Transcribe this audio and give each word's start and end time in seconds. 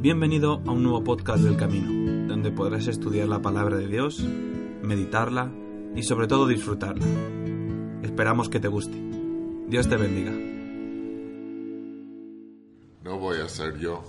Bienvenido 0.00 0.62
a 0.66 0.70
un 0.70 0.82
nuevo 0.82 1.04
podcast 1.04 1.42
del 1.42 1.58
Camino, 1.58 2.26
donde 2.26 2.50
podrás 2.50 2.86
estudiar 2.86 3.28
la 3.28 3.42
palabra 3.42 3.76
de 3.76 3.86
Dios, 3.86 4.20
meditarla 4.20 5.52
y 5.94 6.04
sobre 6.04 6.26
todo 6.26 6.46
disfrutarla. 6.46 7.04
Esperamos 8.02 8.48
que 8.48 8.60
te 8.60 8.68
guste. 8.68 8.96
Dios 9.68 9.90
te 9.90 9.98
bendiga. 9.98 10.32
No 13.04 13.18
voy 13.18 13.40
a 13.40 13.48
ser 13.50 13.78
yo. 13.78 14.02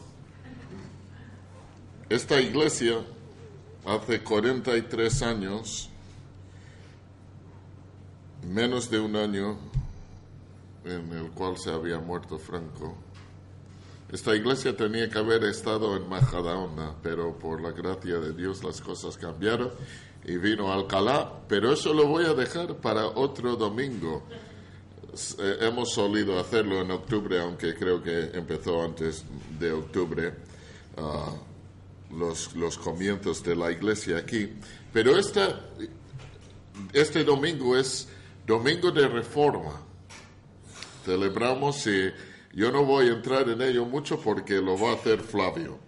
Esta 2.08 2.40
iglesia 2.40 3.06
hace 3.86 4.24
43 4.24 5.22
años, 5.24 5.90
menos 8.48 8.90
de 8.90 9.02
un 9.02 9.18
año 9.18 9.58
en 10.86 11.12
el 11.12 11.32
cual 11.32 11.58
se 11.58 11.70
había 11.70 12.00
muerto 12.00 12.40
Franco, 12.40 12.96
esta 14.12 14.36
iglesia 14.36 14.76
tenía 14.76 15.10
que 15.10 15.20
haber 15.20 15.46
estado 15.46 15.96
en 15.96 16.10
Majadahonda, 16.10 16.96
pero 17.02 17.38
por 17.40 17.62
la 17.62 17.72
gracia 17.72 18.20
de 18.20 18.34
Dios 18.34 18.62
las 18.64 18.82
cosas 18.82 19.18
cambiaron 19.18 19.72
y 20.26 20.36
vino 20.38 20.72
Alcalá, 20.72 21.32
pero 21.48 21.72
eso 21.72 21.94
lo 21.94 22.08
voy 22.08 22.26
a 22.26 22.34
dejar 22.34 22.76
para 22.78 23.06
otro 23.08 23.56
domingo. 23.56 24.24
Eh, 25.40 25.58
hemos 25.62 25.94
solido 25.94 26.40
hacerlo 26.40 26.82
en 26.82 26.92
octubre, 26.92 27.40
aunque 27.40 27.74
creo 27.74 28.04
que 28.04 28.32
empezó 28.34 28.84
antes 28.84 29.24
de 29.58 29.72
octubre 29.72 30.34
ah, 30.98 31.34
los, 32.12 32.54
los 32.56 32.78
comienzos 32.78 33.42
de 33.44 33.56
la 33.56 33.72
iglesia 33.72 34.18
aquí. 34.18 34.50
Pero 34.92 35.18
esta, 35.18 35.70
este 36.92 37.24
domingo 37.24 37.78
es 37.78 38.10
domingo 38.46 38.92
de 38.92 39.08
reforma. 39.08 39.82
Celebramos 41.06 41.88
y 41.88 42.12
yo 42.54 42.72
no 42.72 42.84
voy 42.84 43.08
a 43.08 43.14
entrar 43.14 43.50
en 43.50 43.62
ello 43.62 43.86
mucho 43.86 44.20
porque 44.20 44.56
lo 44.56 44.78
va 44.78 44.92
a 44.92 44.96
hacer 44.96 45.20
Flavio. 45.20 45.80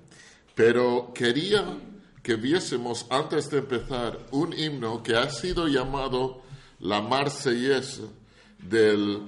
Pero 0.55 1.11
quería 1.13 1.65
que 2.21 2.35
viésemos 2.35 3.05
antes 3.09 3.49
de 3.49 3.59
empezar 3.59 4.17
un 4.31 4.53
himno 4.53 5.03
que 5.03 5.15
ha 5.15 5.29
sido 5.29 5.67
llamado 5.67 6.41
la 6.79 7.01
Marsellesa 7.01 8.03
de 8.59 9.21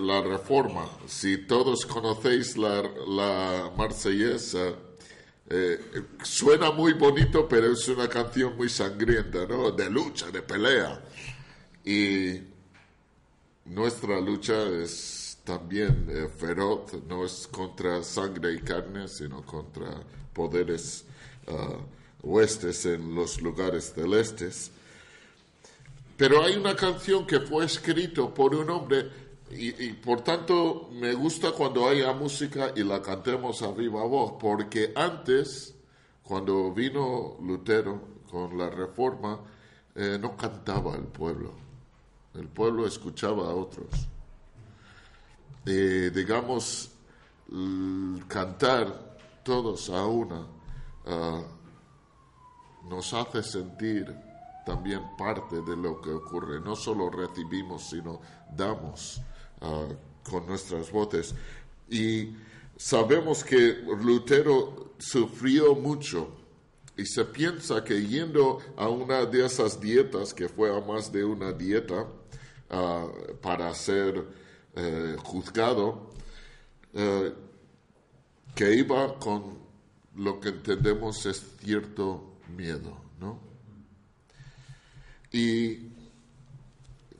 la 0.00 0.20
Reforma. 0.22 0.88
Si 1.06 1.46
todos 1.46 1.86
conocéis 1.86 2.58
la, 2.58 2.82
la 2.82 3.72
Marsellesa, 3.76 4.74
eh, 5.48 5.78
suena 6.22 6.70
muy 6.72 6.92
bonito, 6.92 7.48
pero 7.48 7.72
es 7.72 7.88
una 7.88 8.08
canción 8.08 8.56
muy 8.56 8.68
sangrienta, 8.68 9.46
¿no? 9.46 9.70
De 9.70 9.88
lucha, 9.88 10.30
de 10.30 10.42
pelea. 10.42 11.02
Y 11.84 12.40
nuestra 13.66 14.20
lucha 14.20 14.62
es 14.82 15.23
también 15.44 16.06
eh, 16.08 16.28
feroz, 16.28 16.92
no 17.06 17.24
es 17.24 17.46
contra 17.46 18.02
sangre 18.02 18.54
y 18.54 18.60
carne, 18.60 19.08
sino 19.08 19.42
contra 19.42 20.02
poderes 20.32 21.04
uh, 21.46 22.26
huestes 22.26 22.86
en 22.86 23.14
los 23.14 23.40
lugares 23.40 23.92
celestes. 23.94 24.70
Pero 26.16 26.42
hay 26.42 26.56
una 26.56 26.74
canción 26.74 27.26
que 27.26 27.40
fue 27.40 27.66
escrito 27.66 28.32
por 28.32 28.54
un 28.54 28.70
hombre 28.70 29.10
y, 29.50 29.84
y, 29.84 29.92
por 29.92 30.22
tanto 30.22 30.88
me 30.92 31.12
gusta 31.12 31.52
cuando 31.52 31.88
haya 31.88 32.12
música 32.12 32.72
y 32.74 32.82
la 32.82 33.02
cantemos 33.02 33.62
a 33.62 33.70
viva 33.70 34.04
voz, 34.04 34.34
porque 34.40 34.92
antes, 34.96 35.74
cuando 36.22 36.72
vino 36.72 37.36
Lutero 37.42 38.00
con 38.30 38.56
la 38.56 38.70
reforma, 38.70 39.40
eh, 39.94 40.18
no 40.20 40.36
cantaba 40.36 40.96
el 40.96 41.04
pueblo, 41.04 41.52
el 42.34 42.48
pueblo 42.48 42.86
escuchaba 42.86 43.50
a 43.50 43.54
otros 43.54 44.08
de, 45.64 46.10
digamos, 46.10 46.90
cantar 48.28 49.16
todos 49.42 49.90
a 49.90 50.06
una, 50.06 50.46
ah, 51.06 51.42
nos 52.88 53.12
hace 53.14 53.42
sentir 53.42 54.14
también 54.66 55.00
parte 55.16 55.60
de 55.62 55.76
lo 55.76 56.00
que 56.00 56.10
ocurre. 56.10 56.60
No 56.60 56.74
solo 56.74 57.10
recibimos, 57.10 57.88
sino 57.88 58.20
damos 58.56 59.20
ah, 59.60 59.86
con 60.28 60.46
nuestras 60.46 60.90
voces. 60.90 61.34
Y 61.88 62.34
sabemos 62.76 63.44
que 63.44 63.84
Lutero 64.02 64.94
sufrió 64.98 65.74
mucho 65.74 66.28
y 66.96 67.04
se 67.06 67.24
piensa 67.24 67.84
que 67.84 68.06
yendo 68.06 68.58
a 68.76 68.88
una 68.88 69.26
de 69.26 69.44
esas 69.44 69.80
dietas, 69.80 70.32
que 70.32 70.48
fue 70.48 70.74
a 70.74 70.80
más 70.80 71.12
de 71.12 71.24
una 71.24 71.52
dieta, 71.52 72.06
ah, 72.70 73.06
para 73.42 73.72
ser 73.74 74.43
eh, 74.76 75.16
juzgado 75.22 76.10
eh, 76.92 77.32
que 78.54 78.74
iba 78.74 79.18
con 79.18 79.58
lo 80.16 80.40
que 80.40 80.48
entendemos 80.48 81.26
es 81.26 81.42
cierto 81.60 82.38
miedo, 82.56 82.96
¿no? 83.18 83.38
Y 85.32 85.88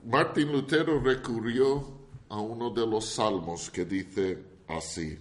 Martín 0.05 0.53
Lutero 0.53 1.01
recurrió 1.01 1.85
a 2.29 2.41
uno 2.41 2.71
de 2.71 2.87
los 2.87 3.07
salmos 3.07 3.71
que 3.71 3.85
dice 3.85 4.39
así, 4.69 5.19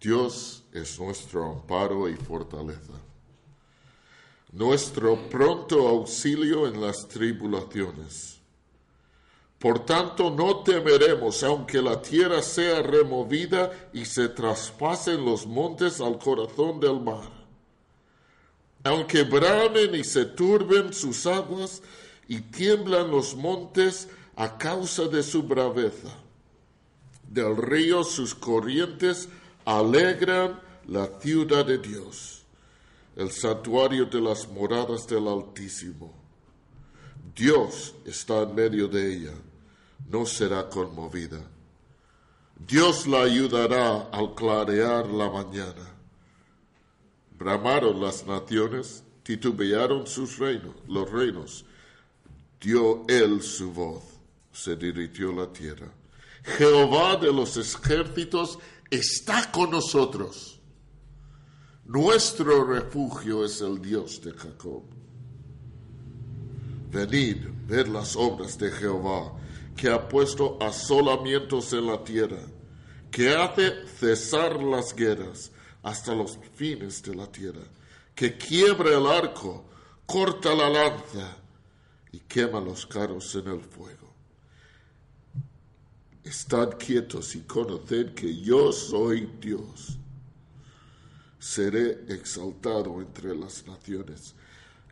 Dios 0.00 0.64
es 0.72 0.98
nuestro 0.98 1.52
amparo 1.52 2.08
y 2.08 2.16
fortaleza, 2.16 2.94
nuestro 4.52 5.16
pronto 5.28 5.88
auxilio 5.88 6.66
en 6.66 6.80
las 6.80 7.06
tribulaciones 7.08 8.31
por 9.62 9.86
tanto, 9.86 10.28
no 10.28 10.64
temeremos, 10.64 11.44
aunque 11.44 11.80
la 11.80 12.02
tierra 12.02 12.42
sea 12.42 12.82
removida 12.82 13.70
y 13.92 14.04
se 14.04 14.28
traspasen 14.28 15.24
los 15.24 15.46
montes 15.46 16.00
al 16.00 16.18
corazón 16.18 16.80
del 16.80 17.00
mar. 17.00 17.30
Aunque 18.82 19.22
bramen 19.22 19.94
y 19.94 20.02
se 20.02 20.24
turben 20.24 20.92
sus 20.92 21.26
aguas 21.26 21.80
y 22.26 22.40
tiemblan 22.40 23.08
los 23.12 23.36
montes 23.36 24.08
a 24.34 24.58
causa 24.58 25.04
de 25.04 25.22
su 25.22 25.44
braveza. 25.44 26.12
Del 27.28 27.56
río 27.56 28.02
sus 28.02 28.34
corrientes 28.34 29.28
alegran 29.64 30.60
la 30.88 31.06
ciudad 31.20 31.64
de 31.64 31.78
Dios, 31.78 32.42
el 33.14 33.30
santuario 33.30 34.06
de 34.06 34.20
las 34.22 34.48
moradas 34.48 35.06
del 35.06 35.28
Altísimo. 35.28 36.12
Dios 37.36 37.94
está 38.04 38.42
en 38.42 38.56
medio 38.56 38.88
de 38.88 39.14
ella 39.14 39.32
no 40.08 40.26
será 40.26 40.68
conmovida. 40.68 41.40
Dios 42.66 43.06
la 43.06 43.22
ayudará 43.22 44.08
al 44.12 44.34
clarear 44.34 45.06
la 45.06 45.30
mañana. 45.30 45.88
Bramaron 47.36 48.00
las 48.00 48.26
naciones, 48.26 49.02
titubearon 49.22 50.06
sus 50.06 50.38
reinos, 50.38 50.74
los 50.86 51.10
reinos. 51.10 51.64
Dio 52.60 53.04
él 53.08 53.42
su 53.42 53.72
voz, 53.72 54.02
se 54.52 54.76
dirigió 54.76 55.32
la 55.32 55.52
tierra. 55.52 55.88
Jehová 56.44 57.16
de 57.16 57.32
los 57.32 57.56
ejércitos 57.56 58.58
está 58.90 59.50
con 59.50 59.70
nosotros. 59.70 60.60
Nuestro 61.84 62.64
refugio 62.64 63.44
es 63.44 63.60
el 63.60 63.82
Dios 63.82 64.20
de 64.22 64.32
Jacob. 64.32 64.82
Venid, 66.90 67.38
ver 67.66 67.88
las 67.88 68.14
obras 68.14 68.56
de 68.58 68.70
Jehová 68.70 69.32
que 69.76 69.88
ha 69.88 70.08
puesto 70.08 70.58
asolamientos 70.60 71.72
en 71.72 71.86
la 71.86 72.02
tierra, 72.02 72.42
que 73.10 73.34
hace 73.34 73.86
cesar 73.98 74.62
las 74.62 74.94
guerras 74.94 75.50
hasta 75.82 76.14
los 76.14 76.38
fines 76.54 77.02
de 77.02 77.14
la 77.14 77.26
tierra, 77.26 77.62
que 78.14 78.36
quiebra 78.36 78.96
el 78.96 79.06
arco, 79.06 79.64
corta 80.06 80.54
la 80.54 80.68
lanza 80.68 81.36
y 82.12 82.20
quema 82.20 82.60
los 82.60 82.86
carros 82.86 83.34
en 83.34 83.48
el 83.48 83.60
fuego. 83.60 84.12
Estad 86.22 86.78
quietos 86.78 87.34
y 87.34 87.40
conoced 87.40 88.14
que 88.14 88.36
yo 88.40 88.72
soy 88.72 89.28
Dios. 89.40 89.98
Seré 91.38 92.04
exaltado 92.08 93.00
entre 93.00 93.34
las 93.34 93.66
naciones, 93.66 94.34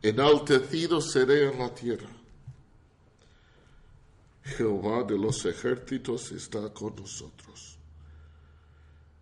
enaltecido 0.03 1.01
seré 1.01 1.53
en 1.53 1.59
la 1.61 1.73
tierra. 1.73 2.09
Jehová 4.43 5.05
de 5.05 5.19
los 5.19 5.45
ejércitos 5.45 6.33
está 6.33 6.73
con 6.73 6.97
nosotros. 6.97 7.79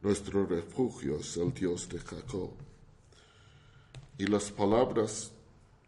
Nuestro 0.01 0.47
refugio 0.47 1.17
es 1.19 1.37
el 1.37 1.53
Dios 1.53 1.89
de 1.89 1.99
Jacob. 1.99 2.53
Y 4.17 4.27
las 4.27 4.51
palabras 4.51 5.33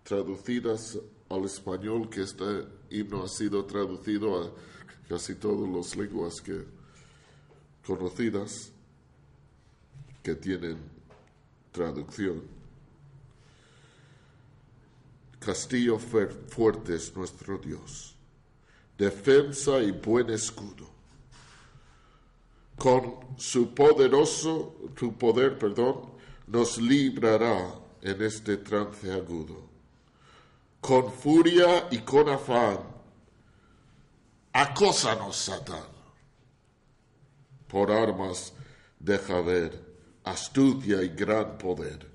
traducidas 0.03 0.99
al 1.29 1.44
español, 1.44 2.11
que 2.11 2.23
este 2.23 2.67
himno 2.91 3.23
ha 3.23 3.29
sido 3.29 3.65
traducido 3.65 4.43
a 4.43 4.50
casi 5.09 5.37
todas 5.37 5.69
las 5.69 5.97
lenguas 5.97 6.41
que, 6.41 6.65
conocidas 7.87 8.73
que 10.23 10.35
tienen 10.35 10.76
traducción. 11.71 12.43
Castillo 15.38 15.99
fuerte 15.99 16.97
es 16.97 17.17
nuestro 17.17 17.56
Dios 17.59 18.17
defensa 19.00 19.81
y 19.81 19.93
buen 19.93 20.29
escudo. 20.29 20.91
con 22.76 23.02
su 23.37 23.75
poderoso, 23.75 24.75
su 24.99 25.12
poder, 25.14 25.58
perdón, 25.58 25.97
nos 26.47 26.79
librará 26.79 27.75
en 28.00 28.23
este 28.23 28.56
trance 28.56 29.12
agudo. 29.12 29.69
Con 30.81 31.12
furia 31.12 31.88
y 31.91 31.99
con 31.99 32.29
afán, 32.31 32.79
acósanos, 34.52 35.37
Satán. 35.37 35.91
Por 37.69 37.91
armas 37.91 38.55
deja 38.99 39.43
ver 39.43 39.70
astucia 40.25 41.02
y 41.02 41.08
gran 41.08 41.58
poder, 41.58 42.11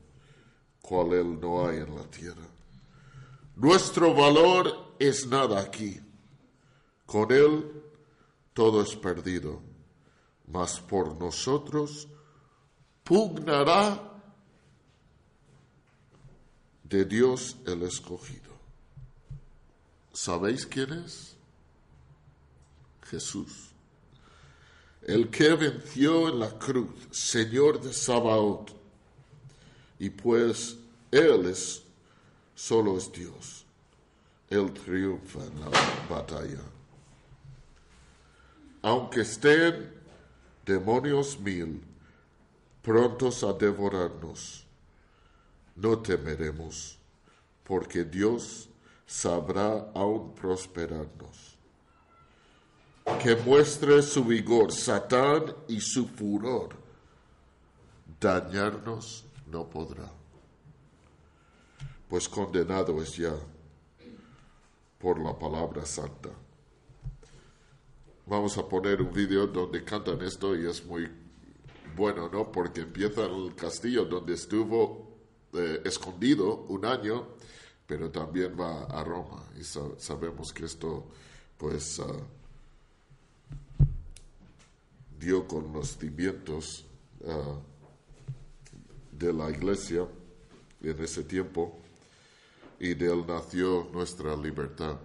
cual 0.82 1.14
él 1.14 1.40
no 1.40 1.68
hay 1.68 1.78
en 1.78 1.96
la 1.96 2.04
tierra. 2.10 2.48
Nuestro 3.56 4.16
valor 4.16 4.96
es 5.00 5.28
nada 5.28 5.60
aquí. 5.60 6.05
Con 7.06 7.32
él 7.32 7.84
todo 8.54 8.82
es 8.82 8.96
perdido, 8.96 9.62
mas 10.48 10.80
por 10.80 11.20
nosotros 11.20 12.08
pugnará 13.04 14.16
de 16.84 17.06
Dios 17.06 17.58
el 17.66 17.84
escogido. 17.84 18.54
¿Sabéis 20.14 20.66
quién 20.66 20.94
es? 20.94 21.36
Jesús. 23.04 23.72
El 25.02 25.30
que 25.30 25.54
venció 25.54 26.30
en 26.30 26.40
la 26.40 26.58
cruz, 26.58 26.90
Señor 27.12 27.82
de 27.82 27.94
Sabaoth. 27.94 28.72
Y 30.00 30.10
pues 30.10 30.78
Él 31.12 31.46
es, 31.46 31.84
solo 32.56 32.98
es 32.98 33.12
Dios. 33.12 33.66
Él 34.50 34.74
triunfa 34.74 35.44
en 35.44 35.60
la 35.60 35.70
batalla. 36.10 36.75
Aunque 38.86 39.22
estén 39.22 39.92
demonios 40.64 41.40
mil 41.40 41.82
prontos 42.84 43.44
a 43.44 43.52
devorarnos, 43.52 44.64
no 45.76 45.98
temeremos, 45.98 47.00
porque 47.64 48.04
Dios 48.04 48.70
sabrá 49.08 49.90
aún 49.96 50.36
prosperarnos. 50.36 51.58
Que 53.24 53.36
muestre 53.36 54.04
su 54.04 54.24
vigor 54.24 54.72
Satán 54.72 55.56
y 55.68 55.82
su 55.82 56.08
furor, 56.08 56.76
dañarnos 58.20 59.26
no 59.48 59.68
podrá, 59.68 60.12
pues 62.08 62.30
condenado 62.30 63.02
es 63.02 63.18
ya 63.18 63.34
por 65.00 65.20
la 65.20 65.34
palabra 65.34 65.88
santa. 65.88 66.45
Vamos 68.28 68.58
a 68.58 68.68
poner 68.68 69.04
un 69.04 69.14
vídeo 69.14 69.46
donde 69.46 69.84
cantan 69.84 70.20
esto 70.24 70.56
y 70.56 70.66
es 70.66 70.84
muy 70.84 71.08
bueno, 71.96 72.28
¿no? 72.28 72.52
Porque 72.52 72.82
empieza 72.82 73.24
el 73.26 73.54
castillo 73.54 74.06
donde 74.06 74.34
estuvo 74.34 75.16
eh, 75.54 75.82
escondido 75.86 76.66
un 76.70 76.86
año, 76.86 77.28
pero 77.86 78.10
también 78.10 78.60
va 78.60 78.86
a 78.86 79.04
Roma. 79.04 79.44
Y 79.60 79.64
sabemos 79.64 80.52
que 80.52 80.66
esto, 80.66 81.06
pues, 81.56 82.00
ah, 82.00 82.18
dio 85.20 85.48
con 85.48 85.72
los 85.72 85.96
cimientos 85.96 86.84
ah, 87.28 87.60
de 89.12 89.34
la 89.34 89.52
iglesia 89.52 90.08
en 90.82 91.00
ese 91.00 91.24
tiempo 91.24 91.80
y 92.80 92.96
de 92.96 93.06
él 93.06 93.24
nació 93.28 93.88
nuestra 93.94 94.36
libertad. 94.36 94.98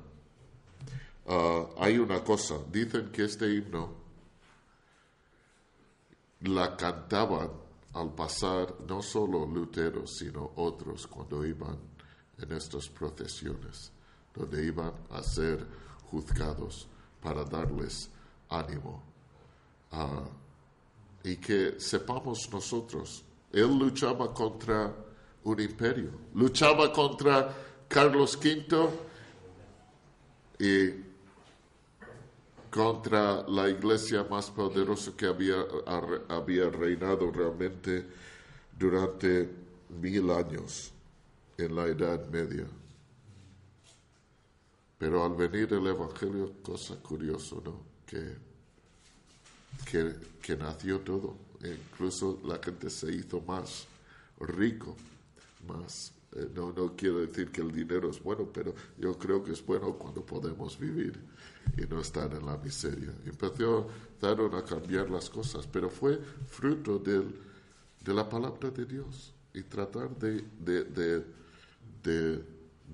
Ah, 1.33 1.65
hay 1.79 1.97
una 1.97 2.25
cosa, 2.25 2.59
dicen 2.73 3.13
que 3.13 3.23
este 3.23 3.49
himno 3.49 3.89
la 6.41 6.77
cantaban 6.77 7.53
al 7.93 8.13
pasar 8.17 8.75
no 8.89 9.01
solo 9.01 9.47
Lutero, 9.47 10.09
sino 10.09 10.51
otros 10.57 11.07
cuando 11.07 11.47
iban 11.47 11.79
en 12.37 12.53
estas 12.53 12.89
procesiones, 12.89 13.93
donde 14.35 14.67
iban 14.67 14.93
a 15.11 15.23
ser 15.23 15.65
juzgados 16.11 16.89
para 17.23 17.45
darles 17.45 18.11
ánimo. 18.49 19.01
Ah, 19.93 20.25
y 21.23 21.37
que 21.37 21.79
sepamos 21.79 22.51
nosotros, 22.51 23.23
él 23.53 23.79
luchaba 23.79 24.35
contra 24.35 24.93
un 25.45 25.61
imperio, 25.61 26.11
luchaba 26.35 26.93
contra 26.93 27.55
Carlos 27.87 28.37
V 28.37 28.89
y 30.59 31.10
contra 32.71 33.43
la 33.49 33.69
iglesia 33.69 34.25
más 34.25 34.51
poderosa 34.51 35.13
que 35.17 35.27
había, 35.27 35.57
había 36.29 36.71
reinado 36.71 37.31
realmente 37.31 38.07
durante 38.79 39.49
mil 40.01 40.31
años 40.31 40.93
en 41.59 41.75
la 41.75 41.87
Edad 41.87 42.27
Media. 42.29 42.67
Pero 44.99 45.25
al 45.25 45.35
venir 45.35 45.73
el 45.73 45.87
Evangelio, 45.87 46.55
cosa 46.63 46.95
curiosa, 46.97 47.57
¿no? 47.65 47.81
Que, 48.07 48.37
que, 49.91 50.15
que 50.41 50.57
nació 50.57 51.01
todo. 51.01 51.37
E 51.63 51.71
incluso 51.71 52.41
la 52.45 52.59
gente 52.63 52.89
se 52.89 53.13
hizo 53.13 53.41
más 53.41 53.87
rico, 54.39 54.97
más 55.67 56.13
eh, 56.33 56.49
no, 56.55 56.73
no 56.73 56.95
quiero 56.95 57.19
decir 57.19 57.51
que 57.51 57.61
el 57.61 57.73
dinero 57.73 58.11
es 58.11 58.23
bueno, 58.23 58.49
pero 58.53 58.75
yo 58.99 59.19
creo 59.19 59.43
que 59.43 59.53
es 59.53 59.65
bueno 59.65 59.95
cuando 59.95 60.25
podemos 60.25 60.79
vivir 60.79 61.19
y 61.77 61.83
no 61.83 62.01
estar 62.01 62.33
en 62.33 62.47
la 62.47 62.57
miseria. 62.57 63.13
Empezaron 63.25 64.55
a 64.55 64.65
cambiar 64.65 65.11
las 65.11 65.29
cosas, 65.29 65.67
pero 65.67 65.91
fue 65.91 66.19
fruto 66.47 66.99
del, 66.99 67.35
de 68.01 68.15
la 68.15 68.29
palabra 68.29 68.71
de 68.71 68.85
Dios 68.85 69.35
y 69.53 69.63
tratar 69.63 70.17
de, 70.19 70.45
de, 70.61 71.25
de, 72.03 72.45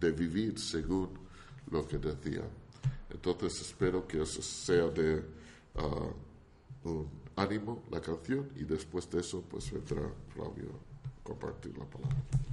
de 0.00 0.12
vivir 0.12 0.58
según 0.58 1.10
lo 1.70 1.86
que 1.86 1.98
decía. 1.98 2.42
Entonces 3.10 3.60
espero 3.60 4.06
que 4.06 4.22
eso 4.22 4.42
sea 4.42 4.88
de 4.88 5.22
ah, 5.76 6.08
un 6.84 7.08
ánimo 7.36 7.82
la 7.90 8.00
canción 8.00 8.48
y 8.56 8.64
después 8.64 9.10
de 9.10 9.20
eso 9.20 9.42
pues 9.48 9.70
vendrá 9.70 10.10
Flavio 10.34 10.70
a 10.70 11.24
compartir 11.24 11.76
la 11.76 11.84
palabra. 11.84 12.45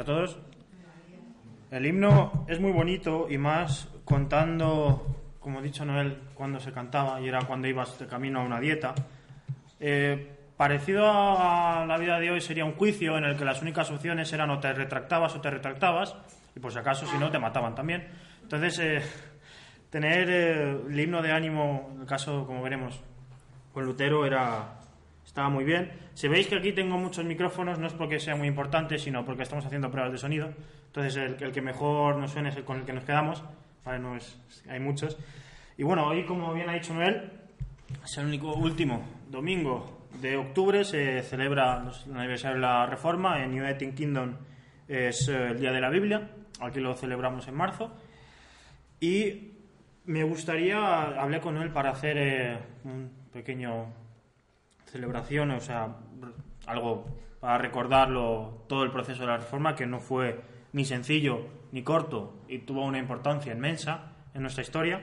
A 0.00 0.04
todos. 0.04 0.38
El 1.70 1.86
himno 1.86 2.46
es 2.48 2.58
muy 2.58 2.72
bonito 2.72 3.26
y 3.28 3.36
más 3.36 3.88
contando, 4.04 5.34
como 5.38 5.58
ha 5.58 5.62
dicho 5.62 5.84
Noel, 5.84 6.18
cuando 6.34 6.58
se 6.58 6.72
cantaba 6.72 7.20
y 7.20 7.28
era 7.28 7.42
cuando 7.42 7.68
ibas 7.68 7.98
de 7.98 8.06
camino 8.06 8.40
a 8.40 8.44
una 8.44 8.58
dieta. 8.58 8.94
Eh, 9.78 10.36
parecido 10.56 11.04
a 11.06 11.84
la 11.86 11.98
vida 11.98 12.18
de 12.18 12.30
hoy 12.30 12.40
sería 12.40 12.64
un 12.64 12.72
juicio 12.72 13.16
en 13.18 13.24
el 13.24 13.36
que 13.36 13.44
las 13.44 13.60
únicas 13.62 13.90
opciones 13.90 14.32
eran 14.32 14.50
o 14.50 14.58
te 14.58 14.72
retractabas 14.72 15.36
o 15.36 15.40
te 15.40 15.50
retractabas 15.50 16.16
y 16.56 16.60
por 16.60 16.72
si 16.72 16.78
acaso 16.78 17.06
si 17.06 17.18
no 17.18 17.30
te 17.30 17.38
mataban 17.38 17.74
también. 17.74 18.08
Entonces, 18.42 18.78
eh, 18.78 19.02
tener 19.90 20.30
eh, 20.30 20.70
el 20.88 20.98
himno 20.98 21.20
de 21.22 21.30
ánimo, 21.30 21.90
en 21.94 22.00
el 22.00 22.06
caso, 22.06 22.46
como 22.46 22.62
veremos, 22.62 23.00
con 23.72 23.84
Lutero 23.84 24.24
era 24.24 24.79
estaba 25.30 25.48
muy 25.48 25.62
bien. 25.62 25.92
Si 26.14 26.26
veis 26.26 26.48
que 26.48 26.56
aquí 26.56 26.72
tengo 26.72 26.98
muchos 26.98 27.24
micrófonos, 27.24 27.78
no 27.78 27.86
es 27.86 27.92
porque 27.92 28.18
sea 28.18 28.34
muy 28.34 28.48
importante, 28.48 28.98
sino 28.98 29.24
porque 29.24 29.44
estamos 29.44 29.64
haciendo 29.64 29.88
pruebas 29.88 30.10
de 30.10 30.18
sonido. 30.18 30.52
Entonces, 30.86 31.16
el, 31.40 31.52
que 31.52 31.62
mejor 31.62 32.16
nos 32.16 32.32
suene 32.32 32.48
es 32.48 32.56
el 32.56 32.64
con 32.64 32.80
el 32.80 32.84
que 32.84 32.92
nos 32.92 33.04
quedamos. 33.04 33.44
No 33.86 34.16
es, 34.16 34.36
hay 34.68 34.80
muchos. 34.80 35.16
Y 35.78 35.84
bueno, 35.84 36.04
hoy, 36.08 36.24
como 36.24 36.52
bien 36.52 36.68
ha 36.68 36.72
dicho 36.72 36.92
Noel, 36.94 37.30
es 38.04 38.18
el 38.18 38.26
único 38.26 38.54
último 38.54 39.06
domingo 39.28 40.08
de 40.20 40.36
octubre. 40.36 40.84
Se 40.84 41.22
celebra 41.22 41.84
el 42.06 42.16
aniversario 42.16 42.56
de 42.56 42.62
la 42.62 42.86
Reforma. 42.86 43.40
En 43.44 43.52
United 43.52 43.94
Kingdom 43.94 44.34
es 44.88 45.28
eh, 45.28 45.50
el 45.50 45.60
Día 45.60 45.70
de 45.70 45.80
la 45.80 45.90
Biblia. 45.90 46.28
Aquí 46.60 46.80
lo 46.80 46.92
celebramos 46.94 47.46
en 47.46 47.54
marzo. 47.54 47.96
Y 48.98 49.52
me 50.06 50.24
gustaría, 50.24 51.20
hablé 51.20 51.40
con 51.40 51.56
él 51.56 51.70
para 51.70 51.90
hacer 51.90 52.18
eh, 52.18 52.58
un 52.82 53.12
pequeño 53.32 53.99
celebración, 54.90 55.50
o 55.52 55.60
sea, 55.60 55.96
algo 56.66 57.06
para 57.40 57.58
recordarlo 57.58 58.64
todo 58.68 58.84
el 58.84 58.90
proceso 58.90 59.22
de 59.22 59.28
la 59.28 59.38
reforma, 59.38 59.74
que 59.74 59.86
no 59.86 60.00
fue 60.00 60.40
ni 60.72 60.84
sencillo 60.84 61.46
ni 61.72 61.82
corto 61.82 62.42
y 62.48 62.58
tuvo 62.58 62.84
una 62.84 62.98
importancia 62.98 63.52
inmensa 63.52 64.12
en 64.34 64.42
nuestra 64.42 64.62
historia. 64.62 65.00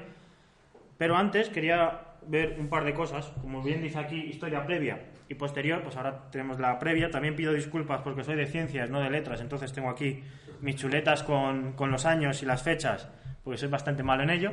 Pero 0.98 1.16
antes 1.16 1.50
quería 1.50 2.02
ver 2.28 2.58
un 2.60 2.68
par 2.68 2.84
de 2.84 2.94
cosas, 2.94 3.32
como 3.42 3.62
bien 3.64 3.82
dice 3.82 4.00
aquí, 4.00 4.18
historia 4.18 4.66
previa 4.66 5.00
y 5.30 5.36
posterior, 5.36 5.82
pues 5.82 5.96
ahora 5.96 6.30
tenemos 6.32 6.60
la 6.60 6.78
previa. 6.80 7.10
También 7.10 7.36
pido 7.36 7.54
disculpas 7.54 8.02
porque 8.02 8.24
soy 8.24 8.36
de 8.36 8.46
ciencias, 8.46 8.90
no 8.90 9.00
de 9.00 9.10
letras, 9.10 9.42
entonces 9.42 9.74
tengo 9.74 9.90
aquí 9.90 10.24
mis 10.62 10.76
chuletas 10.76 11.24
con, 11.24 11.74
con 11.74 11.92
los 11.92 12.06
años 12.06 12.42
y 12.44 12.46
las 12.46 12.64
fechas, 12.64 13.10
porque 13.44 13.58
soy 13.58 13.70
bastante 13.70 14.04
malo 14.04 14.24
en 14.24 14.32
ello, 14.32 14.52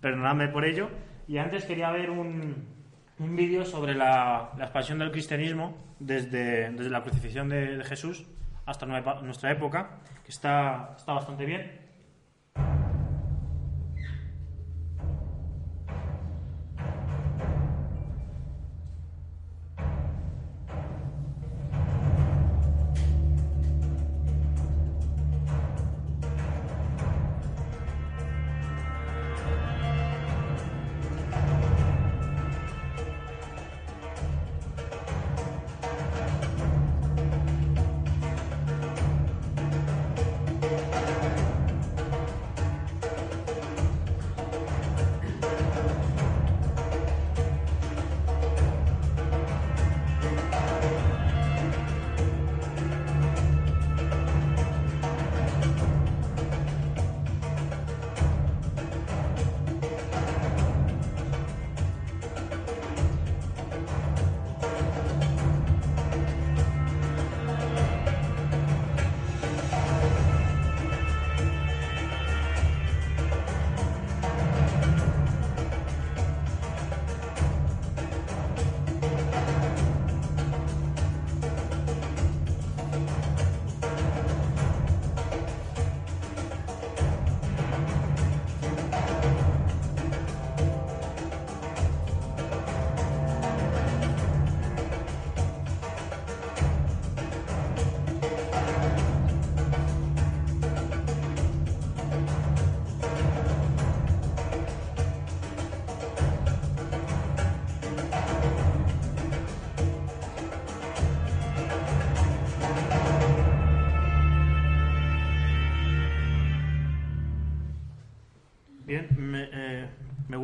perdonadme 0.00 0.48
por 0.48 0.64
ello. 0.64 0.88
Y 1.26 1.38
antes 1.38 1.64
quería 1.64 1.90
ver 1.90 2.10
un, 2.10 2.83
un 3.18 3.36
vídeo 3.36 3.64
sobre 3.64 3.94
la, 3.94 4.52
expansión 4.58 4.98
del 4.98 5.10
cristianismo 5.10 5.76
desde, 5.98 6.70
desde 6.70 6.90
la 6.90 7.02
crucifixión 7.02 7.48
de, 7.48 7.76
de, 7.76 7.84
Jesús 7.84 8.26
hasta 8.66 8.86
nuestra 8.86 9.50
época, 9.50 9.98
que 10.24 10.30
está, 10.30 10.94
está 10.96 11.12
bastante 11.12 11.44
bien. 11.44 11.84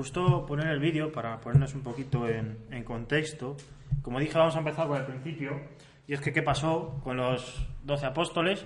Gustó 0.00 0.46
poner 0.46 0.68
el 0.68 0.80
vídeo 0.80 1.12
para 1.12 1.38
ponernos 1.42 1.74
un 1.74 1.82
poquito 1.82 2.26
en, 2.26 2.56
en, 2.70 2.84
contexto. 2.84 3.54
Como 4.00 4.18
dije, 4.18 4.38
vamos 4.38 4.56
a 4.56 4.60
empezar 4.60 4.86
por 4.88 4.96
el 4.96 5.04
principio. 5.04 5.60
Y 6.08 6.14
es 6.14 6.20
que, 6.22 6.32
¿qué 6.32 6.42
pasó 6.42 6.98
con 7.04 7.18
los 7.18 7.68
doce 7.84 8.06
apóstoles? 8.06 8.64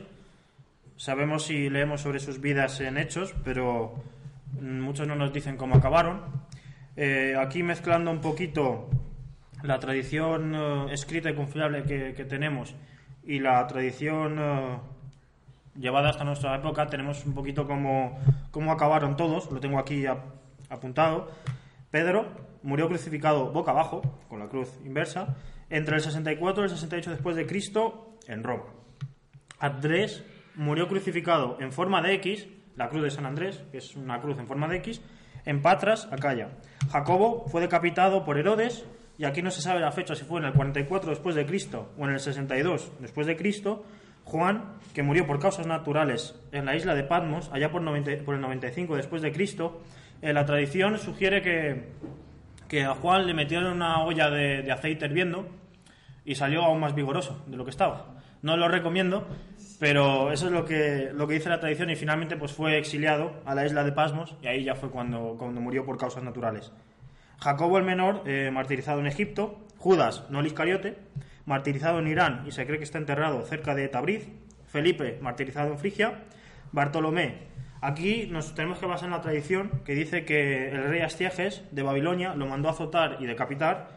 Sabemos 0.96 1.46
si 1.46 1.68
leemos 1.68 2.02
sobre 2.02 2.20
sus 2.20 2.40
vidas 2.40 2.80
en 2.80 2.98
hechos, 2.98 3.34
pero 3.42 3.96
muchos 4.60 5.08
no 5.08 5.16
nos 5.16 5.32
dicen 5.32 5.56
cómo 5.56 5.74
acabaron. 5.74 6.20
Eh, 6.96 7.34
aquí 7.36 7.64
mezclando 7.64 8.12
un 8.12 8.20
poquito 8.20 8.88
la 9.64 9.80
tradición 9.80 10.54
uh, 10.54 10.88
escrita 10.90 11.30
y 11.30 11.34
confiable 11.34 11.82
que, 11.82 12.14
que, 12.14 12.24
tenemos 12.24 12.76
y 13.24 13.40
la 13.40 13.66
tradición 13.66 14.38
uh, 14.38 14.78
llevada 15.74 16.10
hasta 16.10 16.22
nuestra 16.22 16.54
época, 16.54 16.86
tenemos 16.86 17.26
un 17.26 17.34
poquito 17.34 17.66
cómo, 17.66 18.20
cómo 18.52 18.70
acabaron 18.70 19.16
todos. 19.16 19.50
Lo 19.50 19.58
tengo 19.58 19.80
aquí 19.80 20.06
a, 20.06 20.16
apuntado, 20.68 21.30
Pedro 21.90 22.26
murió 22.62 22.88
crucificado 22.88 23.52
boca 23.52 23.70
abajo, 23.70 24.02
con 24.28 24.38
la 24.38 24.48
cruz 24.48 24.70
inversa, 24.84 25.36
entre 25.70 25.96
el 25.96 26.02
64 26.02 26.62
y 26.62 26.64
el 26.64 26.70
68 26.70 27.10
después 27.10 27.36
de 27.36 27.46
Cristo 27.46 28.16
en 28.26 28.42
Roma. 28.42 28.64
Andrés 29.58 30.24
murió 30.54 30.88
crucificado 30.88 31.56
en 31.60 31.72
forma 31.72 32.02
de 32.02 32.14
X, 32.14 32.48
la 32.76 32.88
cruz 32.88 33.02
de 33.02 33.10
San 33.10 33.26
Andrés, 33.26 33.62
que 33.70 33.78
es 33.78 33.96
una 33.96 34.20
cruz 34.20 34.38
en 34.38 34.46
forma 34.46 34.68
de 34.68 34.76
X, 34.78 35.00
en 35.44 35.62
Patras, 35.62 36.08
Acaya. 36.10 36.50
Jacobo 36.90 37.46
fue 37.48 37.60
decapitado 37.60 38.24
por 38.24 38.38
Herodes, 38.38 38.84
y 39.16 39.24
aquí 39.24 39.42
no 39.42 39.50
se 39.50 39.60
sabe 39.60 39.80
la 39.80 39.92
fecha 39.92 40.14
si 40.14 40.24
fue 40.24 40.40
en 40.40 40.46
el 40.46 40.52
44 40.52 41.10
después 41.10 41.36
de 41.36 41.46
Cristo 41.46 41.92
o 41.98 42.04
en 42.04 42.14
el 42.14 42.20
62 42.20 42.92
después 43.00 43.26
de 43.26 43.36
Cristo. 43.36 43.84
Juan, 44.24 44.78
que 44.94 45.02
murió 45.02 45.26
por 45.26 45.38
causas 45.38 45.66
naturales 45.66 46.34
en 46.50 46.64
la 46.64 46.74
isla 46.74 46.94
de 46.94 47.04
Patmos, 47.04 47.50
allá 47.52 47.70
por, 47.70 47.82
90, 47.82 48.24
por 48.24 48.34
el 48.34 48.40
95 48.40 48.96
después 48.96 49.20
de 49.20 49.32
Cristo, 49.32 49.82
eh, 50.22 50.32
la 50.32 50.44
tradición 50.44 50.98
sugiere 50.98 51.42
que, 51.42 51.92
que, 52.68 52.84
a 52.84 52.94
Juan 52.94 53.26
le 53.26 53.34
metieron 53.34 53.72
una 53.72 54.02
olla 54.02 54.30
de, 54.30 54.70
aceite 54.70 55.06
hirviendo 55.06 55.48
y 56.24 56.34
salió 56.34 56.62
aún 56.62 56.80
más 56.80 56.94
vigoroso 56.94 57.44
de 57.46 57.56
lo 57.56 57.64
que 57.64 57.70
estaba. 57.70 58.14
No 58.42 58.56
lo 58.56 58.68
recomiendo, 58.68 59.26
pero 59.80 60.32
eso 60.32 60.46
es 60.46 60.52
lo 60.52 60.64
que, 60.64 61.10
lo 61.14 61.26
que 61.26 61.34
dice 61.34 61.48
la 61.48 61.60
tradición 61.60 61.90
y 61.90 61.96
finalmente 61.96 62.36
pues 62.36 62.52
fue 62.52 62.78
exiliado 62.78 63.40
a 63.46 63.54
la 63.54 63.64
isla 63.64 63.84
de 63.84 63.92
Pasmos 63.92 64.36
y 64.42 64.46
ahí 64.46 64.64
ya 64.64 64.74
fue 64.74 64.90
cuando, 64.90 65.36
cuando 65.38 65.60
murió 65.60 65.84
por 65.84 65.96
causas 65.96 66.22
naturales. 66.22 66.72
Jacobo 67.38 67.78
el 67.78 67.84
menor, 67.84 68.22
eh, 68.26 68.50
martirizado 68.52 69.00
en 69.00 69.06
Egipto, 69.06 69.66
Judas, 69.78 70.24
no 70.30 70.40
el 70.40 70.46
Iscariote, 70.46 70.96
martirizado 71.46 71.98
en 71.98 72.06
Irán 72.06 72.44
y 72.46 72.52
se 72.52 72.66
cree 72.66 72.78
que 72.78 72.84
está 72.84 72.98
enterrado 72.98 73.42
cerca 73.42 73.74
de 73.74 73.88
Tabriz, 73.88 74.28
Felipe, 74.66 75.18
martirizado 75.20 75.70
en 75.70 75.78
Frigia, 75.78 76.22
Bartolomé, 76.72 77.42
Aquí 77.84 78.28
nos 78.30 78.54
tenemos 78.54 78.78
que 78.78 78.86
basar 78.86 79.08
en 79.08 79.10
la 79.10 79.20
tradición 79.20 79.82
que 79.84 79.94
dice 79.94 80.24
que 80.24 80.70
el 80.70 80.84
rey 80.84 81.02
Astiages 81.02 81.62
de 81.70 81.82
Babilonia 81.82 82.34
lo 82.34 82.46
mandó 82.46 82.68
a 82.68 82.72
azotar 82.72 83.18
y 83.20 83.26
decapitar 83.26 83.88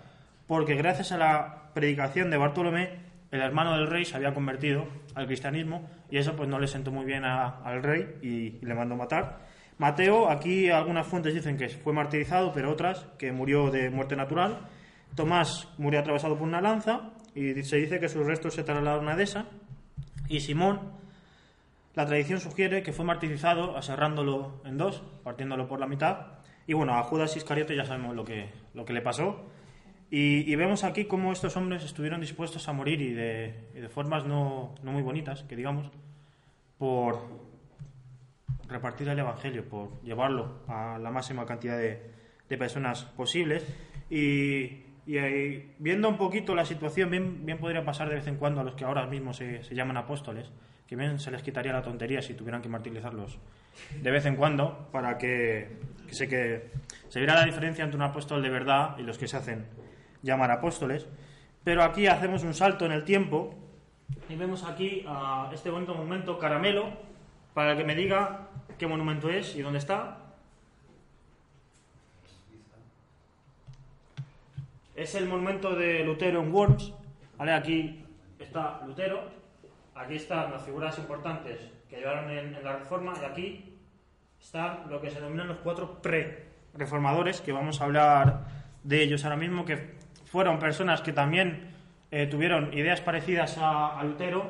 porque 0.45 0.75
gracias 0.75 1.13
a 1.13 1.17
la 1.17 1.71
predicación 1.73 2.29
de 2.29 2.35
Bartolomé 2.35 2.89
el 3.31 3.39
hermano 3.39 3.77
del 3.77 3.87
rey 3.87 4.03
se 4.03 4.17
había 4.17 4.33
convertido 4.33 4.89
al 5.15 5.25
cristianismo 5.25 5.89
y 6.11 6.17
eso 6.17 6.35
pues 6.35 6.49
no 6.49 6.59
le 6.59 6.67
sentó 6.67 6.91
muy 6.91 7.05
bien 7.05 7.23
al 7.23 7.81
rey 7.81 8.17
y, 8.21 8.65
le 8.65 8.73
mandó 8.73 8.97
matar. 8.97 9.39
Mateo, 9.77 10.29
aquí 10.29 10.69
algunas 10.69 11.07
fuentes 11.07 11.33
dicen 11.33 11.55
que 11.55 11.69
fue 11.69 11.93
martirizado, 11.93 12.51
pero 12.51 12.69
otras 12.69 13.05
que 13.17 13.31
murió 13.31 13.71
de 13.71 13.89
muerte 13.89 14.17
natural. 14.17 14.67
Tomás 15.15 15.69
murió 15.77 16.01
atravesado 16.01 16.37
por 16.37 16.45
una 16.45 16.59
lanza 16.59 17.13
y 17.33 17.63
se 17.63 17.77
dice 17.77 18.01
que 18.01 18.09
sus 18.09 18.25
restos 18.25 18.53
se 18.53 18.65
trasladaron 18.65 19.07
a 19.07 19.13
Edesa. 19.13 19.45
Y 20.27 20.41
Simón, 20.41 20.91
la 21.97 22.05
tradición 22.05 22.39
sugiere 22.39 22.83
que 22.83 22.93
fue 22.93 23.05
martirizado 23.05 23.75
aserrándolo 23.75 24.61
en 24.65 24.77
dos, 24.77 25.01
partiéndolo 25.23 25.67
por 25.67 25.79
la 25.79 25.87
mitad. 25.87 26.27
Y 26.67 26.73
bueno, 26.73 26.93
a 26.93 27.01
Judas 27.01 27.35
Iscariote 27.35 27.75
ya 27.75 27.85
sabemos 27.85 28.15
lo 28.15 28.23
que, 28.23 28.51
lo 28.75 28.85
que 28.85 28.93
le 28.93 29.01
pasó. 29.01 29.47
Y, 30.11 30.55
vemos 30.55 30.83
aquí 30.83 31.05
cómo 31.05 31.33
estos 31.33 31.57
hombres 31.57 31.83
estuvieron 31.83 32.21
dispuestos 32.21 32.67
a 32.69 32.73
morir 32.73 33.01
y 33.01 33.13
de, 33.13 33.89
formas 33.89 34.27
no, 34.27 34.75
muy 34.83 35.01
bonitas, 35.01 35.41
que 35.45 35.55
digamos, 35.55 35.89
por 36.77 37.17
repartir 38.69 39.09
el 39.09 39.17
Evangelio, 39.17 39.67
por 39.67 39.99
llevarlo 40.03 40.59
a 40.67 40.99
la 40.99 41.09
máxima 41.09 41.47
cantidad 41.47 41.79
de, 41.79 41.99
personas 42.59 43.05
posibles. 43.05 43.65
Y, 44.11 44.83
viendo 45.79 46.09
un 46.09 46.17
poquito 46.17 46.53
la 46.53 46.63
situación, 46.63 47.09
bien, 47.09 47.43
bien, 47.43 47.57
podría 47.57 47.83
pasar 47.83 48.07
de 48.07 48.15
vez 48.15 48.27
en 48.27 48.35
cuando 48.35 48.61
a 48.61 48.63
los 48.63 48.75
que 48.75 48.85
ahora 48.85 49.07
mismo 49.07 49.33
se, 49.33 49.63
llaman 49.73 49.97
apóstoles, 49.97 50.51
que 50.87 50.95
bien 50.95 51.19
se 51.19 51.31
les 51.31 51.43
quitaría 51.43 51.73
la 51.73 51.81
tontería 51.81 52.21
si 52.21 52.33
tuvieran 52.33 52.61
que 52.61 52.69
martirizarlos 52.69 53.37
de 54.01 54.11
vez 54.11 54.25
en 54.25 54.35
cuando, 54.35 54.87
para 54.91 55.17
que, 55.17 55.77
se, 56.09 56.27
que 56.27 56.71
se 57.09 57.19
viera 57.19 57.35
la 57.35 57.45
diferencia 57.45 57.83
entre 57.83 57.97
un 57.97 58.03
apóstol 58.03 58.41
de 58.41 58.49
verdad 58.49 58.97
y 58.97 59.03
los 59.03 59.17
que 59.17 59.27
se 59.27 59.37
hacen 59.37 59.67
llamar 60.23 60.51
apóstoles. 60.51 61.07
Pero 61.63 61.83
aquí 61.83 62.07
hacemos 62.07 62.43
un 62.43 62.53
salto 62.53 62.85
en 62.85 62.93
el 62.93 63.03
tiempo 63.03 63.53
y 64.29 64.35
vemos 64.35 64.63
aquí 64.63 65.03
a 65.07 65.49
este 65.53 65.69
bonito 65.69 65.93
monumento 65.93 66.39
caramelo 66.39 66.89
para 67.53 67.75
que 67.75 67.83
me 67.83 67.95
diga 67.95 68.47
qué 68.77 68.87
monumento 68.87 69.29
es 69.29 69.55
y 69.55 69.61
dónde 69.61 69.79
está. 69.79 70.19
Es 74.95 75.13
el 75.15 75.27
monumento 75.27 75.75
de 75.75 76.03
Lutero 76.03 76.41
en 76.41 76.51
Worms. 76.51 76.93
¿vale? 77.37 77.53
Aquí 77.53 78.03
está 78.39 78.81
Lutero, 78.85 79.29
aquí 79.97 80.15
están 80.15 80.51
las 80.51 80.63
figuras 80.63 80.97
importantes 80.97 81.59
que 81.89 81.97
llevaron 81.97 82.29
en, 82.31 82.55
en 82.55 82.63
la 82.63 82.77
reforma 82.77 83.13
y 83.21 83.25
aquí 83.25 83.77
están 84.41 84.89
lo 84.89 85.01
que 85.01 85.09
se 85.09 85.15
denominan 85.15 85.47
los 85.47 85.57
cuatro 85.57 86.01
pre-reformadores, 86.01 87.41
que 87.41 87.51
vamos 87.51 87.81
a 87.81 87.85
hablar 87.85 88.45
de 88.83 89.03
ellos 89.03 89.23
ahora 89.23 89.35
mismo, 89.35 89.65
que 89.65 89.97
fueron 90.25 90.59
personas 90.59 91.01
que 91.01 91.13
también 91.13 91.73
eh, 92.11 92.27
tuvieron 92.27 92.73
ideas 92.73 93.01
parecidas 93.01 93.57
a, 93.59 94.01
Lutero 94.03 94.49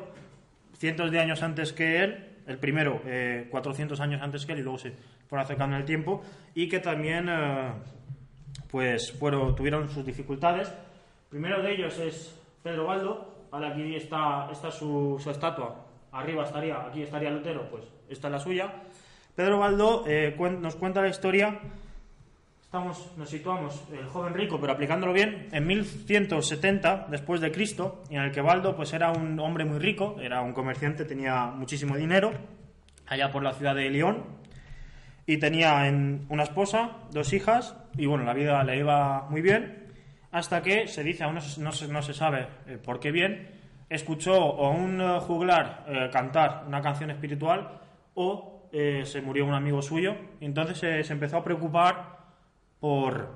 cientos 0.77 1.11
de 1.11 1.19
años 1.19 1.41
antes 1.41 1.73
que 1.73 2.03
él, 2.03 2.27
el 2.45 2.59
primero 2.59 3.01
400 3.49 3.99
eh, 3.99 4.03
años 4.03 4.21
antes 4.21 4.45
que 4.45 4.53
él 4.53 4.59
y 4.59 4.61
luego 4.61 4.77
se 4.77 4.93
fueron 5.27 5.43
acercando 5.43 5.75
en 5.75 5.81
el 5.81 5.87
tiempo, 5.87 6.23
y 6.53 6.69
que 6.69 6.79
también 6.79 7.27
eh, 7.29 7.71
pues 8.69 9.11
fueron, 9.11 9.55
tuvieron 9.55 9.89
sus 9.89 10.05
dificultades. 10.05 10.71
primero 11.29 11.61
de 11.61 11.73
ellos 11.73 11.97
es 11.97 12.39
Pedro 12.63 12.85
Baldo, 12.85 13.36
aquí 13.51 13.95
está, 13.95 14.49
está 14.51 14.71
su, 14.71 15.21
estatua, 15.29 15.85
arriba 16.11 16.43
estaría, 16.43 16.85
aquí 16.85 17.03
estaría 17.03 17.29
Lutero, 17.29 17.69
pues 17.69 17.83
esta 18.09 18.27
es 18.27 18.31
la 18.31 18.39
suya. 18.39 18.73
Pedro 19.35 19.59
Baldo 19.59 20.03
nos 20.59 20.75
cuenta 20.75 21.01
la 21.01 21.09
historia. 21.09 21.59
Estamos, 22.63 23.11
nos 23.15 23.29
situamos 23.29 23.81
el 23.93 24.05
joven 24.07 24.33
rico, 24.33 24.59
pero 24.59 24.73
aplicándolo 24.73 25.13
bien, 25.13 25.47
en 25.53 25.65
1170 25.65 27.07
después 27.09 27.39
de 27.39 27.49
Cristo, 27.51 28.03
en 28.09 28.21
el 28.21 28.31
que 28.31 28.41
Baldo 28.41 28.75
pues 28.75 28.91
era 28.91 29.11
un 29.11 29.39
hombre 29.39 29.63
muy 29.63 29.79
rico, 29.79 30.17
era 30.19 30.41
un 30.41 30.51
comerciante, 30.51 31.05
tenía 31.05 31.45
muchísimo 31.45 31.95
dinero, 31.95 32.33
allá 33.07 33.31
por 33.31 33.41
la 33.41 33.53
ciudad 33.53 33.73
de 33.73 33.89
León, 33.89 34.25
y 35.25 35.37
tenía 35.37 35.87
en 35.87 36.25
una 36.27 36.43
esposa, 36.43 36.97
dos 37.11 37.31
hijas, 37.31 37.75
y 37.97 38.05
bueno, 38.05 38.25
la 38.25 38.33
vida 38.33 38.61
le 38.65 38.77
iba 38.77 39.27
muy 39.29 39.41
bien, 39.41 39.86
hasta 40.37 40.61
que 40.61 40.87
se 40.87 41.03
dice, 41.03 41.23
aún 41.23 41.35
no 41.35 41.71
se, 41.71 41.87
no 41.87 42.01
se, 42.01 42.13
sabe 42.13 42.47
eh, 42.67 42.77
por 42.77 42.99
qué 42.99 43.11
bien, 43.11 43.49
escuchó 43.89 44.35
a 44.35 44.69
un 44.69 45.01
eh, 45.01 45.19
juglar 45.19 45.85
eh, 45.87 46.09
cantar 46.11 46.63
una 46.67 46.81
canción 46.81 47.09
espiritual 47.09 47.79
o 48.13 48.53
se 48.69 49.21
murió 49.21 49.45
un 49.45 49.55
amigo 49.55 49.81
suyo, 49.81 50.15
y 50.39 50.45
entonces 50.45 50.77
se 51.07 51.13
empezó 51.13 51.37
a 51.37 51.43
preocupar 51.43 52.17
por 52.79 53.33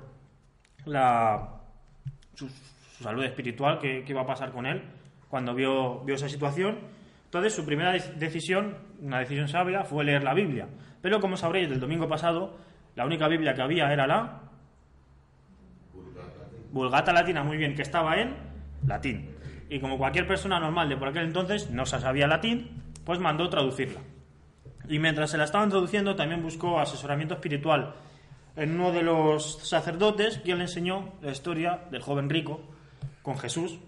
la, 0.84 1.62
su, 2.34 2.48
salud 2.48 3.24
espiritual, 3.24 3.80
qué 3.80 4.04
iba 4.06 4.20
a 4.20 4.26
pasar 4.26 4.52
con 4.52 4.66
él 4.66 4.82
cuando 5.28 5.52
vio, 5.54 6.00
vio 6.00 6.14
esa 6.14 6.28
situación. 6.28 6.78
Entonces, 7.24 7.54
su 7.54 7.64
primera 7.64 7.92
decisión, 7.92 8.76
una 9.00 9.20
decisión 9.20 9.48
sabia, 9.48 9.82
fue 9.82 10.04
leer 10.04 10.22
la 10.22 10.34
Biblia. 10.34 10.68
Pero, 11.00 11.18
como 11.18 11.36
sabréis, 11.36 11.70
del 11.70 11.80
domingo 11.80 12.06
pasado, 12.06 12.58
la 12.94 13.06
única 13.06 13.26
Biblia 13.26 13.54
que 13.54 13.62
había 13.62 13.90
era 13.92 14.06
la 14.06 14.51
Vulgata 16.72 17.12
Latina, 17.12 17.44
muy 17.44 17.58
bien, 17.58 17.74
que 17.74 17.82
estaba 17.82 18.16
en 18.16 18.34
latín. 18.86 19.30
Y 19.68 19.78
como 19.78 19.98
cualquier 19.98 20.26
persona 20.26 20.58
normal 20.58 20.88
de 20.88 20.96
por 20.96 21.08
aquel 21.08 21.24
entonces 21.24 21.70
no 21.70 21.86
se 21.86 22.00
sabía 22.00 22.26
latín, 22.26 22.82
pues 23.04 23.18
mandó 23.18 23.48
traducirla. 23.48 24.00
Y 24.88 24.98
mientras 24.98 25.30
se 25.30 25.38
la 25.38 25.44
estaban 25.44 25.70
traduciendo, 25.70 26.16
también 26.16 26.42
buscó 26.42 26.80
asesoramiento 26.80 27.34
espiritual 27.34 27.94
en 28.56 28.74
uno 28.74 28.90
de 28.90 29.02
los 29.02 29.68
sacerdotes, 29.68 30.38
quien 30.38 30.58
le 30.58 30.64
enseñó 30.64 31.12
la 31.22 31.30
historia 31.30 31.80
del 31.90 32.02
joven 32.02 32.28
rico 32.28 32.60
con 33.22 33.38
Jesús. 33.38 33.78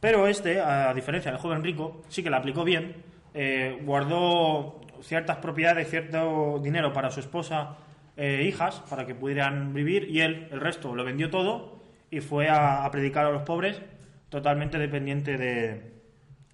Pero 0.00 0.26
este, 0.26 0.60
a 0.60 0.92
diferencia 0.94 1.30
del 1.30 1.40
joven 1.40 1.64
rico, 1.64 2.02
sí 2.08 2.22
que 2.22 2.30
la 2.30 2.38
aplicó 2.38 2.62
bien, 2.62 3.02
eh, 3.34 3.80
guardó 3.84 4.80
ciertas 5.00 5.38
propiedades, 5.38 5.90
cierto 5.90 6.58
dinero 6.62 6.92
para 6.92 7.10
su 7.10 7.20
esposa 7.20 7.76
e 8.16 8.44
hijas, 8.44 8.82
para 8.88 9.06
que 9.06 9.14
pudieran 9.14 9.72
vivir, 9.72 10.08
y 10.10 10.20
él 10.20 10.48
el 10.50 10.60
resto 10.60 10.94
lo 10.94 11.04
vendió 11.04 11.30
todo 11.30 11.77
y 12.10 12.20
fue 12.20 12.48
a, 12.48 12.88
predicar 12.90 13.26
a 13.26 13.30
los 13.30 13.42
pobres, 13.42 13.80
totalmente 14.28 14.78
dependiente 14.78 15.36
de, 15.36 15.92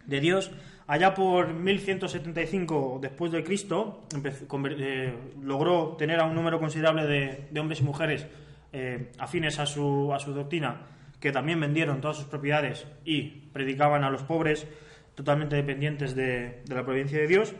de 0.06 0.20
Dios 0.20 0.50
Allá 0.86 1.14
por 1.14 1.54
1175 1.54 2.98
después 3.00 3.32
de 3.32 3.42
Cristo 3.42 4.06
eh, 4.22 5.14
logró 5.42 5.96
tener 5.96 6.20
a 6.20 6.24
un 6.24 6.34
número 6.34 6.60
considerable 6.60 7.06
de, 7.06 7.58
hombres 7.58 7.80
y 7.80 7.84
mujeres 7.84 8.26
eh, 8.72 9.10
afines 9.18 9.58
a 9.58 9.64
su, 9.64 10.12
a 10.12 10.18
su 10.18 10.34
doctrina 10.34 10.82
que 11.18 11.32
también 11.32 11.58
vendieron 11.58 12.02
todas 12.02 12.18
sus 12.18 12.26
propiedades 12.26 12.86
y 13.02 13.22
predicaban 13.52 14.04
a 14.04 14.10
los 14.10 14.24
pobres 14.24 14.66
totalmente 15.14 15.56
dependientes 15.56 16.14
de, 16.14 16.62
la 16.68 16.84
providencia 16.84 17.18
de 17.18 17.28
Dios. 17.28 17.54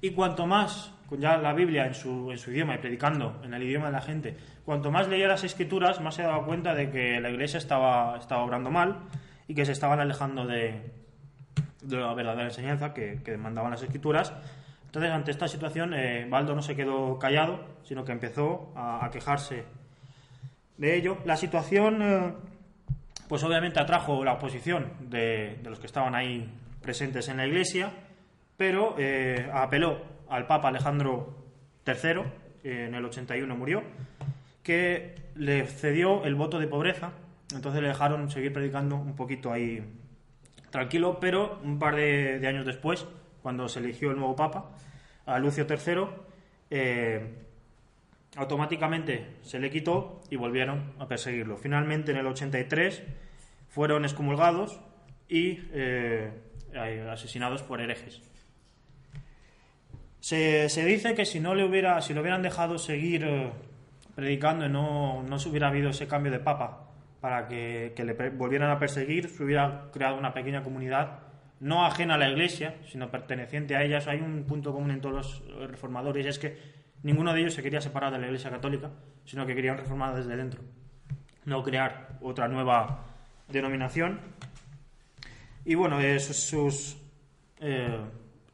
Y 0.00 0.10
cuanto 0.10 0.48
más, 0.48 0.92
con 1.10 1.20
ya 1.20 1.36
la 1.36 1.52
Biblia 1.52 1.86
en 1.86 1.94
su, 1.94 2.30
en 2.30 2.38
su 2.38 2.52
idioma 2.52 2.76
y 2.76 2.78
predicando 2.78 3.40
en 3.42 3.52
el 3.52 3.62
idioma 3.64 3.86
de 3.86 3.92
la 3.92 4.00
gente, 4.00 4.36
cuanto 4.64 4.92
más 4.92 5.08
leía 5.08 5.26
las 5.26 5.42
escrituras, 5.42 6.00
más 6.00 6.14
se 6.14 6.22
daba 6.22 6.44
cuenta 6.46 6.72
de 6.72 6.88
que 6.88 7.20
la 7.20 7.28
iglesia 7.28 7.58
estaba, 7.58 8.16
estaba 8.16 8.44
obrando 8.44 8.70
mal 8.70 9.00
y 9.48 9.54
que 9.54 9.66
se 9.66 9.72
estaban 9.72 9.98
alejando 9.98 10.46
de, 10.46 10.80
de 11.82 11.96
la 11.96 12.14
verdadera 12.14 12.44
enseñanza 12.44 12.94
que, 12.94 13.20
que 13.24 13.32
demandaban 13.32 13.72
las 13.72 13.82
escrituras. 13.82 14.32
Entonces, 14.86 15.10
ante 15.10 15.32
esta 15.32 15.48
situación, 15.48 15.94
eh, 15.94 16.26
Baldo 16.28 16.54
no 16.54 16.62
se 16.62 16.76
quedó 16.76 17.18
callado, 17.18 17.60
sino 17.82 18.04
que 18.04 18.12
empezó 18.12 18.72
a, 18.76 19.08
quejarse 19.12 19.64
de 20.78 20.96
ello. 20.96 21.18
La 21.24 21.36
situación, 21.36 22.02
eh, 22.02 22.32
pues 23.28 23.42
obviamente 23.42 23.80
atrajo 23.80 24.24
la 24.24 24.34
oposición 24.34 24.92
de, 25.00 25.58
de, 25.60 25.70
los 25.70 25.80
que 25.80 25.86
estaban 25.86 26.14
ahí 26.14 26.48
presentes 26.82 27.28
en 27.28 27.36
la 27.36 27.46
iglesia, 27.46 27.92
pero 28.56 28.94
eh, 28.98 29.50
apeló 29.52 30.19
al 30.30 30.46
Papa 30.46 30.68
Alejandro 30.68 31.34
III, 31.86 32.22
en 32.64 32.94
el 32.94 33.04
81 33.04 33.54
murió, 33.56 33.82
que 34.62 35.16
le 35.34 35.66
cedió 35.66 36.24
el 36.24 36.34
voto 36.34 36.58
de 36.58 36.66
pobreza, 36.66 37.12
entonces 37.52 37.82
le 37.82 37.88
dejaron 37.88 38.30
seguir 38.30 38.52
predicando 38.52 38.96
un 38.96 39.16
poquito 39.16 39.52
ahí 39.52 39.82
tranquilo, 40.70 41.18
pero 41.20 41.60
un 41.64 41.78
par 41.78 41.96
de, 41.96 42.40
años 42.46 42.64
después, 42.64 43.06
cuando 43.42 43.68
se 43.68 43.80
eligió 43.80 44.10
el 44.10 44.16
nuevo 44.16 44.36
Papa, 44.36 44.70
a 45.26 45.38
Lucio 45.38 45.66
III, 45.68 46.06
eh, 46.70 47.34
automáticamente 48.36 49.36
se 49.42 49.58
le 49.58 49.70
quitó 49.70 50.20
y 50.30 50.36
volvieron 50.36 50.92
a 50.98 51.08
perseguirlo. 51.08 51.56
Finalmente, 51.56 52.12
en 52.12 52.18
el 52.18 52.26
83, 52.26 53.02
fueron 53.68 54.04
excomulgados 54.04 54.80
y 55.28 55.58
eh, 55.72 56.30
asesinados 57.10 57.62
por 57.62 57.80
herejes. 57.80 58.22
Se, 60.20 60.84
dice 60.84 61.14
que 61.14 61.24
si 61.24 61.40
no 61.40 61.54
le 61.54 61.64
hubiera, 61.64 62.00
si 62.02 62.12
lo 62.12 62.20
hubieran 62.20 62.42
dejado 62.42 62.76
seguir 62.78 63.24
eh, 63.24 63.50
predicando 64.14 64.66
y 64.66 64.68
no, 64.68 65.22
no 65.22 65.38
se 65.38 65.48
hubiera 65.48 65.68
habido 65.68 65.90
ese 65.90 66.06
cambio 66.06 66.30
de 66.30 66.40
papa 66.40 66.90
para 67.20 67.48
que, 67.48 67.94
le 67.96 68.30
volvieran 68.30 68.70
a 68.70 68.78
perseguir, 68.78 69.28
se 69.28 69.42
hubiera 69.42 69.90
creado 69.92 70.18
una 70.18 70.32
pequeña 70.32 70.62
comunidad, 70.62 71.20
no 71.60 71.84
ajena 71.84 72.14
a 72.14 72.18
la 72.18 72.28
Iglesia, 72.28 72.76
sino 72.86 73.10
perteneciente 73.10 73.76
a 73.76 73.82
ella. 73.82 73.98
hay 74.06 74.20
un 74.20 74.44
punto 74.44 74.72
común 74.72 74.90
en 74.90 75.00
todos 75.00 75.42
los 75.46 75.70
reformadores, 75.70 76.24
y 76.24 76.28
es 76.28 76.38
que 76.38 76.58
ninguno 77.02 77.32
de 77.32 77.40
ellos 77.40 77.54
se 77.54 77.62
quería 77.62 77.80
separar 77.80 78.12
de 78.12 78.18
la 78.18 78.26
Iglesia 78.26 78.50
Católica, 78.50 78.90
sino 79.24 79.46
que 79.46 79.54
querían 79.54 79.76
reformar 79.76 80.14
desde 80.14 80.36
dentro, 80.36 80.62
no 81.44 81.62
crear 81.62 82.18
otra 82.22 82.48
nueva 82.48 83.04
denominación. 83.48 84.20
Y 85.64 85.74
bueno, 85.74 86.00
eh, 86.00 86.18
sus, 86.18 86.36
sus, 86.36 86.96
eh, 87.60 88.00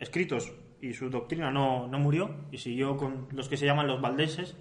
escritos 0.01 0.53
y 0.81 0.93
su 0.93 1.09
doctrina 1.11 1.51
no, 1.51 1.87
no 1.87 1.99
murió 1.99 2.35
y 2.53 2.59
siguió 2.59 2.97
con 2.97 3.29
los 3.33 3.49
que 3.49 3.57
se 3.57 3.67
llaman 3.67 3.87
los 3.87 4.01
valdeses, 4.01 4.57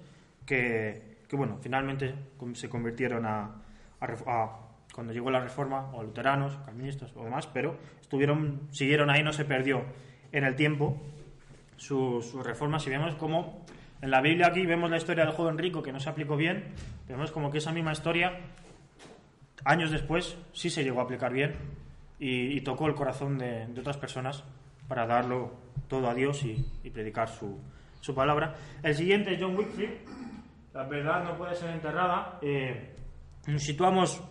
que, 0.45 1.17
que 1.27 1.35
bueno, 1.35 1.57
finalmente 1.61 2.15
se 2.53 2.69
convirtieron 2.69 3.25
a, 3.25 3.61
a 3.99 4.05
a- 4.27 4.59
cuando 4.93 5.11
llegó 5.11 5.29
la 5.29 5.41
reforma, 5.41 5.89
o 5.93 6.03
luteranos, 6.03 6.55
calvinistas 6.65 7.11
o 7.17 7.23
demás, 7.25 7.47
pero 7.47 7.77
estuvieron, 7.99 8.61
siguieron 8.71 9.09
ahí, 9.09 9.23
no 9.23 9.33
se 9.33 9.43
perdió 9.43 9.83
en 10.31 10.45
el 10.45 10.55
tiempo 10.55 11.01
sus 11.75 12.25
sus 12.27 12.45
reformas 12.45 12.87
y 12.87 12.91
vemos 12.91 13.15
como 13.15 13.65
en 14.01 14.09
la 14.11 14.21
Biblia 14.21 14.47
aquí 14.47 14.65
vemos 14.65 14.89
la 14.89 14.95
historia 14.97 15.25
del 15.25 15.33
joven 15.33 15.57
rico 15.57 15.83
que 15.83 15.91
no 15.91 15.99
se 15.99 16.09
aplicó 16.09 16.37
bien, 16.37 16.65
vemos 17.09 17.31
como 17.33 17.51
que 17.51 17.57
esa 17.57 17.73
misma 17.73 17.91
historia 17.91 18.39
años 19.65 19.91
después 19.91 20.37
sí 20.53 20.69
se 20.69 20.83
llegó 20.83 21.01
a 21.01 21.03
aplicar 21.03 21.33
bien 21.33 21.55
y, 22.19 22.55
y 22.57 22.61
tocó 22.61 22.87
el 22.87 22.95
corazón 22.95 23.37
de, 23.37 23.67
de 23.67 23.79
otras 23.81 23.97
personas 23.97 24.43
para 24.87 25.05
darlo 25.05 25.51
todo 25.87 26.09
a 26.09 26.13
Dios 26.13 26.43
y, 26.43 26.65
y 26.83 26.89
predicar 26.89 27.29
su, 27.29 27.59
su 28.01 28.13
palabra. 28.13 28.55
El 28.83 28.93
siguiente 28.93 29.33
es 29.33 29.41
John 29.41 29.55
Wycliffe, 29.55 30.05
la 30.75 30.83
verdad 30.83 31.23
no 31.23 31.37
puede 31.37 31.55
ser 31.55 31.69
enterrada. 31.71 32.37
Eh, 32.41 32.93
nos 33.47 33.63
situamos 33.63 34.21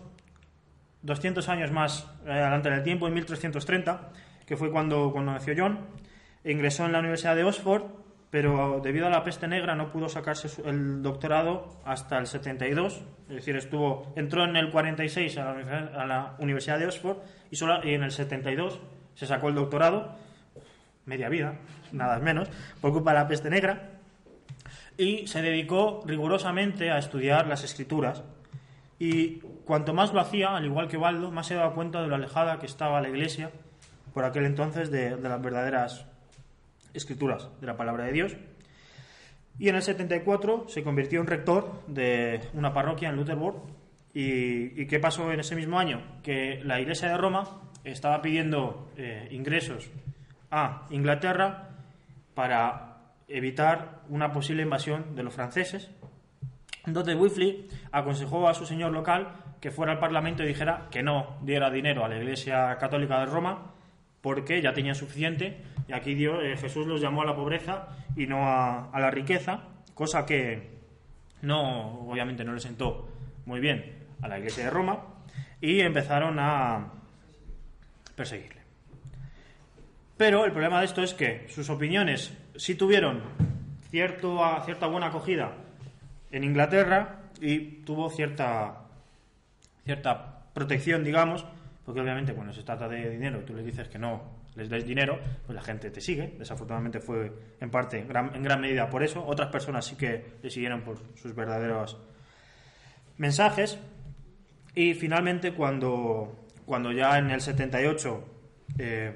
200 1.01 1.49
años 1.49 1.71
más 1.71 2.07
eh, 2.25 2.31
adelante 2.31 2.69
en 2.69 2.75
el 2.75 2.83
tiempo, 2.83 3.07
en 3.07 3.15
1330, 3.15 4.11
que 4.45 4.55
fue 4.55 4.71
cuando, 4.71 5.11
cuando 5.11 5.31
nació 5.31 5.55
John. 5.57 5.87
Ingresó 6.43 6.85
en 6.85 6.91
la 6.91 6.99
Universidad 6.99 7.35
de 7.35 7.43
Oxford, 7.43 7.83
pero 8.29 8.79
debido 8.83 9.07
a 9.07 9.09
la 9.09 9.23
peste 9.23 9.47
negra 9.47 9.75
no 9.75 9.91
pudo 9.91 10.07
sacarse 10.07 10.61
el 10.63 11.01
doctorado 11.01 11.81
hasta 11.83 12.19
el 12.19 12.27
72. 12.27 13.03
Es 13.27 13.35
decir, 13.35 13.55
estuvo, 13.55 14.13
entró 14.15 14.45
en 14.45 14.55
el 14.55 14.71
46 14.71 15.37
a 15.39 15.45
la, 15.45 15.79
a 15.95 16.05
la 16.05 16.35
Universidad 16.37 16.77
de 16.77 16.85
Oxford 16.85 17.17
y, 17.49 17.55
solo, 17.55 17.79
y 17.83 17.95
en 17.95 18.03
el 18.03 18.11
72 18.11 18.79
se 19.15 19.25
sacó 19.25 19.49
el 19.49 19.55
doctorado, 19.55 20.15
media 21.05 21.29
vida, 21.29 21.55
nada 21.91 22.19
menos, 22.19 22.49
por 22.81 22.91
culpa 22.91 23.11
de 23.11 23.19
la 23.19 23.27
peste 23.27 23.49
negra. 23.49 23.91
Y 24.97 25.27
se 25.27 25.41
dedicó 25.41 26.03
rigurosamente 26.05 26.91
a 26.91 26.97
estudiar 26.97 27.47
las 27.47 27.63
escrituras, 27.63 28.23
y 28.99 29.39
cuanto 29.65 29.93
más 29.93 30.13
lo 30.13 30.21
hacía, 30.21 30.55
al 30.55 30.65
igual 30.65 30.87
que 30.87 30.97
Baldo, 30.97 31.31
más 31.31 31.47
se 31.47 31.55
daba 31.55 31.73
cuenta 31.73 32.01
de 32.01 32.07
lo 32.07 32.15
alejada 32.15 32.59
que 32.59 32.65
estaba 32.65 33.01
la 33.01 33.09
iglesia 33.09 33.51
por 34.13 34.23
aquel 34.23 34.45
entonces 34.45 34.89
de, 34.91 35.17
las 35.17 35.41
verdaderas 35.41 36.05
escrituras 36.93 37.49
de 37.59 37.67
la 37.67 37.75
palabra 37.75 38.05
de 38.05 38.13
Dios. 38.13 38.37
Y 39.59 39.69
en 39.69 39.75
el 39.75 39.81
74 39.81 40.65
se 40.69 40.83
convirtió 40.83 41.19
en 41.19 41.27
rector 41.27 41.81
de 41.87 42.41
una 42.53 42.73
parroquia 42.73 43.09
en 43.09 43.17
Lutherburg. 43.17 43.57
¿Y, 44.13 44.81
y 44.81 44.87
qué 44.87 44.99
pasó 44.99 45.31
en 45.33 45.41
ese 45.41 45.55
mismo 45.57 45.77
año? 45.77 46.01
Que 46.23 46.61
la 46.63 46.79
iglesia 46.79 47.09
de 47.09 47.17
Roma 47.17 47.61
estaba 47.83 48.21
pidiendo 48.21 48.89
eh, 48.95 49.27
ingresos 49.31 49.89
a 50.55 50.87
Inglaterra 50.89 51.69
para 52.33 52.97
evitar 53.27 54.03
una 54.07 54.31
posible 54.31 54.63
invasión 54.63 55.15
de 55.15 55.23
los 55.23 55.33
franceses 55.33 55.91
entonces 56.85 57.15
Whiffley 57.15 57.67
aconsejó 57.91 58.47
a 58.47 58.53
su 58.53 58.65
señor 58.65 58.93
local 58.93 59.33
que 59.59 59.71
fuera 59.71 59.91
al 59.91 59.99
Parlamento 59.99 60.43
y 60.43 60.47
dijera 60.47 60.87
que 60.91 61.03
no 61.03 61.37
diera 61.41 61.69
dinero 61.69 62.05
a 62.05 62.07
la 62.07 62.17
Iglesia 62.17 62.77
Católica 62.77 63.19
de 63.19 63.25
Roma 63.25 63.73
porque 64.21 64.61
ya 64.61 64.73
tenía 64.73 64.95
suficiente 64.95 65.61
y 65.87 65.93
aquí 65.93 66.15
eh, 66.25 66.55
Jesús 66.57 66.87
los 66.87 67.01
llamó 67.01 67.23
a 67.23 67.25
la 67.25 67.35
pobreza 67.35 67.89
y 68.15 68.25
no 68.25 68.47
a, 68.47 68.91
a 68.91 68.99
la 68.99 69.11
riqueza, 69.11 69.61
cosa 69.93 70.25
que 70.25 70.75
no, 71.41 72.09
obviamente 72.09 72.43
no 72.43 72.53
le 72.53 72.59
sentó 72.59 73.09
muy 73.45 73.59
bien 73.59 73.93
a 74.21 74.27
la 74.27 74.39
Iglesia 74.39 74.65
de 74.65 74.69
Roma 74.69 74.99
y 75.61 75.81
empezaron 75.81 76.39
a 76.39 76.91
perseguirle. 78.15 78.54
Pero 80.17 80.45
el 80.45 80.51
problema 80.51 80.79
de 80.79 80.85
esto 80.85 81.03
es 81.03 81.13
que 81.13 81.45
sus 81.49 81.69
opiniones 81.69 82.33
sí 82.55 82.75
tuvieron 82.75 83.21
cierto, 83.89 84.39
cierta 84.63 84.87
buena 84.87 85.07
acogida 85.07 85.53
en 86.31 86.43
Inglaterra 86.43 87.19
y 87.41 87.83
tuvo 87.83 88.09
cierta 88.09 88.85
cierta 89.83 90.45
protección, 90.53 91.03
digamos, 91.03 91.45
porque 91.85 92.01
obviamente 92.01 92.33
cuando 92.33 92.53
se 92.53 92.63
trata 92.63 92.89
de 92.89 93.09
dinero 93.09 93.39
y 93.41 93.43
tú 93.43 93.53
les 93.53 93.65
dices 93.65 93.87
que 93.87 93.99
no 93.99 94.35
les 94.55 94.69
des 94.69 94.85
dinero, 94.85 95.19
pues 95.45 95.55
la 95.55 95.61
gente 95.61 95.91
te 95.91 96.01
sigue. 96.01 96.33
Desafortunadamente 96.39 96.99
fue 96.99 97.31
en 97.59 97.69
parte, 97.69 97.99
en 97.99 98.43
gran 98.43 98.61
medida 98.61 98.89
por 98.89 99.03
eso. 99.03 99.23
Otras 99.25 99.49
personas 99.49 99.85
sí 99.85 99.95
que 99.95 100.37
le 100.41 100.49
siguieron 100.49 100.81
por 100.81 100.97
sus 101.15 101.35
verdaderos 101.35 101.97
mensajes. 103.17 103.77
Y 104.73 104.93
finalmente 104.93 105.53
cuando, 105.53 106.47
cuando 106.65 106.91
ya 106.91 107.17
en 107.17 107.31
el 107.31 107.41
78 107.41 108.27
eh, 108.77 109.13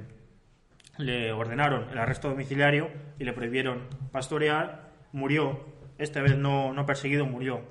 le 0.99 1.31
ordenaron 1.31 1.89
el 1.91 1.97
arresto 1.97 2.29
domiciliario 2.29 2.89
y 3.17 3.23
le 3.23 3.31
prohibieron 3.31 3.88
pastorear, 4.12 4.91
murió, 5.13 5.65
esta 5.97 6.21
vez 6.21 6.38
no, 6.38 6.73
no 6.73 6.85
perseguido, 6.85 7.25
murió 7.25 7.62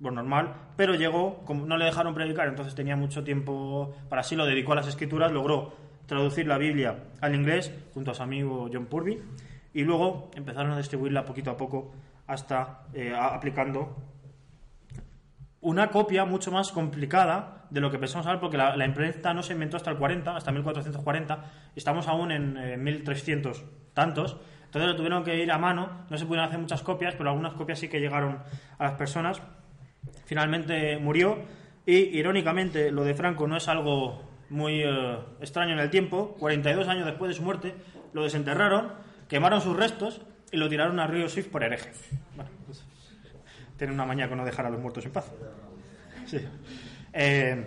por 0.00 0.12
normal, 0.12 0.54
pero 0.76 0.94
llegó, 0.94 1.44
como 1.44 1.66
no 1.66 1.76
le 1.76 1.84
dejaron 1.84 2.14
predicar, 2.14 2.48
entonces 2.48 2.74
tenía 2.74 2.96
mucho 2.96 3.22
tiempo 3.22 3.94
para 4.08 4.22
sí, 4.22 4.36
lo 4.36 4.46
dedicó 4.46 4.72
a 4.72 4.76
las 4.76 4.88
escrituras, 4.88 5.30
logró 5.30 5.74
traducir 6.06 6.46
la 6.46 6.58
Biblia 6.58 7.04
al 7.20 7.34
inglés 7.34 7.72
junto 7.92 8.10
a 8.10 8.14
su 8.14 8.22
amigo 8.22 8.68
John 8.72 8.86
Purby 8.86 9.22
y 9.74 9.84
luego 9.84 10.30
empezaron 10.34 10.72
a 10.72 10.78
distribuirla 10.78 11.24
poquito 11.26 11.50
a 11.50 11.56
poco 11.58 11.92
hasta 12.26 12.86
eh, 12.94 13.14
aplicando 13.14 13.96
una 15.62 15.88
copia 15.88 16.24
mucho 16.24 16.50
más 16.50 16.72
complicada 16.72 17.64
de 17.70 17.80
lo 17.80 17.90
que 17.90 17.98
pensamos 17.98 18.26
ahora, 18.26 18.40
porque 18.40 18.58
la, 18.58 18.84
imprenta 18.84 19.32
no 19.32 19.42
se 19.42 19.54
inventó 19.54 19.78
hasta 19.78 19.90
el 19.90 19.96
40, 19.96 20.36
hasta 20.36 20.52
1440, 20.52 21.44
estamos 21.74 22.06
aún 22.08 22.32
en 22.32 22.56
eh, 22.58 22.76
1300 22.76 23.64
tantos, 23.94 24.36
entonces 24.72 24.90
lo 24.90 24.96
tuvieron 24.96 25.22
que 25.22 25.36
ir 25.36 25.52
a 25.52 25.58
mano, 25.58 26.06
no 26.08 26.18
se 26.18 26.24
pudieron 26.26 26.48
hacer 26.48 26.58
muchas 26.58 26.82
copias, 26.82 27.14
pero 27.14 27.30
algunas 27.30 27.52
copias 27.52 27.78
sí 27.78 27.88
que 27.88 28.00
llegaron 28.00 28.38
a 28.78 28.84
las 28.84 28.94
personas. 28.94 29.42
Finalmente 30.24 30.96
murió. 30.96 31.38
Y, 31.84 32.18
irónicamente, 32.18 32.90
lo 32.90 33.04
de 33.04 33.12
Franco 33.12 33.46
no 33.46 33.58
es 33.58 33.68
algo 33.68 34.22
muy 34.48 34.82
eh, 34.82 35.18
extraño 35.40 35.74
en 35.74 35.78
el 35.78 35.90
tiempo, 35.90 36.36
42 36.38 36.88
años 36.88 37.04
después 37.04 37.28
de 37.28 37.34
su 37.34 37.42
muerte, 37.42 37.74
lo 38.14 38.22
desenterraron, 38.22 38.92
quemaron 39.28 39.60
sus 39.60 39.76
restos 39.76 40.22
y 40.50 40.56
lo 40.56 40.70
tiraron 40.70 41.00
al 41.00 41.08
río 41.08 41.28
Sif 41.28 41.48
por 41.48 41.64
hereje. 41.64 41.90
Pues, 42.66 42.84
tiene 43.82 43.94
una 43.94 44.06
maña 44.06 44.28
con 44.28 44.38
no 44.38 44.44
dejar 44.44 44.66
a 44.66 44.70
los 44.70 44.80
muertos 44.80 45.04
en 45.06 45.10
paz. 45.12 45.32
Sí. 46.26 46.38
Eh, 47.12 47.66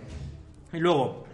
y 0.72 0.78
luego, 0.78 1.26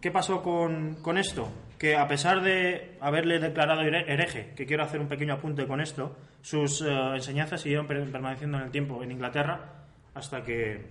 ¿qué 0.00 0.10
pasó 0.10 0.42
con, 0.42 0.96
con 0.96 1.16
esto? 1.16 1.48
Que 1.78 1.96
a 1.96 2.06
pesar 2.06 2.42
de 2.42 2.96
haberle 3.00 3.38
declarado 3.38 3.80
here- 3.82 4.04
hereje, 4.06 4.52
que 4.54 4.66
quiero 4.66 4.82
hacer 4.82 5.00
un 5.00 5.08
pequeño 5.08 5.32
apunte 5.34 5.66
con 5.66 5.80
esto, 5.80 6.14
sus 6.42 6.82
eh, 6.82 6.86
enseñanzas 7.14 7.62
siguieron 7.62 7.86
per- 7.86 8.10
permaneciendo 8.12 8.58
en 8.58 8.64
el 8.64 8.70
tiempo 8.70 9.02
en 9.02 9.10
Inglaterra 9.12 9.72
hasta 10.14 10.42
que 10.42 10.86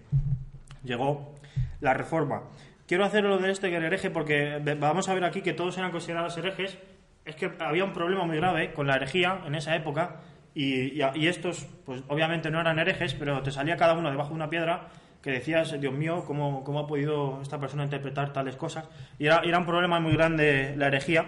llegó 0.84 1.36
la 1.82 1.94
reforma. 1.94 2.44
Quiero 2.88 3.06
hacer 3.06 3.24
lo 3.26 3.38
de 3.38 3.52
este 3.52 3.72
hereje 3.74 4.10
porque 4.10 4.60
vamos 4.80 5.08
a 5.08 5.14
ver 5.14 5.24
aquí 5.24 5.42
que 5.42 5.54
todos 5.54 5.78
eran 5.78 5.92
considerados 5.92 6.36
herejes. 6.38 6.78
Es 7.26 7.36
que 7.36 7.52
había 7.60 7.84
un 7.84 7.94
problema 7.94 8.26
muy 8.26 8.38
grave 8.38 8.74
con 8.74 8.86
la 8.88 8.96
herejía 8.96 9.42
en 9.46 9.54
esa 9.56 9.76
época 9.76 10.18
y, 10.56 11.28
estos, 11.28 11.68
pues 11.86 12.02
obviamente 12.08 12.50
no 12.50 12.62
eran 12.62 12.80
herejes, 12.80 13.14
pero 13.14 13.44
te 13.44 13.52
salía 13.52 13.76
cada 13.76 13.94
uno 13.94 14.10
debajo 14.10 14.30
de 14.30 14.36
una 14.36 14.50
piedra 14.50 14.88
que 15.22 15.32
decías, 15.32 15.80
Dios 15.82 15.94
mío, 15.94 16.24
¿cómo, 16.26 16.64
cómo 16.64 16.80
ha 16.80 16.88
podido 16.88 17.42
esta 17.42 17.60
persona 17.60 17.84
interpretar 17.84 18.32
tales 18.32 18.56
cosas? 18.56 18.86
Y 19.20 19.26
era, 19.26 19.42
era 19.42 19.60
un 19.60 19.66
problema 19.66 20.00
muy 20.00 20.14
grande 20.14 20.74
la 20.78 20.88
herejía 20.88 21.26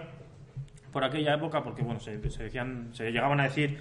por 0.93 1.03
aquella 1.03 1.33
época 1.33 1.61
porque, 1.61 1.81
bueno, 1.81 1.99
se, 1.99 2.17
decían, 2.17 2.89
se 2.93 3.11
llegaban 3.11 3.41
a 3.41 3.43
decir 3.43 3.77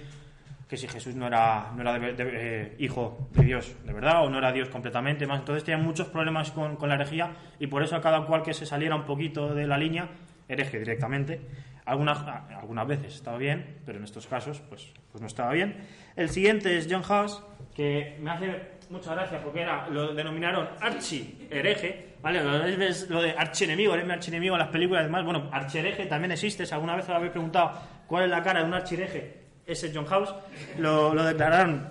que 0.67 0.75
si 0.75 0.85
Jesús 0.87 1.15
no 1.15 1.27
era, 1.27 1.71
no 1.75 1.81
era 1.81 1.97
eh, 2.01 2.75
hijo 2.77 3.29
de 3.31 3.43
Dios 3.43 3.73
de 3.85 3.93
verdad 3.93 4.25
o 4.25 4.29
no 4.29 4.39
era 4.39 4.51
Dios 4.51 4.67
completamente 4.67 5.25
más. 5.27 5.39
Entonces 5.39 5.63
tenían 5.63 5.85
muchos 5.85 6.07
problemas 6.07 6.51
con, 6.51 6.75
con 6.75 6.89
la 6.89 6.95
herejía 6.95 7.31
y 7.57 7.67
por 7.67 7.83
eso 7.83 7.95
a 7.95 8.01
cada 8.01 8.25
cual 8.25 8.43
que 8.43 8.53
se 8.53 8.65
saliera 8.65 8.95
un 8.95 9.05
poquito 9.05 9.55
de 9.55 9.65
la 9.65 9.77
línea, 9.77 10.09
hereje 10.49 10.79
directamente. 10.79 11.39
Algunas, 11.87 12.19
algunas 12.49 12.85
veces 12.85 13.15
estaba 13.15 13.37
bien, 13.37 13.79
pero 13.85 13.97
en 13.97 14.03
estos 14.03 14.27
casos 14.27 14.61
pues, 14.69 14.93
pues 15.11 15.21
no 15.21 15.27
estaba 15.27 15.53
bien. 15.53 15.87
El 16.15 16.29
siguiente 16.29 16.77
es 16.77 16.87
John 16.89 17.01
House, 17.01 17.41
que 17.75 18.17
me 18.19 18.29
hace 18.29 18.77
mucha 18.89 19.15
gracia 19.15 19.41
porque 19.41 19.61
era, 19.61 19.87
lo 19.87 20.13
denominaron 20.13 20.67
archi 20.81 21.47
hereje, 21.49 22.15
¿vale? 22.21 22.43
Lo 22.43 22.59
ves 22.77 23.09
lo 23.09 23.21
de 23.21 23.31
archienemigo, 23.31 23.95
mi 23.95 24.11
archienemigo 24.11 24.55
en 24.55 24.59
las 24.59 24.69
películas, 24.69 25.01
además, 25.03 25.23
bueno, 25.23 25.49
archihereje 25.51 26.05
también 26.05 26.33
existe, 26.33 26.65
si 26.65 26.73
alguna 26.73 26.95
vez 26.95 27.05
os 27.05 27.15
habéis 27.15 27.31
preguntado 27.31 27.71
cuál 28.05 28.25
es 28.25 28.29
la 28.29 28.43
cara 28.43 28.59
de 28.59 28.65
un 28.65 28.73
archihereje, 28.73 29.45
ese 29.65 29.91
John 29.93 30.05
House, 30.05 30.35
lo, 30.77 31.13
lo 31.13 31.23
declararon 31.23 31.89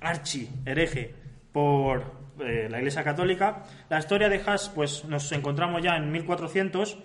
archi 0.00 0.48
hereje 0.64 1.14
por 1.52 2.24
eh, 2.40 2.68
la 2.70 2.78
Iglesia 2.78 3.04
Católica. 3.04 3.62
La 3.88 3.98
historia 3.98 4.28
de 4.28 4.40
Haas, 4.44 4.68
pues 4.68 5.04
nos 5.04 5.30
encontramos 5.32 5.82
ya 5.82 5.96
en 5.96 6.10
1400. 6.10 6.98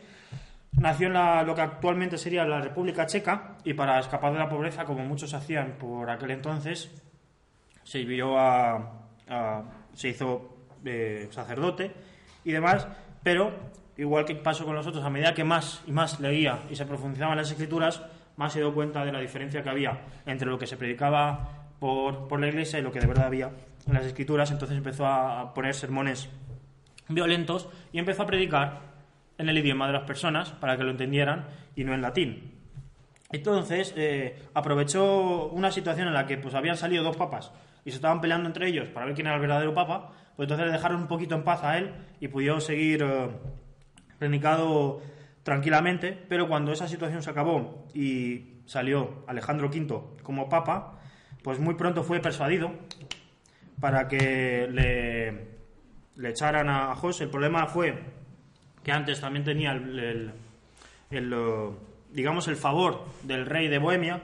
Nació 0.74 1.08
en 1.08 1.14
la- 1.14 1.44
lo 1.44 1.54
que 1.56 1.62
actualmente 1.62 2.18
sería 2.18 2.46
la 2.46 2.62
República 2.62 3.06
Checa 3.06 3.58
y 3.64 3.74
para 3.74 4.00
escapar 4.00 4.32
de 4.34 4.40
la 4.40 4.48
pobreza, 4.48 4.86
como 4.86 5.04
muchos 5.04 5.34
hacían 5.34 5.74
por 5.74 6.10
aquel 6.10 6.32
entonces, 6.32 6.90
se 7.84 8.06
a, 8.38 9.64
se 9.94 10.10
hizo 10.10 10.58
eh, 10.86 11.28
sacerdote 11.32 11.92
y 12.46 12.52
demás, 12.52 12.88
pero 13.24 13.52
igual 13.98 14.24
que 14.26 14.36
pasó 14.36 14.64
con 14.64 14.76
los 14.76 14.88
otros, 14.88 15.04
a 15.04 15.10
medida 15.10 15.34
que 15.34 15.44
más 15.44 15.82
y 15.86 15.92
más 15.92 16.20
leía 16.20 16.60
y 16.70 16.76
se 16.76 16.86
profundizaban 16.86 17.36
las 17.36 17.52
escrituras, 17.52 18.02
más 18.38 18.54
se 18.54 18.60
dio 18.60 18.74
cuenta 18.74 19.04
de 19.04 19.12
la 19.12 19.20
diferencia 19.20 19.62
que 19.62 19.70
había 19.70 20.00
entre 20.26 20.48
lo 20.48 20.58
que 20.58 20.68
se 20.68 20.78
predicaba 20.78 21.68
por, 21.80 22.28
por 22.28 22.40
la 22.40 22.48
iglesia 22.48 22.80
y 22.80 22.82
lo 22.82 22.92
que 22.92 23.00
de 23.02 23.08
verdad 23.08 23.26
había 23.26 23.52
en 23.88 23.94
las 23.94 24.06
escrituras. 24.06 24.52
Entonces 24.52 24.78
empezó 24.78 25.06
a 25.06 25.54
poner 25.54 25.74
sermones 25.74 26.30
violentos 27.10 27.68
y 27.92 28.00
empezó 28.00 28.24
a 28.24 28.28
predicar 28.28 28.80
en 29.40 29.50
el 29.50 29.58
idioma 29.58 29.88
de 29.88 29.94
las 29.94 30.04
personas 30.04 30.52
para 30.52 30.78
que 30.78 30.84
lo 30.84 30.92
entendieran 30.92 31.48
y 31.76 31.84
no 31.84 31.96
en 31.96 32.02
latín. 32.02 32.60
Entonces 33.32 33.94
eh, 33.96 34.44
aprovechó 34.54 35.48
una 35.48 35.72
situación 35.72 36.08
en 36.08 36.14
la 36.14 36.28
que 36.28 36.38
pues 36.38 36.54
habían 36.54 36.78
salido 36.78 37.04
dos 37.04 37.16
papas 37.16 37.52
y 37.86 37.92
se 37.92 37.96
estaban 37.96 38.22
peleando 38.22 38.48
entre 38.48 38.68
ellos 38.68 38.90
para 38.90 39.06
ver 39.06 39.16
quién 39.16 39.28
era 39.28 39.38
el 39.38 39.42
verdadero 39.42 39.74
papa, 39.74 40.12
pues 40.36 40.46
entonces 40.46 40.68
le 40.68 40.74
dejaron 40.74 41.02
un 41.02 41.08
poquito 41.08 41.36
en 41.36 41.44
paz 41.44 41.64
a 41.64 41.78
él 41.78 41.94
y 42.20 42.28
pudo 42.28 42.60
seguir 42.60 43.02
eh, 43.02 43.30
predicado 44.18 45.02
tranquilamente, 45.44 46.18
pero 46.28 46.48
cuando 46.48 46.74
esa 46.74 46.88
situación 46.88 47.24
se 47.24 47.30
acabó 47.30 47.88
y 47.94 48.62
salió 48.66 49.24
Alejandro 49.28 49.70
V 49.70 50.22
como 50.22 50.50
papa, 50.50 51.00
pues 51.44 51.60
muy 51.60 51.76
pronto 51.76 52.04
fue 52.04 52.20
persuadido 52.20 52.72
para 53.80 54.10
que 54.10 54.68
le, 54.70 55.32
le 56.18 56.30
echaran 56.30 56.68
a 56.68 56.94
José. 56.96 57.24
El 57.24 57.30
problema 57.30 57.68
fue 57.68 58.19
que 58.90 58.96
antes 58.96 59.22
también 59.22 59.46
tenía 59.46 59.72
el, 59.74 60.34
el 61.12 61.74
digamos, 62.12 62.48
el 62.48 62.56
favor 62.56 63.06
del 63.22 63.46
rey 63.46 63.68
de 63.68 63.78
Bohemia, 63.78 64.20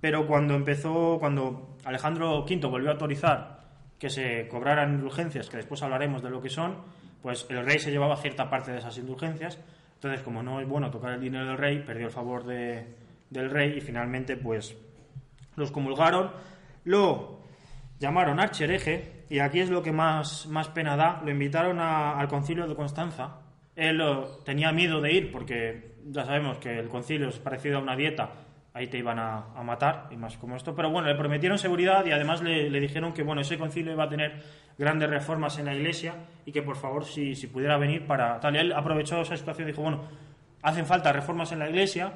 pero 0.00 0.26
cuando 0.26 0.54
empezó, 0.54 1.18
cuando 1.20 1.76
Alejandro 1.84 2.38
V 2.44 2.66
volvió 2.66 2.88
a 2.88 2.92
autorizar 2.92 3.60
que 3.98 4.08
se 4.08 4.48
cobraran 4.48 4.94
indulgencias, 4.94 5.50
que 5.50 5.58
después 5.58 5.82
hablaremos 5.82 6.22
de 6.22 6.30
lo 6.30 6.40
que 6.40 6.48
son, 6.48 6.78
pues 7.20 7.46
el 7.50 7.62
rey 7.62 7.78
se 7.78 7.90
llevaba 7.90 8.16
cierta 8.16 8.48
parte 8.48 8.72
de 8.72 8.78
esas 8.78 8.96
indulgencias. 8.96 9.58
Entonces, 9.96 10.22
como 10.22 10.42
no 10.42 10.62
es 10.62 10.66
bueno 10.66 10.90
tocar 10.90 11.12
el 11.12 11.20
dinero 11.20 11.44
del 11.44 11.58
rey, 11.58 11.80
perdió 11.80 12.06
el 12.06 12.12
favor 12.12 12.46
de, 12.46 12.96
del 13.28 13.50
rey 13.50 13.74
y 13.76 13.80
finalmente, 13.82 14.38
pues, 14.38 14.78
los 15.56 15.70
comulgaron, 15.70 16.30
lo 16.84 17.40
llamaron 17.98 18.40
archereje 18.40 19.26
y 19.28 19.40
aquí 19.40 19.60
es 19.60 19.68
lo 19.68 19.82
que 19.82 19.92
más, 19.92 20.46
más 20.46 20.68
pena 20.68 20.96
da. 20.96 21.20
Lo 21.22 21.30
invitaron 21.30 21.78
al 21.80 22.26
concilio 22.28 22.66
de 22.66 22.74
Constanza. 22.74 23.49
Él 23.76 24.02
tenía 24.44 24.72
miedo 24.72 25.00
de 25.00 25.12
ir 25.12 25.32
porque 25.32 25.90
ya 26.06 26.24
sabemos 26.24 26.58
que 26.58 26.78
el 26.78 26.88
concilio 26.88 27.28
es 27.28 27.38
parecido 27.38 27.78
a 27.78 27.80
una 27.80 27.96
dieta, 27.96 28.30
ahí 28.72 28.86
te 28.86 28.98
iban 28.98 29.18
a, 29.18 29.62
matar 29.62 30.08
y 30.10 30.16
más 30.16 30.36
como 30.36 30.56
esto. 30.56 30.74
Pero 30.74 30.90
bueno, 30.90 31.08
le 31.08 31.14
prometieron 31.14 31.58
seguridad 31.58 32.04
y 32.06 32.12
además 32.12 32.42
le, 32.42 32.68
dijeron 32.80 33.12
que 33.12 33.22
bueno, 33.22 33.40
ese 33.40 33.58
concilio 33.58 33.92
iba 33.92 34.04
a 34.04 34.08
tener 34.08 34.42
grandes 34.78 35.10
reformas 35.10 35.58
en 35.58 35.66
la 35.66 35.74
iglesia 35.74 36.14
y 36.44 36.52
que 36.52 36.62
por 36.62 36.76
favor 36.76 37.04
si, 37.04 37.34
pudiera 37.46 37.76
venir 37.78 38.06
para 38.06 38.40
tal. 38.40 38.56
Y 38.56 38.58
él 38.58 38.72
aprovechó 38.72 39.20
esa 39.20 39.36
situación 39.36 39.68
y 39.68 39.72
dijo, 39.72 39.82
bueno, 39.82 40.02
hacen 40.62 40.86
falta 40.86 41.12
reformas 41.12 41.52
en 41.52 41.60
la 41.60 41.68
iglesia, 41.68 42.12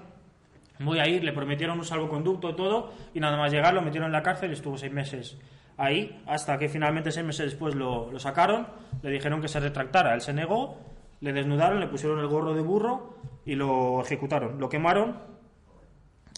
voy 0.81 0.99
a 0.99 1.07
ir, 1.07 1.23
le 1.23 1.33
prometieron 1.33 1.79
un 1.79 1.85
salvoconducto 1.85 2.55
todo 2.55 2.93
y 3.15 3.21
nada 3.21 3.37
más 3.37 3.53
llegar 3.53 3.75
lo 3.75 3.83
metieron 3.83 4.07
en 4.07 4.13
la 4.13 4.23
cárcel 4.23 4.51
y 4.51 4.55
estuvo 4.55 4.77
seis 4.77 4.93
meses 4.93 5.39
ahí 5.77 6.23
hasta 6.27 6.57
que 6.57 6.69
finalmente 6.69 7.11
seis 7.11 7.27
meses 7.27 7.47
después 7.47 7.75
lo 7.75 8.17
sacaron, 8.19 8.67
le 9.03 9.11
dijeron 9.11 9.41
que 9.41 9.49
se 9.49 9.61
retractara, 9.61 10.15
él 10.15 10.21
se 10.21 10.33
negó, 10.33 10.94
le 11.25 11.33
desnudaron, 11.33 11.81
le 11.81 11.87
pusieron 11.87 12.19
el 12.21 12.27
gorro 12.27 12.53
de 12.53 12.61
burro 12.61 13.15
y 13.47 13.55
lo 13.55 14.03
ejecutaron. 14.03 14.61
Lo 14.61 14.69
quemaron 14.69 15.17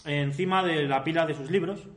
encima 0.05 0.63
de 0.63 0.87
la 0.87 1.03
pila 1.03 1.25
de 1.25 1.33
sus 1.33 1.51
libros, 1.51 1.89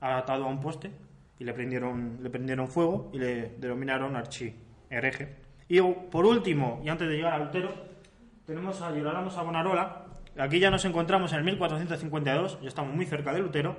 atado 0.00 0.44
a 0.44 0.48
un 0.48 0.60
poste, 0.60 0.90
y 1.38 1.44
le 1.44 1.54
prendieron, 1.54 2.18
le 2.20 2.30
prendieron 2.30 2.66
fuego 2.66 3.08
y 3.12 3.18
le 3.18 3.50
denominaron 3.58 4.16
archi 4.16 4.52
hereje. 4.90 5.36
Y 5.68 5.80
por 5.80 6.26
último, 6.26 6.82
y 6.84 6.88
antes 6.88 7.08
de 7.08 7.14
llegar 7.14 7.34
a 7.34 7.38
Lutero, 7.38 7.72
tenemos 8.44 8.82
a 8.82 8.92
Girolamo 8.92 9.30
Savonarola. 9.30 10.06
Aquí 10.36 10.58
ya 10.58 10.72
nos 10.72 10.84
encontramos 10.84 11.32
en 11.32 11.38
el 11.38 11.44
1452, 11.44 12.60
ya 12.62 12.68
estamos 12.68 12.92
muy 12.92 13.06
cerca 13.06 13.32
de 13.32 13.38
Lutero, 13.38 13.76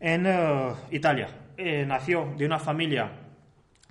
en 0.00 0.26
eh, 0.26 0.72
Italia. 0.90 1.28
Eh, 1.56 1.84
nació 1.86 2.34
de 2.36 2.46
una 2.46 2.58
familia 2.58 3.12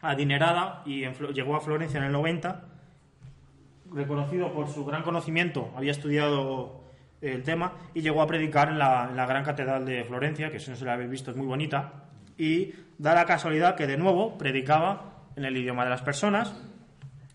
adinerada 0.01 0.83
y 0.85 1.05
llegó 1.33 1.55
a 1.55 1.61
Florencia 1.61 1.97
en 1.99 2.07
el 2.07 2.11
90 2.11 2.68
reconocido 3.91 4.53
por 4.53 4.67
su 4.69 4.85
gran 4.85 5.03
conocimiento, 5.03 5.71
había 5.75 5.91
estudiado 5.91 6.83
el 7.21 7.43
tema 7.43 7.73
y 7.93 8.01
llegó 8.01 8.21
a 8.21 8.27
predicar 8.27 8.69
en 8.69 8.79
la, 8.79 9.25
Gran 9.27 9.43
Catedral 9.43 9.85
de 9.85 10.03
Florencia, 10.03 10.49
que 10.49 10.59
si 10.59 10.69
no 10.69 10.77
se 10.77 10.85
la 10.85 10.93
habéis 10.93 11.09
visto 11.09 11.31
es 11.31 11.37
muy 11.37 11.47
bonita, 11.47 12.05
y 12.37 12.73
da 12.97 13.13
la 13.13 13.25
casualidad 13.25 13.75
que 13.75 13.87
de 13.87 13.97
nuevo 13.97 14.37
predicaba 14.37 15.25
en 15.35 15.45
el 15.45 15.57
idioma 15.57 15.83
de 15.83 15.89
las 15.89 16.01
personas 16.01 16.55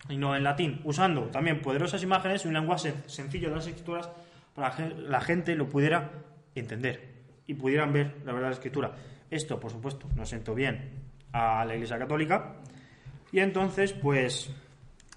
y 0.08 0.16
no 0.16 0.36
en 0.36 0.44
latín, 0.44 0.80
usando 0.84 1.22
también 1.24 1.60
poderosas 1.60 2.02
imágenes 2.02 2.44
y 2.44 2.48
un 2.48 2.54
lenguaje 2.54 2.94
sencillo 3.06 3.50
de 3.50 3.56
las 3.56 3.66
escrituras 3.66 4.10
para 4.54 4.74
que 4.74 4.88
la 4.88 5.20
gente 5.20 5.54
lo 5.54 5.68
pudiera 5.68 6.10
entender 6.54 7.14
y 7.46 7.54
pudieran 7.54 7.92
ver 7.92 8.16
la 8.24 8.32
verdad 8.32 8.48
de 8.48 8.54
escritura. 8.54 8.92
Esto, 9.30 9.58
por 9.58 9.70
supuesto, 9.70 10.08
no 10.14 10.24
sentó 10.24 10.54
bien 10.54 11.02
a 11.32 11.64
la 11.64 11.74
Iglesia 11.74 11.98
Católica 11.98 12.56
y 13.32 13.40
entonces, 13.40 13.92
pues, 13.92 14.54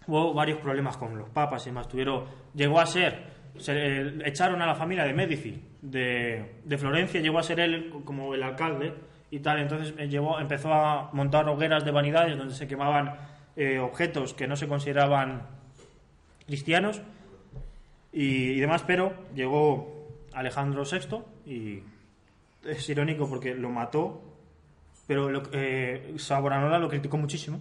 hubo 0.08 0.34
varios 0.34 0.60
problemas 0.60 0.98
con 0.98 1.18
los 1.18 1.30
papas 1.30 1.66
y 1.66 1.70
demás. 1.70 1.88
Tuvieron, 1.88 2.24
llegó 2.54 2.80
a 2.80 2.86
ser, 2.86 3.24
se 3.58 4.28
echaron 4.28 4.62
a 4.62 4.66
la 4.66 4.76
familia 4.76 5.04
de 5.04 5.14
Medici 5.14 5.62
de, 5.82 6.78
Florencia, 6.78 7.22
llegó 7.22 7.40
a 7.40 7.44
ser 7.44 7.60
él 7.60 7.92
como 8.04 8.34
el 8.34 8.44
alcalde 8.44 8.94
y 9.30 9.40
tal. 9.40 9.60
Entonces 9.60 9.94
eh, 9.98 10.08
llevó, 10.08 10.40
empezó 10.40 10.74
a 10.74 11.10
montar 11.14 11.48
hogueras 11.50 11.84
de 11.86 11.92
vanidades 11.92 12.38
donde 12.38 12.56
se 12.56 12.68
quemaban 12.68 13.16
eh, 13.56 13.80
objetos 13.80 14.34
que 14.34 14.48
no 14.48 14.56
se 14.56 14.68
consideraban 14.68 15.44
cristianos 16.46 17.02
y, 18.14 18.60
demás, 18.60 18.84
pero 18.88 19.14
llegó 19.36 20.08
Alejandro 20.34 20.84
VI 20.84 21.52
y 21.52 21.84
es 22.64 22.90
irónico 22.90 23.28
porque 23.28 23.54
lo 23.54 23.70
mató, 23.70 24.24
pero 25.06 25.30
lo, 25.30 25.44
eh, 25.52 26.16
lo 26.16 26.90
criticó 26.90 27.18
muchísimo 27.18 27.60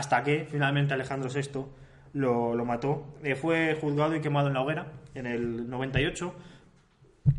hasta 0.00 0.22
que 0.22 0.46
finalmente 0.50 0.94
Alejandro 0.94 1.28
VI 1.28 1.66
lo, 2.14 2.54
lo 2.54 2.64
mató. 2.64 3.18
Eh, 3.22 3.34
fue 3.34 3.76
juzgado 3.78 4.16
y 4.16 4.20
quemado 4.20 4.48
en 4.48 4.54
la 4.54 4.62
hoguera 4.62 4.86
en 5.14 5.26
el 5.26 5.68
98. 5.68 6.34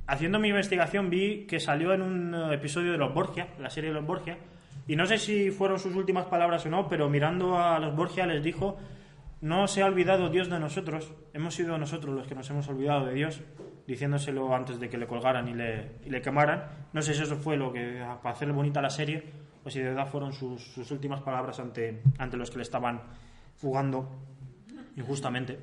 Haciendo 0.05 0.37
mi 0.39 0.49
investigación 0.49 1.09
vi 1.09 1.47
que 1.47 1.59
salió 1.59 1.91
en 1.91 2.03
un 2.03 2.35
eh, 2.35 2.53
episodio 2.53 2.91
de 2.91 2.99
Los 2.99 3.15
Borgia, 3.15 3.47
la 3.59 3.71
serie 3.71 3.89
de 3.89 3.95
Los 3.95 4.05
Borgia, 4.05 4.37
y 4.87 4.95
no 4.95 5.07
sé 5.07 5.17
si 5.17 5.49
fueron 5.49 5.79
sus 5.79 5.95
últimas 5.95 6.25
palabras 6.25 6.63
o 6.67 6.69
no, 6.69 6.87
pero 6.87 7.09
mirando 7.09 7.57
a 7.57 7.79
los 7.79 7.95
Borgia 7.95 8.27
les 8.27 8.43
dijo, 8.43 8.77
no 9.41 9.67
se 9.67 9.81
ha 9.81 9.87
olvidado 9.87 10.29
Dios 10.29 10.49
de 10.49 10.59
nosotros, 10.59 11.11
hemos 11.33 11.55
sido 11.55 11.77
nosotros 11.79 12.13
los 12.13 12.27
que 12.27 12.35
nos 12.35 12.47
hemos 12.51 12.67
olvidado 12.67 13.07
de 13.07 13.13
Dios, 13.13 13.41
diciéndoselo 13.87 14.53
antes 14.53 14.79
de 14.79 14.87
que 14.87 14.99
le 14.99 15.07
colgaran 15.07 15.47
y 15.47 15.53
le, 15.53 15.93
y 16.05 16.09
le 16.09 16.21
quemaran. 16.21 16.63
No 16.93 17.01
sé 17.01 17.15
si 17.15 17.23
eso 17.23 17.37
fue 17.37 17.57
lo 17.57 17.73
que, 17.73 18.03
para 18.21 18.35
hacerle 18.35 18.53
bonita 18.53 18.81
la 18.81 18.89
serie, 18.91 19.23
o 19.63 19.69
si 19.69 19.79
de 19.79 19.89
verdad 19.89 20.07
fueron 20.07 20.33
sus, 20.33 20.91
últimas 20.91 21.21
palabras 21.21 21.59
ante, 21.59 22.01
ante 22.17 22.37
los 22.37 22.49
que 22.49 22.57
le 22.57 22.63
estaban 22.63 23.01
fugando 23.55 24.09
injustamente. 24.95 25.59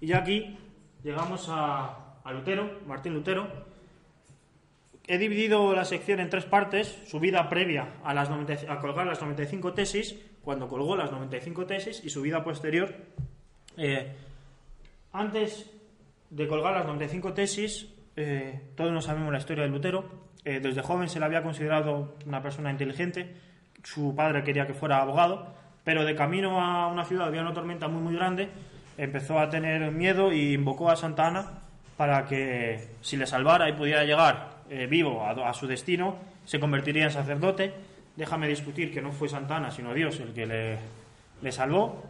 Y 0.00 0.08
ya 0.08 0.18
aquí 0.18 0.58
llegamos 1.02 1.46
a, 1.48 2.18
a 2.24 2.32
Lutero, 2.32 2.80
Martín 2.86 3.14
Lutero. 3.14 3.46
He 5.06 5.18
dividido 5.18 5.74
la 5.74 5.84
sección 5.84 6.20
en 6.20 6.30
tres 6.30 6.46
partes, 6.46 6.88
su 7.06 7.20
vida 7.20 7.48
previa 7.50 7.96
a, 8.02 8.14
las 8.14 8.30
a 8.30 8.78
colgar 8.80 9.06
las 9.06 9.20
95 9.20 9.74
tesis, 9.74 10.18
cuando 10.42 10.66
colgó 10.66 10.96
las 10.96 11.12
95 11.12 11.66
tesis, 11.66 12.02
y 12.02 12.08
su 12.08 12.22
vida 12.22 12.42
posterior. 12.42 12.94
Eh, 13.76 14.14
antes 15.12 15.70
de 16.30 16.48
colgar 16.48 16.72
las 16.72 16.86
95 16.86 17.34
tesis, 17.34 17.92
eh, 18.16 18.70
todos 18.74 18.92
no 18.92 19.02
sabemos 19.02 19.30
la 19.30 19.38
historia 19.38 19.64
de 19.64 19.70
Lutero. 19.70 20.23
Eh, 20.44 20.60
desde 20.60 20.82
joven 20.82 21.08
se 21.08 21.18
le 21.18 21.24
había 21.24 21.42
considerado 21.42 22.14
una 22.26 22.42
persona 22.42 22.70
inteligente. 22.70 23.34
Su 23.82 24.14
padre 24.14 24.44
quería 24.44 24.66
que 24.66 24.74
fuera 24.74 25.00
abogado, 25.00 25.54
pero 25.84 26.04
de 26.04 26.14
camino 26.14 26.60
a 26.60 26.88
una 26.88 27.04
ciudad 27.04 27.28
había 27.28 27.42
una 27.42 27.54
tormenta 27.54 27.88
muy 27.88 28.02
muy 28.02 28.14
grande. 28.14 28.48
Empezó 28.98 29.38
a 29.38 29.48
tener 29.50 29.90
miedo 29.90 30.32
y 30.32 30.52
invocó 30.54 30.90
a 30.90 30.96
Santa 30.96 31.26
Ana 31.28 31.46
para 31.96 32.26
que 32.26 32.88
si 33.00 33.16
le 33.16 33.26
salvara 33.26 33.68
y 33.68 33.72
pudiera 33.72 34.04
llegar 34.04 34.50
eh, 34.68 34.86
vivo 34.86 35.24
a, 35.24 35.52
su 35.54 35.66
destino, 35.66 36.16
se 36.44 36.60
convertiría 36.60 37.04
en 37.04 37.10
sacerdote. 37.10 37.72
Déjame 38.16 38.46
discutir 38.46 38.92
que 38.92 39.02
no 39.02 39.12
fue 39.12 39.28
Santa 39.28 39.56
Ana, 39.56 39.70
sino 39.70 39.94
Dios 39.94 40.20
el 40.20 40.32
que 40.32 40.46
le, 40.46 40.78
le 41.42 41.52
salvó. 41.52 42.04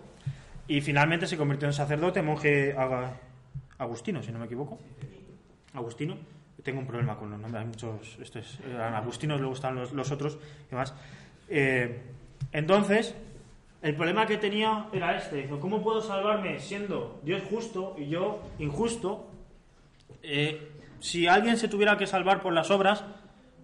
Y 0.67 0.81
finalmente 0.81 1.27
se 1.27 1.37
convirtió 1.37 1.69
en 1.69 1.75
sacerdote, 1.75 2.23
monje 2.23 2.75
agustino, 3.79 4.23
si 4.23 4.33
no 4.33 4.39
me 4.39 4.47
equivoco. 4.47 4.79
Agustino. 5.75 6.17
Tengo 6.65 6.81
un 6.81 6.87
problema 6.87 7.17
con 7.17 7.31
los 7.31 7.39
nombres, 7.39 7.63
hay 7.63 7.69
muchos. 7.69 8.19
Esto 8.21 8.41
es, 8.41 8.59
eran 8.61 8.95
agustinos, 8.95 9.39
luego 9.39 9.55
están 9.55 9.77
los, 9.77 10.11
otros 10.11 10.39
y 10.67 10.71
demás. 10.71 10.95
Eh, 11.49 12.03
entonces, 12.51 13.15
el 13.83 13.95
problema 13.95 14.27
que 14.27 14.39
tenía 14.39 14.89
era 14.93 15.17
este: 15.17 15.49
¿cómo 15.61 15.83
puedo 15.83 16.01
salvarme 16.01 16.59
siendo 16.59 17.21
Dios 17.23 17.43
justo 17.49 17.95
y 17.99 18.09
yo 18.09 18.43
injusto? 18.59 19.31
Eh, 20.23 20.73
si 21.01 21.27
alguien 21.27 21.59
se 21.59 21.69
tuviera 21.69 21.99
que 21.99 22.07
salvar 22.07 22.41
por 22.41 22.55
las 22.55 22.71
obras, 22.71 23.05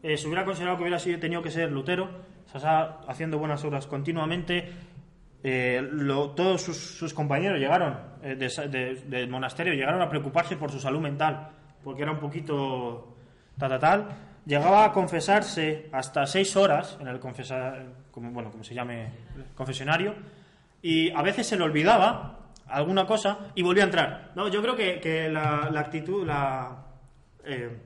eh, 0.02 0.16
se 0.16 0.26
hubiera 0.26 0.44
considerado 0.44 0.76
que 0.76 0.82
hubiera 0.82 0.98
sido, 0.98 1.18
tenido 1.18 1.42
que 1.42 1.50
ser 1.50 1.72
Lutero, 1.72 2.10
haciendo 3.08 3.38
buenas 3.38 3.64
obras 3.64 3.86
continuamente, 3.86 4.68
eh, 5.42 5.82
todos 6.36 6.62
sus, 6.62 7.14
compañeros 7.14 7.58
llegaron 7.58 7.96
eh, 8.22 8.36
del 8.36 9.28
monasterio, 9.28 9.72
llegaron 9.72 10.02
a 10.02 10.08
preocuparse 10.08 10.56
por 10.56 10.70
su 10.70 10.78
salud 10.80 11.00
mental, 11.00 11.48
porque 11.84 12.02
era 12.02 12.12
un 12.12 12.18
poquito 12.18 13.14
tal, 13.58 13.78
tal. 13.78 14.08
Llegaba 14.46 14.84
a 14.86 14.92
confesarse 14.92 15.88
hasta 15.92 16.26
seis 16.26 16.56
horas 16.56 16.96
en 17.00 17.08
el 17.08 17.20
confesa- 17.20 17.76
como, 18.10 18.30
bueno, 18.30 18.50
como 18.50 18.64
se 18.64 18.74
llame, 18.74 19.10
confesionario, 19.54 20.14
y 20.82 21.10
a 21.12 21.22
veces 21.22 21.46
se 21.46 21.56
le 21.56 21.64
olvidaba 21.64 22.38
alguna 22.66 23.06
cosa 23.06 23.38
y 23.54 23.62
volvía 23.62 23.82
a 23.82 23.86
entrar. 23.86 24.30
No, 24.34 24.48
yo 24.48 24.62
creo 24.62 24.74
que, 24.76 24.98
que 25.00 25.28
la, 25.28 25.68
la 25.70 25.80
actitud, 25.80 26.26
la... 26.26 26.84
eh, 27.44 27.78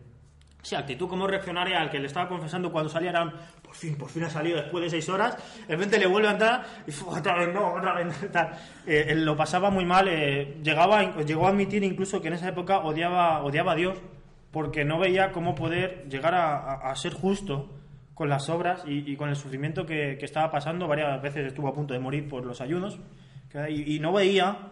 Sí, 0.62 0.74
actitud 0.74 1.08
como 1.08 1.26
reaccionaria 1.26 1.78
al 1.78 1.90
que 1.90 1.98
le 1.98 2.06
estaba 2.06 2.26
confesando 2.26 2.72
cuando 2.72 2.88
salía 2.88 3.10
era 3.10 3.30
por 3.74 3.80
fin, 3.80 3.96
por 3.96 4.08
fin 4.08 4.22
ha 4.22 4.30
salido 4.30 4.56
después 4.62 4.84
de 4.84 4.90
seis 4.90 5.08
horas, 5.08 5.36
de 5.66 5.74
repente 5.74 5.98
le 5.98 6.06
vuelve 6.06 6.28
a 6.28 6.32
entrar 6.32 6.64
y 6.86 6.92
"Fu, 6.92 7.08
otra 7.10 7.34
vez 7.36 7.52
no, 7.52 7.74
otra 7.74 7.92
vez 7.94 8.06
no", 8.06 8.28
tal. 8.28 8.50
Eh, 8.86 9.06
él 9.08 9.24
lo 9.24 9.36
pasaba 9.36 9.68
muy 9.68 9.84
mal, 9.84 10.06
eh, 10.08 10.58
llegaba, 10.62 11.16
llegó 11.24 11.46
a 11.46 11.50
admitir 11.50 11.82
incluso 11.82 12.20
que 12.22 12.28
en 12.28 12.34
esa 12.34 12.48
época 12.48 12.78
odiaba, 12.78 13.42
odiaba 13.42 13.72
a 13.72 13.74
Dios 13.74 13.98
porque 14.52 14.84
no 14.84 15.00
veía 15.00 15.32
cómo 15.32 15.56
poder 15.56 16.06
llegar 16.08 16.34
a, 16.36 16.56
a- 16.56 16.90
a 16.92 16.94
ser 16.94 17.14
justo 17.14 17.68
con 18.14 18.28
las 18.28 18.48
obras 18.48 18.84
y, 18.86 19.10
y 19.10 19.16
con 19.16 19.28
el 19.28 19.34
sufrimiento 19.34 19.84
que, 19.86 20.16
que 20.18 20.24
estaba 20.24 20.52
pasando. 20.52 20.86
Varias 20.86 21.20
veces 21.20 21.44
estuvo 21.48 21.66
a 21.66 21.74
punto 21.74 21.94
de 21.94 21.98
morir 22.00 22.28
por 22.28 22.46
los 22.46 22.60
ayunos 22.60 23.00
y, 23.68 23.96
y 23.96 23.98
no 23.98 24.12
veía 24.12 24.70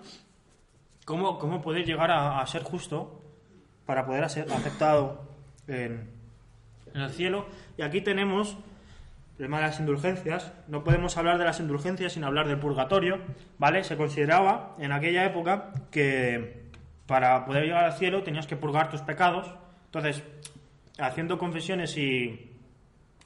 cómo, 1.04 1.38
cómo 1.40 1.60
poder 1.60 1.84
llegar 1.84 2.12
a, 2.12 2.40
a 2.40 2.46
ser 2.46 2.62
justo 2.62 3.20
para 3.84 4.06
poder 4.06 4.30
ser 4.30 4.46
aceptado 4.52 5.22
en, 5.66 6.08
en 6.94 7.00
el 7.00 7.10
cielo. 7.10 7.46
Y 7.76 7.82
aquí 7.82 8.00
tenemos 8.00 8.56
el 9.46 9.50
de 9.50 9.60
las 9.60 9.80
indulgencias. 9.80 10.52
No 10.68 10.84
podemos 10.84 11.16
hablar 11.16 11.38
de 11.38 11.44
las 11.44 11.60
indulgencias 11.60 12.12
sin 12.12 12.24
hablar 12.24 12.46
del 12.48 12.58
purgatorio, 12.58 13.18
¿vale? 13.58 13.84
Se 13.84 13.96
consideraba 13.96 14.76
en 14.78 14.92
aquella 14.92 15.24
época 15.24 15.72
que 15.90 16.70
para 17.06 17.44
poder 17.44 17.64
llegar 17.64 17.84
al 17.84 17.92
cielo 17.94 18.22
tenías 18.22 18.46
que 18.46 18.56
purgar 18.56 18.88
tus 18.90 19.00
pecados. 19.02 19.52
Entonces, 19.86 20.22
haciendo 20.98 21.38
confesiones 21.38 21.96
y 21.98 22.52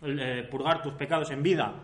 eh, 0.03 0.47
purgar 0.51 0.83
tus 0.83 0.95
pecados 0.95 1.31
en 1.31 1.43
vida, 1.43 1.75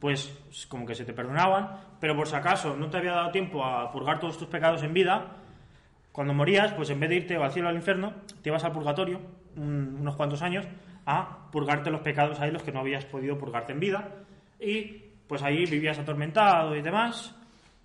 pues 0.00 0.36
como 0.68 0.84
que 0.86 0.94
se 0.94 1.04
te 1.04 1.12
perdonaban, 1.12 1.76
pero 2.00 2.16
por 2.16 2.26
si 2.26 2.34
acaso 2.34 2.76
no 2.76 2.90
te 2.90 2.96
había 2.96 3.12
dado 3.12 3.30
tiempo 3.30 3.64
a 3.64 3.90
purgar 3.92 4.18
todos 4.18 4.36
tus 4.38 4.48
pecados 4.48 4.82
en 4.82 4.92
vida, 4.92 5.36
cuando 6.10 6.34
morías, 6.34 6.72
pues 6.72 6.90
en 6.90 6.98
vez 7.00 7.08
de 7.08 7.16
irte 7.16 7.36
al 7.36 7.52
cielo 7.52 7.68
o 7.68 7.70
al 7.70 7.76
infierno, 7.76 8.12
te 8.42 8.48
ibas 8.50 8.64
al 8.64 8.72
purgatorio 8.72 9.20
un- 9.56 9.98
unos 10.00 10.16
cuantos 10.16 10.42
años 10.42 10.66
a 11.06 11.50
purgarte 11.50 11.90
los 11.90 12.00
pecados 12.00 12.40
ahí 12.40 12.50
los 12.50 12.62
que 12.62 12.72
no 12.72 12.80
habías 12.80 13.04
podido 13.04 13.38
purgarte 13.38 13.72
en 13.72 13.80
vida 13.80 14.08
y 14.60 15.02
pues 15.26 15.42
ahí 15.42 15.64
vivías 15.66 15.98
atormentado 15.98 16.76
y 16.76 16.82
demás 16.82 17.34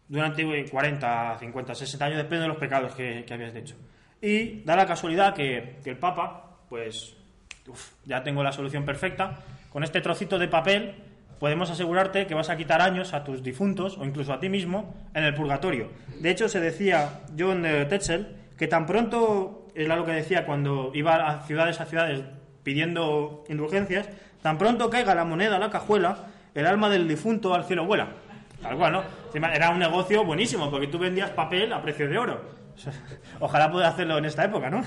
durante 0.08 0.42
eh, 0.44 0.66
40, 0.70 1.38
50, 1.40 1.76
60 1.76 2.06
años, 2.06 2.18
depende 2.18 2.44
de 2.44 2.48
los 2.48 2.58
pecados 2.58 2.96
que, 2.96 3.26
habías 3.30 3.56
hecho. 3.56 3.76
Y 4.22 4.62
da 4.64 4.76
la 4.76 4.86
casualidad 4.86 5.34
que, 5.34 5.80
el 5.84 5.98
Papa, 5.98 6.58
pues 6.70 7.16
ya 8.06 8.24
tengo 8.24 8.44
la 8.44 8.52
solución 8.52 8.86
perfecta, 8.86 9.40
con 9.70 9.84
este 9.84 10.02
trocito 10.02 10.40
de 10.40 10.48
papel 10.48 10.96
podemos 11.40 11.70
asegurarte 11.70 12.26
que 12.26 12.34
vas 12.34 12.50
a 12.50 12.58
quitar 12.58 12.82
años 12.82 13.14
a 13.14 13.24
tus 13.24 13.44
difuntos 13.44 13.98
o 13.98 14.06
incluso 14.06 14.34
a 14.34 14.40
ti 14.40 14.50
mismo 14.50 14.96
en 15.14 15.24
el 15.24 15.36
purgatorio. 15.36 15.92
De 16.20 16.32
hecho, 16.32 16.50
se 16.50 16.60
decía 16.60 17.22
John 17.38 17.66
eh, 17.66 17.86
Tetzel 17.86 18.36
que 18.58 18.68
tan 18.68 18.86
pronto, 18.86 19.68
era 19.76 19.96
lo 19.96 20.06
que 20.06 20.14
decía 20.14 20.46
cuando 20.46 20.92
iba 20.96 21.28
a 21.28 21.42
ciudades 21.46 21.80
a 21.80 21.86
ciudades 21.86 22.24
pidiendo 22.68 23.46
indulgencias, 23.48 24.10
tan 24.42 24.58
pronto 24.58 24.90
caiga 24.90 25.16
la 25.16 25.24
moneda 25.24 25.56
a 25.56 25.60
la 25.60 25.70
cajuela, 25.70 26.26
el 26.54 26.68
alma 26.68 26.90
del 26.90 27.08
difunto 27.08 27.54
al 27.54 27.64
cielo 27.64 27.86
vuela. 27.86 28.10
Tal 28.62 28.76
cual, 28.76 28.92
¿no? 28.92 29.04
Era 29.34 29.70
un 29.70 29.80
negocio 29.80 30.26
buenísimo 30.26 30.70
porque 30.70 30.88
tú 30.88 31.00
vendías 31.00 31.30
papel 31.30 31.72
a 31.72 31.82
precio 31.82 32.10
de 32.10 32.18
oro. 32.18 32.42
Ojalá 33.40 33.72
pueda 33.72 33.88
hacerlo 33.88 34.18
en 34.18 34.26
esta 34.26 34.44
época, 34.44 34.70
¿no? 34.70 34.84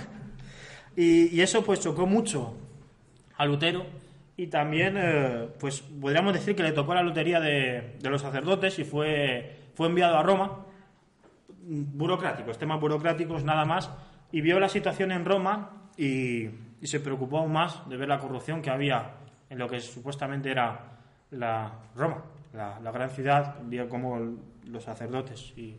Y, 0.95 1.41
eso 1.41 1.65
pues 1.65 1.81
chocó 1.81 2.07
mucho 2.07 2.55
a 3.39 3.47
Lutero 3.47 3.87
y 4.37 4.49
también 4.49 4.97
eh, 4.99 5.49
pues 5.59 5.81
podríamos 5.81 6.35
decir 6.35 6.55
que 6.55 6.63
le 6.63 6.73
tocó 6.73 6.93
la 6.93 7.03
lotería 7.03 7.41
de, 7.41 7.97
de 7.99 8.11
los 8.11 8.21
sacerdotes 8.21 8.79
y 8.79 8.85
fue, 8.85 9.57
fue 9.75 9.87
enviado 9.87 10.19
a 10.19 10.23
Roma 10.23 10.67
burocráticos, 11.63 12.59
temas 12.59 12.79
burocráticos 12.79 13.43
nada 13.43 13.65
más 13.65 13.89
y 14.33 14.43
vio 14.43 14.61
la 14.61 14.69
situación 14.69 15.13
en 15.13 15.25
Roma 15.25 15.89
y, 15.97 16.51
y 16.81 16.87
se 16.87 17.01
preocupó 17.01 17.39
aún 17.39 17.53
más 17.53 17.89
de 17.89 17.97
ver 17.97 18.09
la 18.09 18.19
corrupción 18.19 18.63
que 18.63 18.71
había 18.71 19.13
en 19.49 19.59
lo 19.59 19.69
que 19.69 19.81
supuestamente 19.81 20.51
era 20.51 20.99
la 21.33 21.73
Roma, 21.95 22.23
la, 22.53 22.81
la 22.81 22.91
gran 22.91 23.11
ciudad, 23.11 23.57
vio 23.65 23.89
cómo 23.89 24.19
los 24.65 24.85
sacerdotes 24.85 25.53
y 25.57 25.77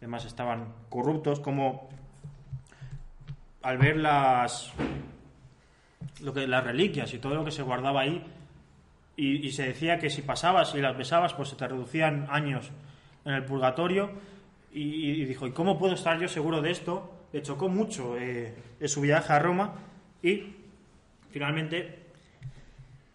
demás 0.00 0.24
estaban 0.24 0.72
corruptos, 0.88 1.40
como 1.40 1.88
al 3.62 3.78
ver 3.78 3.96
las 3.96 4.72
lo 6.20 6.32
que 6.32 6.46
las 6.46 6.62
reliquias 6.62 7.12
y 7.14 7.18
todo 7.18 7.34
lo 7.34 7.44
que 7.44 7.50
se 7.50 7.62
guardaba 7.62 8.02
ahí 8.02 8.22
y, 9.16 9.46
y 9.46 9.50
se 9.52 9.64
decía 9.64 9.98
que 9.98 10.10
si 10.10 10.22
pasabas 10.22 10.74
y 10.74 10.80
las 10.80 10.96
besabas 10.96 11.34
pues 11.34 11.48
se 11.48 11.56
te 11.56 11.66
reducían 11.66 12.26
años 12.30 12.70
en 13.24 13.32
el 13.32 13.44
purgatorio 13.44 14.10
y, 14.72 15.10
y 15.10 15.24
dijo 15.24 15.46
¿y 15.46 15.52
cómo 15.52 15.78
puedo 15.78 15.94
estar 15.94 16.18
yo 16.20 16.28
seguro 16.28 16.60
de 16.60 16.70
esto? 16.70 17.10
le 17.32 17.42
chocó 17.42 17.68
mucho 17.68 18.16
eh, 18.16 18.54
en 18.78 18.88
su 18.88 19.00
viaje 19.00 19.32
a 19.32 19.38
Roma 19.38 19.72
y 20.24 20.56
finalmente 21.30 21.98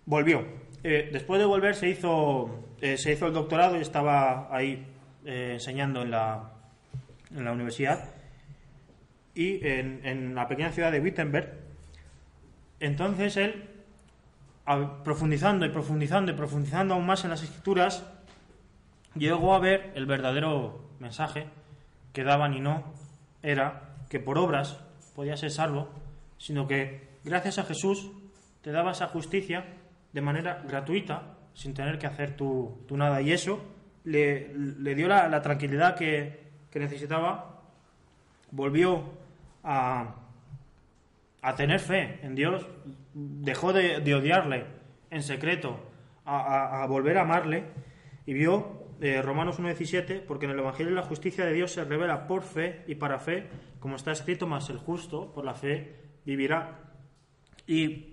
volvió. 0.06 0.46
Eh, 0.84 1.10
después 1.12 1.40
de 1.40 1.46
volver 1.46 1.76
se 1.76 1.90
hizo 1.90 2.68
eh, 2.80 2.98
se 2.98 3.12
hizo 3.12 3.28
el 3.28 3.34
doctorado 3.34 3.78
y 3.78 3.82
estaba 3.82 4.48
ahí 4.56 4.86
eh, 5.26 5.54
enseñando 5.54 6.04
en 6.04 6.12
la 6.12 6.52
en 7.36 7.44
la 7.44 7.52
universidad. 7.52 8.12
Y 9.34 9.66
en, 9.66 10.02
en 10.04 10.36
la 10.36 10.48
pequeña 10.48 10.72
ciudad 10.72 10.92
de 10.92 11.00
Wittenberg. 11.00 11.54
Entonces 12.80 13.38
él, 13.38 13.70
profundizando 15.04 15.66
y 15.66 15.70
profundizando 15.70 16.32
y 16.32 16.36
profundizando 16.36 16.94
aún 16.94 17.06
más 17.06 17.24
en 17.24 17.30
las 17.30 17.44
escrituras, 17.44 18.06
llegó 19.16 19.54
a 19.54 19.60
ver 19.60 19.92
el 19.96 20.06
verdadero 20.06 20.90
mensaje 21.00 21.48
que 22.12 22.24
daban 22.24 22.54
y 22.54 22.60
no 22.60 22.84
era 23.42 23.96
que 24.10 24.20
por 24.20 24.38
obras 24.38 24.80
podías 25.16 25.40
ser 25.40 25.52
salvo, 25.52 25.90
sino 26.40 26.68
que 26.68 27.20
gracias 27.24 27.60
a 27.60 27.64
Jesús 27.66 28.10
te 28.64 28.72
daba 28.72 28.92
esa 28.94 29.06
justicia 29.08 29.66
de 30.12 30.22
manera 30.22 30.64
gratuita, 30.68 31.38
sin 31.54 31.76
tener 31.76 32.00
que 32.00 32.08
hacer 32.08 32.36
tú, 32.36 32.84
tú 32.88 32.98
nada. 32.98 33.22
Y 33.22 33.32
eso 33.32 33.62
le, 34.06 34.52
le 34.56 34.96
dio 34.96 35.08
la, 35.08 35.30
la 35.30 35.42
tranquilidad 35.44 35.96
que, 35.96 36.40
que 36.72 36.80
necesitaba, 36.80 37.62
volvió 38.52 39.04
a, 39.64 40.16
a 41.42 41.56
tener 41.56 41.80
fe 41.80 42.20
en 42.24 42.34
Dios, 42.34 42.66
dejó 43.14 43.72
de, 43.74 44.00
de 44.00 44.16
odiarle 44.16 44.66
en 45.12 45.22
secreto, 45.24 45.80
a, 46.26 46.84
a- 46.84 46.88
volver 46.88 47.18
a 47.18 47.22
amarle. 47.22 47.66
Y 48.26 48.34
vio 48.34 48.84
eh, 49.02 49.22
Romanos 49.22 49.60
1.17, 49.60 50.22
porque 50.26 50.46
en 50.46 50.52
el 50.52 50.60
Evangelio 50.60 50.94
la 50.94 51.04
justicia 51.04 51.46
de 51.46 51.54
Dios 51.54 51.72
se 51.72 51.84
revela 51.84 52.28
por 52.28 52.44
fe 52.44 52.84
y 52.88 52.96
para 52.96 53.20
fe, 53.20 53.48
como 53.80 53.96
está 53.96 54.12
escrito, 54.12 54.48
más 54.48 54.70
el 54.70 54.78
justo 54.78 55.32
por 55.34 55.46
la 55.46 55.54
fe 55.54 55.96
Y 57.68 58.10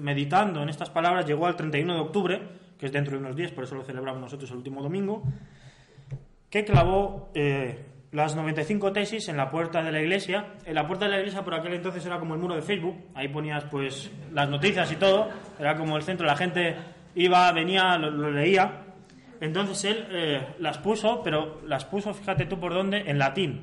meditando 0.00 0.62
en 0.62 0.68
estas 0.68 0.90
palabras 0.90 1.26
llegó 1.26 1.46
al 1.46 1.56
31 1.56 1.94
de 1.94 2.00
octubre, 2.00 2.42
que 2.78 2.86
es 2.86 2.92
dentro 2.92 3.12
de 3.14 3.24
unos 3.24 3.36
días, 3.36 3.50
por 3.52 3.64
eso 3.64 3.74
lo 3.74 3.82
celebramos 3.82 4.20
nosotros 4.20 4.50
el 4.50 4.58
último 4.58 4.82
domingo, 4.82 5.22
que 6.50 6.64
clavó 6.64 7.30
eh, 7.34 7.84
las 8.12 8.36
95 8.36 8.92
tesis 8.92 9.28
en 9.28 9.36
la 9.36 9.50
puerta 9.50 9.82
de 9.82 9.90
la 9.90 10.00
iglesia. 10.00 10.54
En 10.64 10.74
la 10.74 10.86
puerta 10.86 11.06
de 11.06 11.12
la 11.12 11.18
iglesia 11.18 11.42
por 11.42 11.54
aquel 11.54 11.74
entonces 11.74 12.04
era 12.06 12.18
como 12.18 12.34
el 12.34 12.40
muro 12.40 12.54
de 12.54 12.62
Facebook, 12.62 12.96
ahí 13.14 13.28
ponías 13.28 13.64
pues 13.64 14.10
las 14.32 14.48
noticias 14.48 14.90
y 14.92 14.96
todo, 14.96 15.30
era 15.58 15.76
como 15.76 15.96
el 15.96 16.02
centro, 16.02 16.26
la 16.26 16.36
gente 16.36 16.76
iba, 17.14 17.50
venía, 17.52 17.96
lo, 17.98 18.10
lo 18.10 18.30
leía. 18.30 18.82
Entonces 19.40 19.84
él 19.84 20.06
eh, 20.10 20.46
las 20.58 20.78
puso, 20.78 21.22
pero 21.22 21.60
las 21.66 21.84
puso, 21.84 22.14
fíjate 22.14 22.46
tú 22.46 22.60
por 22.60 22.72
dónde, 22.72 23.04
en 23.06 23.18
latín. 23.18 23.62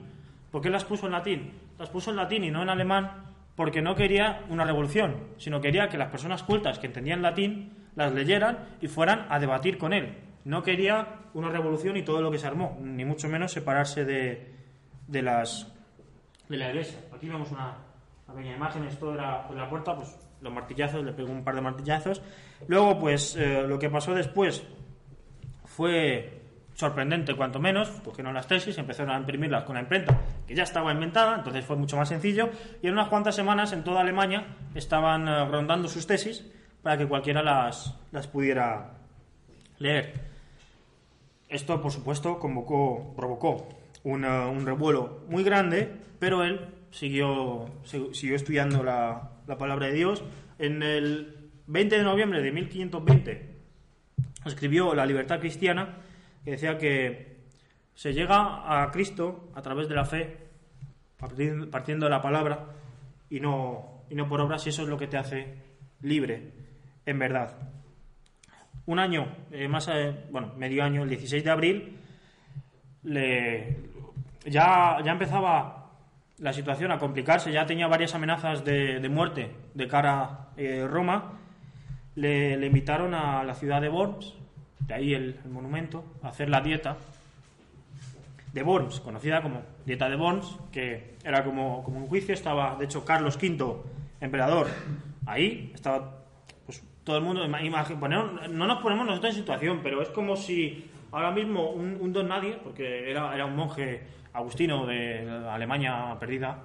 ¿Por 0.51 0.61
qué 0.61 0.69
las 0.69 0.83
puso 0.83 1.05
en 1.05 1.13
latín? 1.13 1.53
Las 1.79 1.89
puso 1.89 2.11
en 2.11 2.17
latín 2.17 2.43
y 2.43 2.51
no 2.51 2.61
en 2.61 2.69
alemán 2.69 3.30
porque 3.61 3.83
no 3.83 3.93
quería 3.93 4.43
una 4.49 4.65
revolución, 4.65 5.17
sino 5.37 5.61
quería 5.61 5.87
que 5.87 5.95
las 5.95 6.09
personas 6.09 6.41
cultas 6.41 6.79
que 6.79 6.87
entendían 6.87 7.21
latín 7.21 7.71
las 7.95 8.11
leyeran 8.11 8.57
y 8.81 8.87
fueran 8.87 9.27
a 9.29 9.37
debatir 9.37 9.77
con 9.77 9.93
él. 9.93 10.17
No 10.45 10.63
quería 10.63 11.19
una 11.35 11.51
revolución 11.51 11.95
y 11.95 12.01
todo 12.01 12.23
lo 12.23 12.31
que 12.31 12.39
se 12.39 12.47
armó, 12.47 12.79
ni 12.81 13.05
mucho 13.05 13.29
menos 13.29 13.51
separarse 13.51 14.03
de, 14.03 14.51
de 15.07 15.21
las 15.21 15.71
de 16.49 16.57
la 16.57 16.69
iglesia. 16.69 17.01
Aquí 17.13 17.29
vemos 17.29 17.51
una, 17.51 17.77
pequeña 18.35 18.55
imagen, 18.55 18.83
esto 18.85 19.13
era 19.13 19.45
en 19.47 19.57
la 19.57 19.69
puerta, 19.69 19.95
pues 19.95 20.17
los 20.41 20.51
martillazos, 20.51 21.05
le 21.05 21.13
pegó 21.13 21.31
un 21.31 21.43
par 21.43 21.53
de 21.53 21.61
martillazos. 21.61 22.23
Luego, 22.67 22.97
pues 22.97 23.35
eh, 23.35 23.63
lo 23.67 23.77
que 23.77 23.91
pasó 23.91 24.15
después 24.15 24.65
fue 25.65 26.41
sorprendente 26.73 27.35
cuanto 27.35 27.59
menos, 27.59 27.91
cogieron 28.03 28.33
las 28.33 28.47
tesis, 28.47 28.75
empezaron 28.79 29.13
a 29.13 29.19
imprimirlas 29.19 29.65
con 29.65 29.75
la 29.75 29.81
imprenta 29.81 30.19
ya 30.55 30.63
estaba 30.63 30.91
inventada, 30.91 31.35
entonces 31.37 31.65
fue 31.65 31.75
mucho 31.75 31.97
más 31.97 32.09
sencillo 32.09 32.49
y 32.81 32.87
en 32.87 32.93
unas 32.93 33.07
cuantas 33.09 33.35
semanas 33.35 33.73
en 33.73 33.83
toda 33.83 34.01
Alemania 34.01 34.55
estaban 34.75 35.27
eh, 35.27 35.45
rondando 35.45 35.87
sus 35.87 36.07
tesis 36.07 36.45
para 36.81 36.97
que 36.97 37.07
cualquiera 37.07 37.41
las, 37.43 37.95
las 38.11 38.27
pudiera 38.27 38.91
leer. 39.79 40.13
Esto, 41.49 41.81
por 41.81 41.91
supuesto, 41.91 42.39
convocó, 42.39 43.13
provocó 43.15 43.67
una- 44.03 44.47
un 44.47 44.65
revuelo 44.65 45.19
muy 45.27 45.43
grande, 45.43 45.91
pero 46.19 46.43
él 46.43 46.67
siguió, 46.91 47.65
siguió 48.13 48.35
estudiando 48.35 48.83
la, 48.83 49.31
la 49.47 49.57
palabra 49.57 49.87
de 49.87 49.93
Dios. 49.93 50.23
En 50.59 50.81
el 50.81 51.49
20 51.67 51.97
de 51.97 52.03
noviembre 52.03 52.41
de 52.41 52.51
1520 52.51 53.51
escribió 54.45 54.93
La 54.95 55.05
libertad 55.05 55.39
cristiana, 55.39 55.97
que 56.43 56.51
decía 56.51 56.77
que 56.77 57.37
se 57.93 58.13
llega 58.13 58.81
a 58.83 58.89
Cristo 58.91 59.51
a 59.53 59.61
través 59.61 59.87
de 59.89 59.95
la 59.95 60.05
fe, 60.05 60.40
partiendo 61.21 62.05
de 62.05 62.09
la 62.09 62.21
palabra, 62.21 62.65
y 63.29 63.39
no, 63.39 64.03
y 64.09 64.15
no 64.15 64.27
por 64.27 64.41
obras, 64.41 64.65
y 64.65 64.69
eso 64.69 64.83
es 64.83 64.89
lo 64.89 64.97
que 64.97 65.07
te 65.07 65.17
hace 65.17 65.55
libre, 66.01 66.51
en 67.05 67.19
verdad. 67.19 67.55
Un 68.87 68.99
año, 68.99 69.27
eh, 69.51 69.67
más, 69.67 69.87
eh, 69.87 70.25
bueno, 70.31 70.53
medio 70.57 70.83
año, 70.83 71.03
el 71.03 71.09
16 71.09 71.43
de 71.43 71.49
abril, 71.51 71.97
le, 73.03 73.77
ya, 74.45 74.97
ya 75.03 75.11
empezaba 75.11 75.81
la 76.39 76.53
situación 76.53 76.91
a 76.91 76.97
complicarse, 76.97 77.51
ya 77.51 77.65
tenía 77.65 77.87
varias 77.87 78.15
amenazas 78.15 78.65
de, 78.65 79.07
muerte 79.09 79.51
de 79.73 79.87
cara 79.87 80.21
a 80.21 80.47
eh, 80.57 80.87
Roma. 80.87 81.39
Le, 82.15 82.65
invitaron 82.65 83.13
a 83.13 83.43
la 83.43 83.53
ciudad 83.53 83.79
de 83.79 83.89
Worms, 83.89 84.35
de 84.79 84.93
ahí 84.93 85.13
el 85.13 85.39
monumento, 85.49 86.03
a 86.23 86.29
hacer 86.29 86.49
la 86.49 86.61
dieta 86.61 86.97
de 88.53 88.63
Worms, 88.63 88.99
conocida 88.99 89.41
como 89.41 89.61
dieta 89.85 90.09
de 90.09 90.15
Worms, 90.15 90.57
que 90.71 91.15
era 91.23 91.43
como, 91.43 91.83
como 91.83 91.99
un 91.99 92.07
juicio, 92.07 92.33
estaba 92.33 92.75
de 92.75 92.85
hecho 92.85 93.05
Carlos 93.05 93.37
V, 93.41 93.75
emperador, 94.19 94.67
ahí, 95.25 95.71
estaba 95.73 96.17
pues 96.65 96.83
todo 97.03 97.17
el 97.17 97.23
mundo, 97.23 97.45
ima- 97.45 97.61
imagi- 97.61 97.97
poner- 97.97 98.49
no 98.49 98.67
nos 98.67 98.81
ponemos 98.81 99.05
nosotros 99.05 99.33
en 99.35 99.39
situación, 99.41 99.79
pero 99.81 100.01
es 100.01 100.09
como 100.09 100.35
si 100.35 100.89
ahora 101.11 101.31
mismo 101.31 101.69
un, 101.71 101.97
un 101.99 102.11
don 102.13 102.27
nadie, 102.27 102.59
porque 102.63 103.09
era, 103.09 103.33
era 103.33 103.45
un 103.45 103.55
monje 103.55 104.01
agustino 104.33 104.85
de 104.85 105.29
Alemania 105.49 106.15
perdida, 106.19 106.57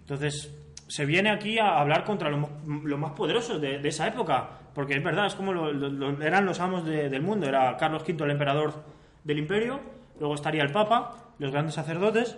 entonces 0.00 0.52
se 0.86 1.06
viene 1.06 1.30
aquí 1.30 1.58
a 1.58 1.78
hablar 1.80 2.04
contra 2.04 2.28
los, 2.30 2.48
los 2.84 2.98
más 2.98 3.12
poderosos 3.12 3.60
de, 3.60 3.78
esa 3.88 4.06
época, 4.06 4.48
porque 4.74 4.94
es 4.94 5.02
verdad, 5.02 5.26
es 5.26 5.34
como 5.34 5.52
lo- 5.52 6.22
eran 6.22 6.44
los 6.46 6.60
amos 6.60 6.84
de- 6.84 7.08
del 7.08 7.22
mundo, 7.22 7.46
era 7.48 7.76
Carlos 7.76 8.02
V 8.06 8.24
el 8.24 8.30
emperador 8.30 8.84
del 9.24 9.38
imperio, 9.38 9.80
luego 10.18 10.34
estaría 10.34 10.62
el 10.62 10.70
Papa, 10.72 11.16
los 11.38 11.50
grandes 11.50 11.74
sacerdotes, 11.74 12.36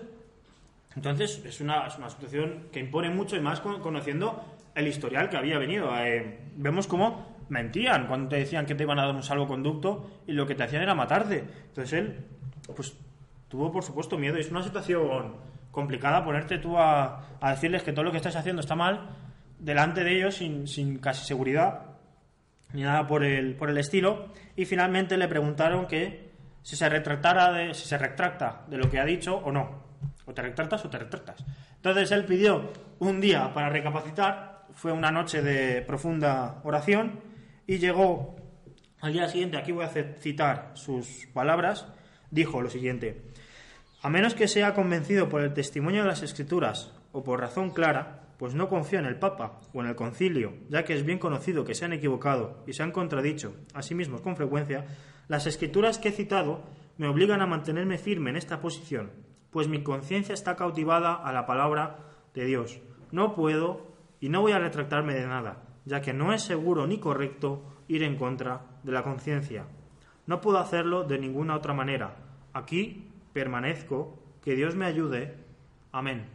entonces 0.95 1.43
es 1.45 1.61
una, 1.61 1.87
es 1.87 1.99
una 1.99 2.09
situación 2.11 2.69
que 2.73 2.81
impone 2.81 3.11
mucho 3.11 3.37
y 3.37 3.41
más 3.41 3.61
con- 3.61 3.81
conociendo 3.81 4.43
el 4.75 4.87
historial 4.89 5.29
que 5.29 5.37
había 5.37 5.59
venido. 5.59 5.91
Eh, 5.99 6.39
vemos 6.57 6.87
cómo 6.87 7.37
mentían 7.49 8.07
cuando 8.07 8.29
te 8.31 8.37
decían 8.37 8.67
que 8.67 8.75
te 8.75 8.83
iban 8.85 8.99
a 8.99 9.07
dar 9.07 9.15
un 9.15 9.23
salvoconducto 9.23 10.23
y 10.27 10.33
lo 10.33 10.47
que 10.47 10.55
te 10.55 10.63
hacían 10.65 10.83
era 10.83 10.95
matarte. 10.95 11.45
Entonces 11.69 11.93
él, 11.93 12.25
pues 12.75 12.97
tuvo 13.49 13.71
por 13.71 13.85
supuesto 13.85 14.19
miedo 14.19 14.37
es 14.37 14.51
una 14.51 14.63
situación 14.63 15.37
complicada 15.71 16.25
ponerte 16.25 16.59
tú 16.59 16.79
a, 16.79 17.37
a 17.41 17.51
decirles 17.51 17.83
que 17.83 17.93
todo 17.93 18.05
lo 18.05 18.11
que 18.11 18.17
estás 18.17 18.35
haciendo 18.37 18.61
está 18.61 18.75
mal 18.75 19.11
delante 19.59 20.03
de 20.03 20.17
ellos 20.17 20.35
sin, 20.37 20.67
sin 20.67 20.99
casi 20.99 21.25
seguridad 21.27 21.83
ni 22.73 22.83
nada 22.83 23.07
por 23.07 23.23
el, 23.23 23.55
por 23.55 23.71
el 23.71 23.79
estilo. 23.79 24.29
Y 24.57 24.65
finalmente 24.65 25.17
le 25.19 25.29
preguntaron 25.29 25.87
que 25.87 26.26
si 26.67 26.75
se 26.75 26.89
retractara 26.89 27.53
de, 27.53 27.75
si 27.75 27.87
se 27.87 27.97
retracta 27.97 28.65
de 28.67 28.77
lo 28.77 28.91
que 28.91 28.99
ha 28.99 29.05
dicho 29.05 29.37
o 29.37 29.53
no. 29.53 29.85
O 30.25 30.35
te 30.35 30.43
retractas 30.43 30.85
o 30.85 30.91
te 30.91 30.99
retractas. 30.99 31.45
Entonces 31.77 32.11
él 32.11 32.25
pidió 32.25 32.73
un 32.99 33.21
día 33.21 33.55
para 33.55 33.69
recapacitar, 33.69 34.67
fue 34.73 34.91
una 34.91 35.13
noche 35.13 35.43
de 35.43 35.83
profunda 35.83 36.61
oración 36.65 37.21
y 37.69 37.79
llegó 37.79 38.35
al 39.01 39.13
día 39.13 39.29
siguiente, 39.29 39.59
aquí 39.59 39.71
voy 39.71 39.85
a 39.85 39.91
citar 40.19 40.73
sus 40.75 41.29
palabras, 41.33 41.87
dijo 42.33 42.61
lo 42.61 42.69
siguiente, 42.69 43.23
a 44.03 44.11
menos 44.11 44.35
que 44.35 44.49
sea 44.49 44.75
convencido 44.75 45.29
por 45.29 45.43
el 45.43 45.55
testimonio 45.55 46.03
de 46.03 46.09
las 46.09 46.25
escrituras 46.25 46.93
o 47.13 47.23
por 47.23 47.39
razón 47.39 47.71
clara, 47.71 48.23
pues 48.39 48.55
no 48.55 48.69
confío 48.69 48.99
en 48.99 49.07
el 49.07 49.21
Papa 49.21 49.61
o 49.73 49.83
en 49.83 49.87
el 49.87 49.95
concilio, 49.95 50.55
ya 50.69 50.83
que 50.83 50.95
es 50.95 51.07
bien 51.07 51.21
conocido 51.21 51.65
que 51.65 51.77
se 51.77 51.85
han 51.85 51.93
equivocado 51.93 52.65
y 52.67 52.73
se 52.73 52.83
han 52.83 52.91
contradicho 52.91 53.55
a 53.73 53.83
sí 53.83 53.95
mismos 53.95 54.21
con 54.21 54.37
frecuencia, 54.37 54.85
las 55.29 55.47
escrituras 55.47 55.99
que 55.99 56.09
he 56.09 56.13
citado 56.13 56.63
me 56.99 57.09
obligan 57.09 57.43
a 57.43 57.47
mantenerme 57.47 57.99
firme 57.99 58.31
en 58.31 58.37
esta 58.37 58.61
posición, 58.61 59.11
pues 59.51 59.69
mi 59.69 59.83
conciencia 59.83 60.35
está 60.35 60.57
cautivada 60.57 61.15
a 61.15 61.33
la 61.33 61.47
palabra 61.47 61.99
de 62.35 62.45
Dios. 62.45 62.79
No 63.11 63.35
puedo 63.35 63.87
y 64.21 64.29
no 64.29 64.41
voy 64.41 64.53
a 64.53 64.59
retractarme 64.59 65.15
de 65.15 65.27
nada, 65.27 65.63
ya 65.85 66.01
que 66.01 66.13
no 66.13 66.33
es 66.33 66.43
seguro 66.43 66.87
ni 66.87 66.99
correcto 66.99 67.63
ir 67.89 68.03
en 68.03 68.17
contra 68.17 68.63
de 68.83 68.93
la 68.93 69.03
conciencia. 69.03 69.67
No 70.27 70.41
puedo 70.41 70.59
hacerlo 70.59 71.05
de 71.05 71.19
ninguna 71.19 71.57
otra 71.57 71.75
manera. 71.75 72.17
Aquí 72.53 73.11
permanezco, 73.33 74.19
que 74.43 74.55
Dios 74.55 74.75
me 74.75 74.87
ayude. 74.87 75.35
Amén. 75.93 76.27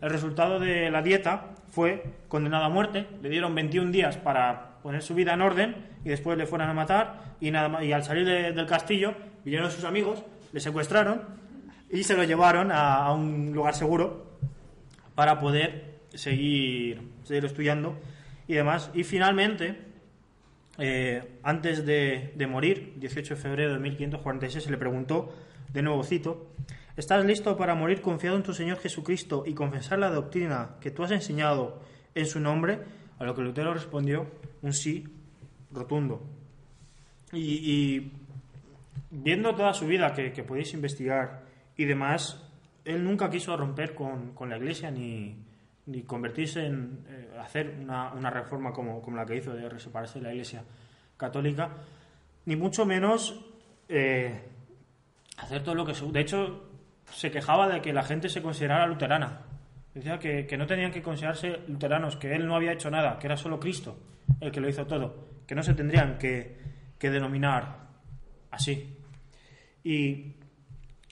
El 0.00 0.10
resultado 0.10 0.58
de 0.60 0.90
la 0.90 1.02
dieta 1.02 1.54
fue 1.70 2.04
condenado 2.28 2.64
a 2.64 2.68
muerte. 2.68 3.06
Le 3.22 3.28
dieron 3.28 3.54
21 3.54 3.90
días 3.90 4.16
para 4.16 4.67
poner 4.82 5.02
su 5.02 5.14
vida 5.14 5.34
en 5.34 5.40
orden 5.42 5.76
y 6.04 6.08
después 6.10 6.36
le 6.38 6.46
fueron 6.46 6.68
a 6.70 6.74
matar. 6.74 7.34
Y, 7.40 7.50
nada 7.50 7.82
y 7.84 7.92
al 7.92 8.02
salir 8.04 8.24
de- 8.26 8.52
del 8.52 8.66
castillo, 8.66 9.14
vinieron 9.44 9.70
sus 9.70 9.84
amigos, 9.84 10.22
le 10.52 10.60
secuestraron 10.60 11.22
y 11.90 12.02
se 12.04 12.14
lo 12.16 12.24
llevaron 12.24 12.70
a, 12.72 12.96
a 13.04 13.12
un 13.12 13.52
lugar 13.52 13.74
seguro 13.74 14.38
para 15.14 15.38
poder 15.38 16.00
seguir, 16.14 17.00
seguir 17.24 17.44
estudiando 17.44 17.96
y 18.46 18.54
demás. 18.54 18.90
Y 18.94 19.04
finalmente, 19.04 19.78
eh, 20.78 21.38
antes 21.42 21.84
de, 21.84 22.32
de 22.36 22.46
morir, 22.46 22.94
18 22.96 23.34
de 23.34 23.40
febrero 23.40 23.72
de 23.74 23.78
1546, 23.80 24.64
se 24.64 24.70
le 24.70 24.76
preguntó, 24.78 25.34
de 25.72 25.82
nuevo 25.82 26.02
cito, 26.04 26.52
¿estás 26.96 27.24
listo 27.24 27.56
para 27.56 27.74
morir 27.74 28.00
confiado 28.00 28.36
en 28.36 28.42
tu 28.42 28.54
Señor 28.54 28.78
Jesucristo 28.78 29.42
y 29.46 29.54
confesar 29.54 29.98
la 29.98 30.10
doctrina 30.10 30.76
que 30.80 30.90
tú 30.90 31.02
has 31.04 31.10
enseñado 31.10 31.82
en 32.14 32.26
su 32.26 32.38
nombre? 32.40 32.78
A 33.18 33.24
lo 33.24 33.34
que 33.34 33.42
Lutero 33.42 33.74
respondió 33.74 34.26
un 34.62 34.72
sí 34.72 35.04
rotundo. 35.72 36.22
Y, 37.32 38.10
viendo 39.10 39.54
toda 39.54 39.72
su 39.74 39.86
vida 39.86 40.12
que, 40.12 40.42
podéis 40.42 40.72
investigar 40.74 41.42
y 41.76 41.84
demás, 41.84 42.42
él 42.84 43.04
nunca 43.04 43.28
quiso 43.28 43.56
romper 43.56 43.94
con, 43.94 44.34
la 44.48 44.56
iglesia 44.56 44.90
ni, 44.90 45.36
convertirse 46.06 46.66
en 46.66 47.04
eh, 47.08 47.38
hacer 47.40 47.76
una, 47.80 48.30
reforma 48.30 48.72
como, 48.72 49.02
la 49.14 49.26
que 49.26 49.36
hizo 49.36 49.52
de 49.52 49.78
separarse 49.78 50.18
de 50.18 50.24
la 50.24 50.32
iglesia 50.32 50.62
católica, 51.16 51.70
ni 52.46 52.56
mucho 52.56 52.86
menos 52.86 53.44
eh, 53.88 54.40
hacer 55.38 55.62
todo 55.62 55.74
lo 55.74 55.84
que 55.84 55.94
se... 55.94 56.06
De 56.06 56.20
hecho, 56.20 56.64
se 57.12 57.30
quejaba 57.30 57.68
de 57.68 57.80
que 57.80 57.92
la 57.92 58.02
gente 58.02 58.28
se 58.28 58.42
considerara 58.42 58.86
luterana. 58.86 59.40
Decía 59.94 60.18
que, 60.18 60.46
que 60.46 60.56
no 60.56 60.66
tenían 60.66 60.92
que 60.92 61.02
considerarse 61.02 61.60
luteranos, 61.66 62.16
que 62.16 62.34
él 62.34 62.46
no 62.46 62.54
había 62.54 62.72
hecho 62.72 62.90
nada, 62.90 63.18
que 63.18 63.26
era 63.26 63.36
solo 63.36 63.58
Cristo 63.58 63.98
el 64.40 64.52
que 64.52 64.60
lo 64.60 64.68
hizo 64.68 64.86
todo, 64.86 65.28
que 65.46 65.54
no 65.54 65.62
se 65.62 65.74
tendrían 65.74 66.18
que, 66.18 66.56
que 66.98 67.10
denominar 67.10 67.88
así. 68.50 68.96
Y 69.82 70.34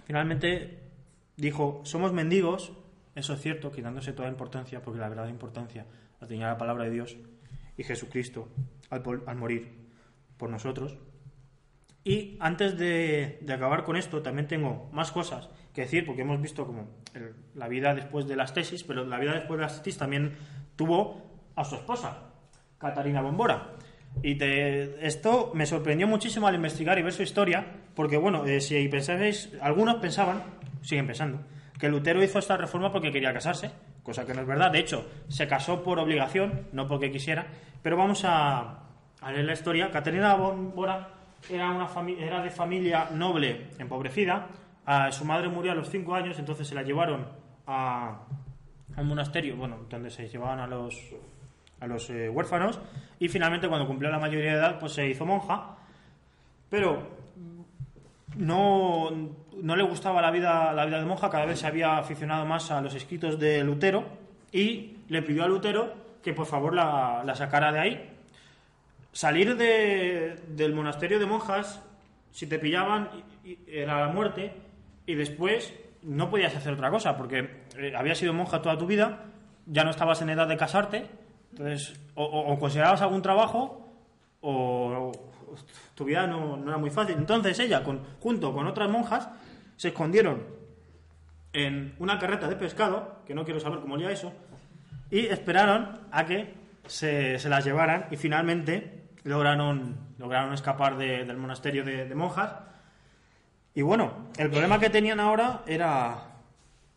finalmente 0.05 0.83
dijo, 1.37 1.81
somos 1.85 2.13
mendigos, 2.13 2.73
eso 3.15 3.35
es 3.35 3.41
cierto, 3.41 3.73
quitándose 3.73 4.13
toda 4.13 4.29
importancia, 4.29 4.83
porque 4.83 5.01
la 5.01 5.09
verdadera 5.09 5.33
importancia 5.33 5.87
la 6.21 6.27
tenía 6.27 6.49
la 6.49 6.59
palabra 6.59 6.85
de 6.85 6.91
Dios 6.91 7.17
y 7.77 7.85
Jesucristo 7.85 8.49
al, 8.91 9.03
al 9.27 9.37
morir 9.37 9.71
por 10.37 10.51
nosotros. 10.51 10.99
Y 12.05 12.37
antes 12.39 12.79
de, 12.79 13.39
de 13.41 13.53
acabar 13.53 13.83
con 13.83 13.97
esto, 13.97 14.23
también 14.23 14.47
tengo 14.47 14.89
más 14.93 15.11
cosas 15.11 15.49
que 15.77 15.83
decir, 15.83 16.05
porque 16.05 16.23
hemos 16.23 16.41
visto 16.41 16.67
como 16.67 16.89
el- 17.15 17.35
la 17.55 17.69
vida 17.69 17.95
después 17.95 18.27
de 18.27 18.35
las 18.35 18.53
tesis, 18.53 18.83
pero 18.83 19.05
la 19.05 19.19
vida 19.21 19.35
después 19.35 19.59
de 19.59 19.63
las 19.67 19.77
tesis 19.83 19.99
también 19.99 20.35
tuvo 20.75 21.23
a 21.55 21.65
su 21.65 21.77
esposa, 21.77 22.31
Catarina 22.79 23.21
Bombora. 23.21 23.73
Y 24.23 24.35
te- 24.37 25.07
esto 25.07 25.53
me 25.55 25.67
sorprendió 25.67 26.07
muchísimo 26.09 26.47
al 26.49 26.55
investigar 26.55 26.99
y 26.99 27.03
ver 27.03 27.13
su 27.13 27.23
historia, 27.23 27.65
porque 27.95 28.17
bueno, 28.17 28.45
eh, 28.47 28.61
si 28.61 28.89
pensáis, 28.89 29.53
algunos 29.61 29.97
pensaban, 29.97 30.43
siguen 30.81 31.07
pensando, 31.07 31.41
que 31.79 31.89
Lutero 31.91 32.23
hizo 32.25 32.39
esta 32.39 32.57
reforma 32.57 32.91
porque 32.91 33.13
quería 33.13 33.33
casarse, 33.35 33.71
cosa 34.03 34.25
que 34.25 34.33
no 34.33 34.41
es 34.41 34.47
verdad. 34.47 34.71
De 34.71 34.79
hecho, 34.79 35.07
se 35.29 35.47
casó 35.47 35.83
por 35.83 35.99
obligación, 35.99 36.69
no 36.73 36.89
porque 36.89 37.11
quisiera. 37.13 37.47
Pero 37.83 37.99
vamos 37.99 38.25
a, 38.25 38.81
a 39.21 39.33
leer 39.33 39.45
la 39.45 39.53
historia. 39.53 39.91
Catarina 39.91 40.35
Bombora 40.37 41.11
era, 41.51 41.71
una 41.71 41.87
era 42.19 42.43
de 42.43 42.51
familia 42.51 43.09
noble, 43.13 43.69
empobrecida. 43.79 44.47
Su 45.13 45.25
madre 45.25 45.49
murió 45.49 45.73
a 45.73 45.75
los 45.75 45.91
cinco 45.91 46.15
años, 46.15 46.39
entonces 46.39 46.67
se 46.69 46.75
la 46.75 46.83
llevaron 46.83 47.27
a, 47.67 48.21
un 48.97 49.09
monasterio, 49.09 49.57
bueno, 49.57 49.79
donde 49.91 50.11
se 50.11 50.29
llevaban 50.29 50.61
a 50.61 50.67
los 50.67 50.95
a 51.79 51.87
los 51.87 52.09
eh, 52.09 52.31
huérfanos 52.31 52.81
y 53.19 53.29
finalmente 53.29 53.69
cuando 53.69 53.87
cumplió 53.87 54.11
la 54.11 54.19
mayoría 54.19 54.53
de 54.53 54.57
edad 54.59 54.79
pues 54.79 54.93
se 54.93 55.07
hizo 55.07 55.27
monja 55.27 55.77
pero 56.71 57.07
no, 58.37 59.11
no 59.61 59.77
le 59.77 59.83
gustaba 59.83 60.23
la 60.23 60.31
vida, 60.31 60.73
la 60.73 60.87
vida 60.87 60.99
de 60.99 61.05
monja, 61.05 61.29
cada 61.31 61.45
vez 61.47 61.59
se 61.61 61.67
había 61.67 61.99
aficionado 61.99 62.47
más 62.47 62.71
a 62.71 62.81
los 62.81 62.95
escritos 62.95 63.39
de 63.39 63.63
Lutero 63.63 64.05
y 64.53 64.97
le 65.09 65.21
pidió 65.23 65.45
a 65.45 65.49
Lutero 65.49 65.93
que 66.23 66.33
por 66.33 66.47
favor 66.47 66.75
la, 66.75 67.23
la 67.25 67.35
sacara 67.35 67.71
de 67.73 67.79
ahí. 67.79 68.11
Salir 69.13 69.57
de- 69.57 70.37
del 70.49 70.75
monasterio 70.75 71.19
de 71.19 71.27
monjas 71.27 71.83
si 72.33 72.47
te 72.47 72.59
pillaban 72.59 73.09
era 73.67 74.01
la 74.01 74.09
muerte 74.09 74.53
y 75.07 75.15
después 75.15 75.73
no 76.03 76.29
podías 76.31 76.55
hacer 76.55 76.73
otra 76.75 76.91
cosa 76.91 77.17
porque 77.17 77.63
eh, 77.79 77.93
habías 77.97 78.19
sido 78.19 78.33
monja 78.33 78.61
toda 78.63 78.77
tu 78.79 78.87
vida, 78.87 79.25
ya 79.67 79.83
no 79.85 79.91
estabas 79.91 80.21
en 80.23 80.31
edad 80.31 80.47
de 80.47 80.57
casarte, 80.57 81.07
entonces 81.51 81.99
o, 82.15 82.25
o- 82.25 82.59
considerabas 82.59 83.01
algún 83.03 83.23
trabajo 83.23 83.93
o, 84.41 85.13
o 85.13 85.13
tu 85.95 86.05
vida 86.05 86.27
no, 86.27 86.63
era 86.69 86.77
muy 86.79 86.91
fácil. 86.91 87.17
Entonces 87.19 87.59
ella, 87.59 87.83
con, 87.83 88.03
junto 88.21 88.53
con 88.53 88.67
otras 88.67 88.89
monjas, 88.91 89.29
se 89.77 89.89
escondieron 89.89 90.43
en 91.53 91.95
una 91.99 92.19
carreta 92.19 92.49
de 92.49 92.57
pescado, 92.57 93.23
que 93.27 93.35
no 93.35 93.45
quiero 93.45 93.61
saber 93.61 93.81
cómo 93.81 93.95
olía 93.95 94.11
eso, 94.11 94.33
y 95.11 95.21
esperaron 95.27 96.01
a 96.11 96.27
que 96.27 96.53
se, 96.87 97.39
se 97.39 97.49
las 97.49 97.65
llevaran 97.65 98.07
y 98.11 98.17
finalmente 98.17 99.09
lograron, 99.25 99.97
lograron 100.19 100.53
escapar 100.53 100.97
de- 100.97 101.25
del 101.25 101.37
monasterio 101.39 101.85
de, 101.85 102.05
de 102.07 102.15
monjas. 102.15 102.53
Y 103.77 103.83
bueno, 103.83 104.31
el 104.39 104.49
problema 104.49 104.81
que 104.81 104.89
tenían 104.89 105.21
ahora 105.21 105.61
era 105.67 106.39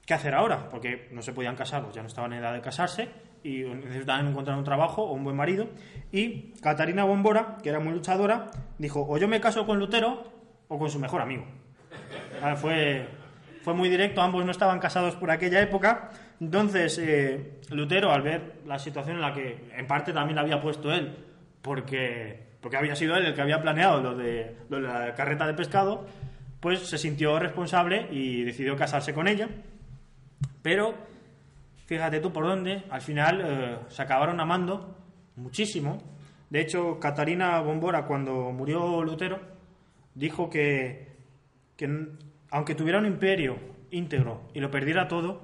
qué 0.05 0.13
hacer 0.13 0.33
ahora, 0.33 0.69
porque 0.69 1.09
no 1.11 1.21
se 1.21 1.33
podían 1.33 1.57
casar, 1.57 1.83
pues 1.83 1.93
ya 1.93 2.01
no 2.01 2.07
estaban 2.07 2.31
en 2.31 2.39
edad 2.39 2.53
de 2.53 2.61
casarse 2.61 3.09
y 3.43 3.63
necesitaban 3.63 4.29
encontrar 4.29 4.57
un 4.57 4.63
trabajo 4.63 5.03
o 5.03 5.11
un 5.11 5.25
buen 5.25 5.35
marido. 5.35 5.67
Y 6.13 6.53
Catarina 6.61 7.03
Bombora, 7.03 7.57
que 7.61 7.67
era 7.67 7.81
muy 7.81 7.91
luchadora, 7.91 8.49
dijo, 8.77 9.05
o 9.05 9.17
yo 9.17 9.27
me 9.27 9.41
caso 9.41 9.65
con 9.65 9.77
Lutero 9.77 10.23
o 10.69 10.79
con 10.79 10.89
su 10.89 10.99
mejor 10.99 11.21
amigo. 11.21 11.43
Ah, 12.41 12.55
Fue, 12.55 13.05
fue 13.61 13.73
muy 13.73 13.89
directo, 13.89 14.21
ambos 14.21 14.45
no 14.45 14.51
estaban 14.51 14.79
casados 14.79 15.17
por 15.17 15.31
aquella 15.31 15.59
época. 15.59 16.11
Entonces, 16.39 16.97
eh, 16.97 17.59
Lutero, 17.71 18.13
al 18.13 18.21
ver 18.21 18.61
la 18.65 18.79
situación 18.79 19.17
en 19.17 19.21
la 19.21 19.33
que 19.33 19.69
en 19.75 19.85
parte 19.85 20.13
también 20.13 20.37
la 20.37 20.43
había 20.43 20.61
puesto 20.61 20.93
él, 20.93 21.13
porque, 21.61 22.55
porque 22.61 22.77
había 22.77 22.95
sido 22.95 23.17
él 23.17 23.25
el 23.25 23.33
que 23.33 23.41
había 23.41 23.61
planeado 23.61 24.01
lo 24.01 24.15
de, 24.15 24.55
lo 24.69 24.77
de 24.77 24.87
la 24.87 25.13
carreta 25.13 25.45
de 25.45 25.55
pescado, 25.55 26.05
pues 26.59 26.87
se 26.87 26.97
sintió 26.97 27.39
responsable 27.39 28.07
y 28.11 28.43
decidió 28.43 28.75
casarse 28.75 29.13
con 29.13 29.27
ella. 29.27 29.49
Pero, 30.61 30.93
fíjate 31.85 32.19
tú 32.19 32.33
por 32.33 32.45
dónde, 32.45 32.83
al 32.89 33.01
final 33.01 33.41
eh, 33.43 33.77
se 33.87 34.01
acabaron 34.01 34.39
amando 34.39 34.95
muchísimo. 35.35 36.01
De 36.49 36.61
hecho, 36.61 36.99
Catarina 36.99 37.59
Bombora, 37.61 38.05
cuando 38.05 38.51
murió 38.51 39.03
Lutero, 39.03 39.39
dijo 40.15 40.49
que, 40.49 41.07
aunque 42.51 42.75
tuviera 42.75 42.99
un 42.99 43.05
imperio 43.05 43.57
íntegro 43.91 44.49
y 44.53 44.59
lo 44.59 44.69
perdiera 44.69 45.07
todo, 45.07 45.41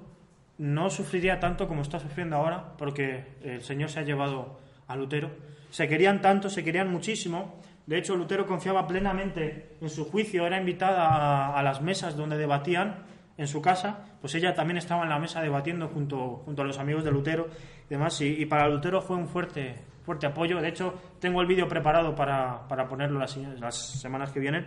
no 0.58 0.90
sufriría 0.90 1.40
tanto 1.40 1.68
como 1.68 1.82
está 1.82 2.00
sufriendo 2.00 2.36
ahora, 2.36 2.76
porque 2.78 3.26
el 3.42 3.62
Señor 3.62 3.90
se 3.90 4.00
ha 4.00 4.04
llevado 4.04 4.60
a 4.88 4.96
Lutero. 4.96 5.32
Se 5.70 5.88
querían 5.88 6.22
tanto, 6.22 6.50
se 6.50 6.64
querían 6.64 6.92
muchísimo. 6.92 7.60
De 7.88 7.98
hecho, 7.98 8.16
Lutero 8.16 8.48
confiaba 8.48 8.88
plenamente 8.88 9.78
en 9.80 9.90
su 9.90 10.06
juicio, 10.06 10.48
era 10.48 10.60
invitada 10.60 11.56
a, 11.56 11.62
las 11.62 11.82
mesas 11.82 12.18
donde 12.18 12.38
debatían 12.38 13.04
en 13.38 13.48
su 13.48 13.62
casa, 13.62 14.18
pues 14.22 14.34
ella 14.34 14.56
también 14.56 14.78
estaba 14.78 15.04
en 15.04 15.10
la 15.10 15.20
mesa 15.20 15.42
debatiendo 15.42 15.88
junto, 15.90 16.42
junto 16.46 16.62
a 16.64 16.66
los 16.66 16.80
amigos 16.80 17.04
de 17.04 17.12
Lutero 17.12 17.48
y 17.86 17.90
demás, 17.90 18.20
y, 18.22 18.42
y 18.42 18.46
para 18.46 18.68
Lutero 18.68 19.02
fue 19.02 19.18
un 19.18 19.28
fuerte, 19.28 19.76
fuerte 20.04 20.26
apoyo. 20.26 20.62
De 20.62 20.70
hecho, 20.70 20.94
tengo 21.20 21.42
el 21.42 21.48
vídeo 21.48 21.68
preparado 21.68 22.16
para, 22.16 22.68
para 22.68 22.88
ponerlo 22.88 23.20
las, 23.20 23.38
las 23.38 23.76
semanas 23.76 24.32
que 24.32 24.40
vienen, 24.40 24.66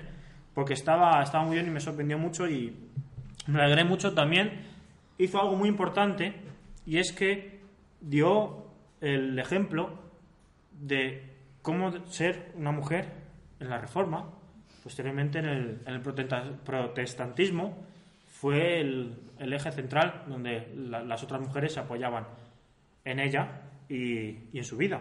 porque 0.55 0.75
estaba, 0.75 1.23
estaba 1.23 1.45
muy 1.45 1.55
bien 1.55 1.67
y 1.67 1.71
me 1.71 1.81
sorprendió 1.81 2.19
mucho 2.19 2.49
y 2.49 2.77
me 3.47 3.63
alegré 3.63 3.85
mucho 3.85 4.13
también. 4.13 4.67
Hizo 5.17 5.41
algo 5.41 5.57
muy 5.57 5.69
importante 5.69 6.35
y 6.87 6.99
es 6.99 7.13
que 7.13 7.61
dio 8.01 8.67
el 9.01 9.39
ejemplo 9.39 9.99
de 10.73 11.28
cómo 11.63 12.05
ser 12.07 12.53
una 12.55 12.73
mujer 12.73 13.13
en 13.61 13.71
la 13.71 13.79
Reforma, 13.79 14.31
posteriormente 14.83 15.39
en 15.39 15.45
el, 15.47 16.01
protestantismo, 16.65 17.85
fue 18.27 18.81
el, 18.81 19.17
el 19.39 19.53
eje 19.53 19.73
central 19.73 20.25
donde 20.29 20.73
la- 20.77 21.03
las 21.03 21.23
otras 21.23 21.41
mujeres 21.41 21.73
se 21.75 21.81
apoyaban 21.81 22.27
en 23.05 23.19
ella 23.21 23.63
y, 23.89 24.29
y 24.53 24.59
en 24.59 24.65
su 24.65 24.77
vida. 24.77 25.01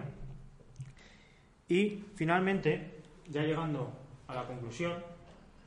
Y 1.70 2.04
finalmente, 2.16 3.02
ya 3.30 3.44
llegando 3.44 3.92
a 4.28 4.36
la 4.36 4.44
conclusión, 4.46 4.94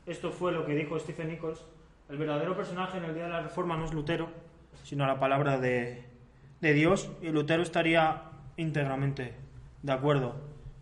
esto 0.05 0.31
fue 0.31 0.51
lo 0.51 0.65
que 0.65 0.73
dijo 0.75 0.97
Stephen 0.99 1.29
Nichols, 1.29 1.63
el 2.09 2.17
verdadero 2.17 2.55
personaje 2.57 2.97
en 2.97 3.05
el 3.05 3.13
día 3.13 3.23
de 3.25 3.29
la 3.29 3.41
Reforma 3.41 3.77
no 3.77 3.85
es 3.85 3.93
Lutero, 3.93 4.29
sino 4.83 5.05
la 5.05 5.19
palabra 5.19 5.59
de, 5.59 6.03
de 6.59 6.73
Dios, 6.73 7.09
y 7.21 7.29
Lutero 7.29 7.61
estaría 7.63 8.23
íntegramente 8.57 9.35
de 9.83 9.91
acuerdo 9.93 10.35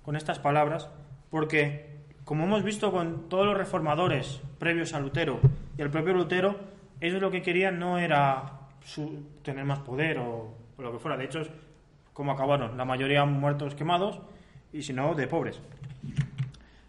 con 0.09 0.15
estas 0.15 0.39
palabras, 0.39 0.89
porque, 1.29 1.85
como 2.25 2.45
hemos 2.45 2.63
visto 2.63 2.91
con 2.91 3.29
todos 3.29 3.45
los 3.45 3.55
reformadores 3.55 4.41
previos 4.57 4.95
a 4.95 4.99
Lutero 4.99 5.39
y 5.77 5.83
el 5.83 5.91
propio 5.91 6.15
Lutero, 6.15 6.55
ellos 6.99 7.21
lo 7.21 7.29
que 7.29 7.43
querían 7.43 7.77
no 7.77 7.99
era 7.99 8.53
su- 8.83 9.23
tener 9.43 9.65
más 9.65 9.77
poder 9.81 10.17
o, 10.17 10.55
lo 10.79 10.91
que 10.91 10.97
fuera, 10.97 11.15
de 11.15 11.25
hecho, 11.25 11.41
es 11.41 11.51
como 12.11 12.31
acabaron, 12.31 12.75
la 12.75 12.85
mayoría 12.85 13.23
muertos 13.25 13.75
quemados, 13.75 14.19
y 14.73 14.81
si 14.81 14.93
no, 14.93 15.13
de 15.13 15.27
pobres. 15.27 15.61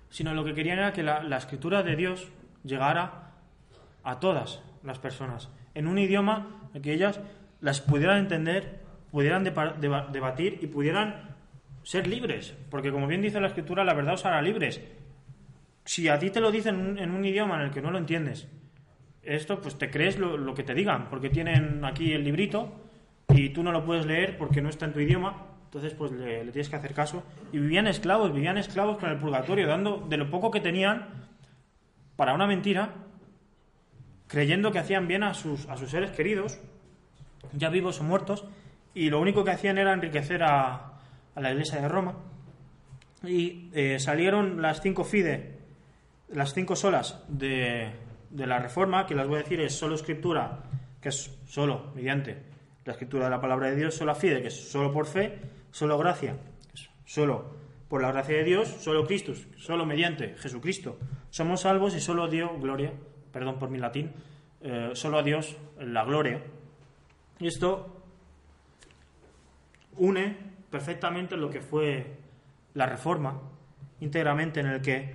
Sino 0.08 0.32
lo 0.32 0.42
que 0.42 0.54
querían 0.54 0.78
era 0.78 0.94
que 0.94 1.02
la, 1.02 1.36
escritura 1.36 1.82
de 1.82 1.96
Dios 1.96 2.26
llegara 2.64 3.32
a 4.02 4.18
todas 4.18 4.62
las 4.82 4.98
personas, 4.98 5.50
en 5.74 5.88
un 5.88 5.98
idioma 5.98 6.70
que 6.82 6.94
ellas 6.94 7.20
las 7.60 7.82
pudieran 7.82 8.16
entender, 8.16 8.80
pudieran 9.10 9.44
debatir 9.44 10.58
y 10.62 10.68
pudieran 10.68 11.38
ser 11.82 12.06
libres, 12.06 12.54
porque 12.70 12.92
como 12.92 13.06
bien 13.06 13.22
dice 13.22 13.40
la 13.40 13.48
escritura, 13.48 13.84
la 13.84 13.94
verdad 13.94 14.14
os 14.14 14.26
hará 14.26 14.42
libres. 14.42 14.80
Si 15.84 16.08
a 16.08 16.18
ti 16.18 16.30
te 16.30 16.40
lo 16.40 16.50
dicen 16.50 16.98
en 16.98 17.10
un, 17.10 17.24
idioma 17.24 17.56
en 17.56 17.62
el 17.62 17.70
que 17.70 17.82
no 17.82 17.90
lo 17.90 17.98
entiendes, 17.98 18.48
esto 19.22 19.60
pues 19.60 19.76
te 19.78 19.90
crees 19.90 20.18
lo, 20.18 20.54
que 20.54 20.62
te 20.62 20.74
digan, 20.74 21.08
porque 21.08 21.30
tienen 21.30 21.84
aquí 21.84 22.12
el 22.12 22.24
librito 22.24 22.72
y 23.28 23.50
tú 23.50 23.62
no 23.62 23.72
lo 23.72 23.84
puedes 23.84 24.06
leer 24.06 24.36
porque 24.38 24.62
no 24.62 24.68
está 24.68 24.86
en 24.86 24.92
tu 24.92 25.00
idioma, 25.00 25.46
entonces 25.64 25.94
pues 25.94 26.12
le, 26.12 26.44
le 26.44 26.52
tienes 26.52 26.68
que 26.68 26.76
hacer 26.76 26.94
caso. 26.94 27.22
Y 27.52 27.58
vivían 27.58 27.86
esclavos, 27.86 28.32
vivían 28.32 28.58
esclavos 28.58 28.98
con 28.98 29.10
el 29.10 29.18
purgatorio, 29.18 29.66
dando 29.66 30.06
de 30.08 30.16
lo 30.16 30.30
poco 30.30 30.50
que 30.50 30.60
tenían 30.60 31.08
para 32.16 32.34
una 32.34 32.46
mentira, 32.46 32.94
creyendo 34.26 34.70
que 34.70 34.78
hacían 34.78 35.08
bien 35.08 35.22
a 35.22 35.34
sus, 35.34 35.68
a 35.68 35.76
sus 35.76 35.90
seres 35.90 36.10
queridos, 36.10 36.60
ya 37.52 37.68
vivos 37.68 38.00
o 38.00 38.04
muertos, 38.04 38.44
y 38.94 39.10
lo 39.10 39.20
único 39.20 39.44
que 39.44 39.52
hacían 39.52 39.78
era 39.78 39.92
enriquecer 39.92 40.42
a, 40.42 40.89
a 41.34 41.40
la 41.40 41.52
iglesia 41.52 41.80
de 41.80 41.88
Roma. 41.88 42.16
Y 43.24 43.70
eh, 43.72 43.98
salieron 43.98 44.62
las 44.62 44.80
cinco 44.80 45.04
fide, 45.04 45.58
las 46.28 46.54
cinco 46.54 46.76
solas 46.76 47.22
de, 47.28 47.92
de 48.30 48.46
la 48.46 48.58
reforma, 48.58 49.06
que 49.06 49.14
las 49.14 49.26
voy 49.26 49.40
a 49.40 49.42
decir 49.42 49.60
es 49.60 49.74
solo 49.74 49.94
escritura, 49.94 50.64
que 51.00 51.10
es 51.10 51.38
solo 51.46 51.92
mediante 51.94 52.42
la 52.84 52.92
escritura 52.92 53.24
de 53.24 53.30
la 53.30 53.40
palabra 53.40 53.70
de 53.70 53.76
Dios, 53.76 53.94
solo 53.94 54.14
fide, 54.14 54.40
que 54.40 54.48
es 54.48 54.70
solo 54.70 54.92
por 54.92 55.06
fe, 55.06 55.38
solo 55.70 55.98
gracia, 55.98 56.36
solo 57.04 57.54
por 57.88 58.00
la 58.02 58.12
gracia 58.12 58.36
de 58.36 58.44
Dios, 58.44 58.68
solo 58.68 59.06
Cristo, 59.06 59.32
solo 59.56 59.84
mediante 59.84 60.36
Jesucristo. 60.38 60.98
Somos 61.30 61.62
salvos 61.62 61.94
y 61.94 62.00
solo 62.00 62.28
Dios, 62.28 62.50
gloria, 62.60 62.92
perdón 63.32 63.58
por 63.58 63.68
mi 63.68 63.78
latín, 63.78 64.12
eh, 64.62 64.90
solo 64.94 65.18
a 65.18 65.22
Dios 65.22 65.56
la 65.78 66.04
gloria. 66.04 66.42
Y 67.38 67.48
esto 67.48 68.02
une 69.96 70.49
perfectamente 70.70 71.36
lo 71.36 71.50
que 71.50 71.60
fue 71.60 72.18
la 72.74 72.86
reforma, 72.86 73.40
íntegramente 74.00 74.60
en 74.60 74.66
el 74.66 74.80
que 74.80 75.14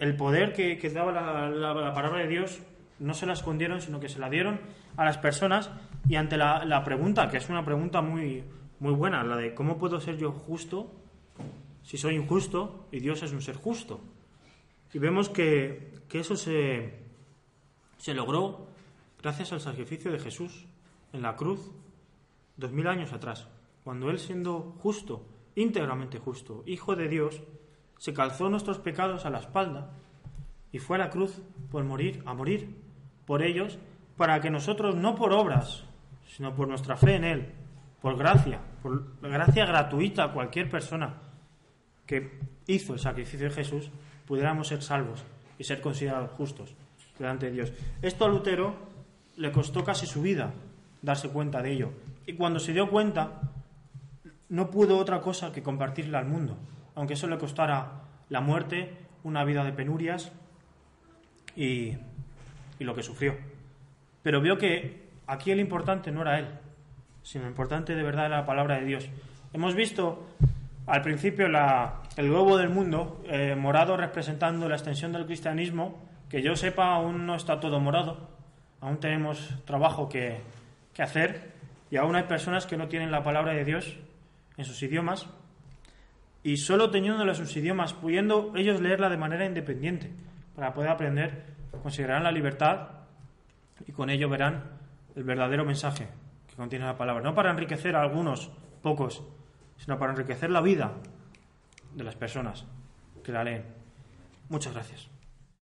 el 0.00 0.16
poder 0.16 0.52
que, 0.52 0.90
daba 0.90 1.12
la 1.12 1.94
palabra 1.94 2.22
de 2.22 2.28
Dios 2.28 2.60
no 2.98 3.14
se 3.14 3.26
la 3.26 3.32
escondieron, 3.32 3.80
sino 3.80 4.00
que 4.00 4.08
se 4.08 4.18
la 4.18 4.28
dieron 4.28 4.60
a 4.96 5.04
las 5.04 5.18
personas 5.18 5.70
y 6.08 6.16
ante 6.16 6.36
la, 6.36 6.64
la 6.64 6.84
pregunta, 6.84 7.30
que 7.30 7.36
es 7.38 7.48
una 7.48 7.64
pregunta 7.64 8.00
muy, 8.02 8.44
muy 8.80 8.92
buena, 8.92 9.22
la 9.22 9.36
de 9.36 9.54
cómo 9.54 9.78
puedo 9.78 10.00
ser 10.00 10.16
yo 10.16 10.32
justo 10.32 10.90
si 11.82 11.98
soy 11.98 12.14
injusto 12.14 12.88
y 12.90 13.00
Dios 13.00 13.22
es 13.22 13.32
un 13.32 13.42
ser 13.42 13.56
justo. 13.56 14.00
Y 14.92 14.98
vemos 14.98 15.28
que, 15.28 15.92
que 16.08 16.20
eso 16.20 16.36
se, 16.36 16.94
se 17.98 18.14
logró 18.14 18.66
gracias 19.22 19.52
al 19.52 19.60
sacrificio 19.60 20.10
de 20.10 20.18
Jesús 20.18 20.66
en 21.12 21.22
la 21.22 21.36
cruz 21.36 21.70
dos 22.56 22.72
mil 22.72 22.86
años 22.86 23.12
atrás, 23.12 23.48
cuando 23.84 24.10
Él 24.10 24.18
siendo 24.18 24.74
justo, 24.80 25.26
íntegramente 25.54 26.18
justo, 26.18 26.62
Hijo 26.66 26.96
de 26.96 27.08
Dios, 27.08 27.42
se 27.98 28.14
calzó 28.14 28.48
nuestros 28.48 28.78
pecados 28.78 29.26
a 29.26 29.30
la 29.30 29.38
espalda 29.38 29.92
y 30.72 30.78
fue 30.78 30.96
a 30.96 31.00
la 31.00 31.10
cruz 31.10 31.40
por 31.70 31.84
morir, 31.84 32.22
a 32.26 32.34
morir 32.34 32.74
por 33.26 33.42
ellos, 33.42 33.78
para 34.16 34.40
que 34.40 34.50
nosotros, 34.50 34.96
no 34.96 35.14
por 35.14 35.32
obras, 35.32 35.84
sino 36.26 36.54
por 36.54 36.66
nuestra 36.66 36.96
fe 36.96 37.16
en 37.16 37.24
Él, 37.24 37.52
por 38.00 38.16
gracia, 38.16 38.60
por 38.82 39.20
gracia 39.20 39.66
gratuita 39.66 40.24
a 40.24 40.32
cualquier 40.32 40.68
persona 40.68 41.14
que 42.06 42.38
hizo 42.66 42.94
el 42.94 42.98
sacrificio 42.98 43.48
de 43.48 43.54
Jesús, 43.54 43.90
pudiéramos 44.26 44.68
ser 44.68 44.82
salvos 44.82 45.24
y 45.58 45.64
ser 45.64 45.80
considerados 45.80 46.30
justos 46.32 46.74
delante 47.18 47.46
de 47.46 47.52
Dios. 47.52 47.72
Esto 48.02 48.24
a 48.24 48.28
Lutero 48.28 48.74
le 49.36 49.52
costó 49.52 49.84
casi 49.84 50.06
su 50.06 50.22
vida 50.22 50.52
darse 51.02 51.28
cuenta 51.28 51.62
de 51.62 51.72
ello. 51.72 51.90
Y 52.26 52.34
cuando 52.34 52.58
se 52.58 52.72
dio 52.72 52.90
cuenta, 52.90 53.40
no 54.48 54.70
pudo 54.70 54.98
otra 54.98 55.20
cosa 55.20 55.52
que 55.52 55.62
compartirla 55.62 56.18
al 56.18 56.26
mundo, 56.26 56.56
aunque 56.94 57.14
eso 57.14 57.26
le 57.26 57.38
costara 57.38 58.02
la 58.28 58.40
muerte, 58.40 58.96
una 59.22 59.44
vida 59.44 59.64
de 59.64 59.72
penurias 59.72 60.32
y, 61.56 61.96
y 62.78 62.84
lo 62.84 62.94
que 62.94 63.02
sufrió. 63.02 63.36
Pero 64.22 64.40
veo 64.40 64.58
que 64.58 65.08
aquí 65.26 65.50
el 65.50 65.60
importante 65.60 66.10
no 66.10 66.22
era 66.22 66.38
él, 66.38 66.48
sino 67.22 67.44
lo 67.44 67.50
importante 67.50 67.94
de 67.94 68.02
verdad 68.02 68.26
era 68.26 68.38
la 68.38 68.46
palabra 68.46 68.78
de 68.78 68.84
Dios. 68.84 69.08
Hemos 69.52 69.74
visto 69.74 70.26
al 70.86 71.02
principio 71.02 71.48
la, 71.48 72.02
el 72.16 72.28
globo 72.28 72.56
del 72.58 72.68
mundo, 72.68 73.22
eh, 73.26 73.54
morado 73.54 73.96
representando 73.96 74.68
la 74.68 74.74
extensión 74.74 75.12
del 75.12 75.26
cristianismo, 75.26 75.98
que 76.28 76.42
yo 76.42 76.56
sepa 76.56 76.94
aún 76.94 77.26
no 77.26 77.36
está 77.36 77.60
todo 77.60 77.80
morado, 77.80 78.28
aún 78.80 78.98
tenemos 78.98 79.62
trabajo 79.64 80.08
que, 80.08 80.40
que 80.92 81.02
hacer 81.02 81.52
y 81.90 81.96
aún 81.96 82.16
hay 82.16 82.24
personas 82.24 82.66
que 82.66 82.76
no 82.76 82.88
tienen 82.88 83.10
la 83.10 83.22
palabra 83.22 83.52
de 83.52 83.64
Dios 83.64 83.96
en 84.56 84.64
sus 84.64 84.82
idiomas 84.82 85.28
y 86.42 86.58
solo 86.58 86.90
teniéndola 86.90 87.34
sus 87.34 87.56
idiomas, 87.56 87.94
pudiendo 87.94 88.52
ellos 88.54 88.80
leerla 88.80 89.08
de 89.08 89.16
manera 89.16 89.46
independiente 89.46 90.12
para 90.54 90.74
poder 90.74 90.90
aprender, 90.90 91.44
considerarán 91.82 92.24
la 92.24 92.32
libertad 92.32 92.88
y 93.86 93.92
con 93.92 94.10
ello 94.10 94.28
verán 94.28 94.64
el 95.16 95.24
verdadero 95.24 95.64
mensaje 95.64 96.08
que 96.48 96.54
contiene 96.54 96.84
la 96.84 96.96
palabra. 96.96 97.22
No 97.22 97.34
para 97.34 97.50
enriquecer 97.50 97.96
a 97.96 98.02
algunos 98.02 98.50
pocos, 98.82 99.24
sino 99.78 99.98
para 99.98 100.12
enriquecer 100.12 100.50
la 100.50 100.60
vida 100.60 100.92
de 101.94 102.04
las 102.04 102.14
personas 102.14 102.66
que 103.22 103.32
la 103.32 103.44
leen. 103.44 103.64
Muchas 104.48 104.74
gracias. 104.74 105.13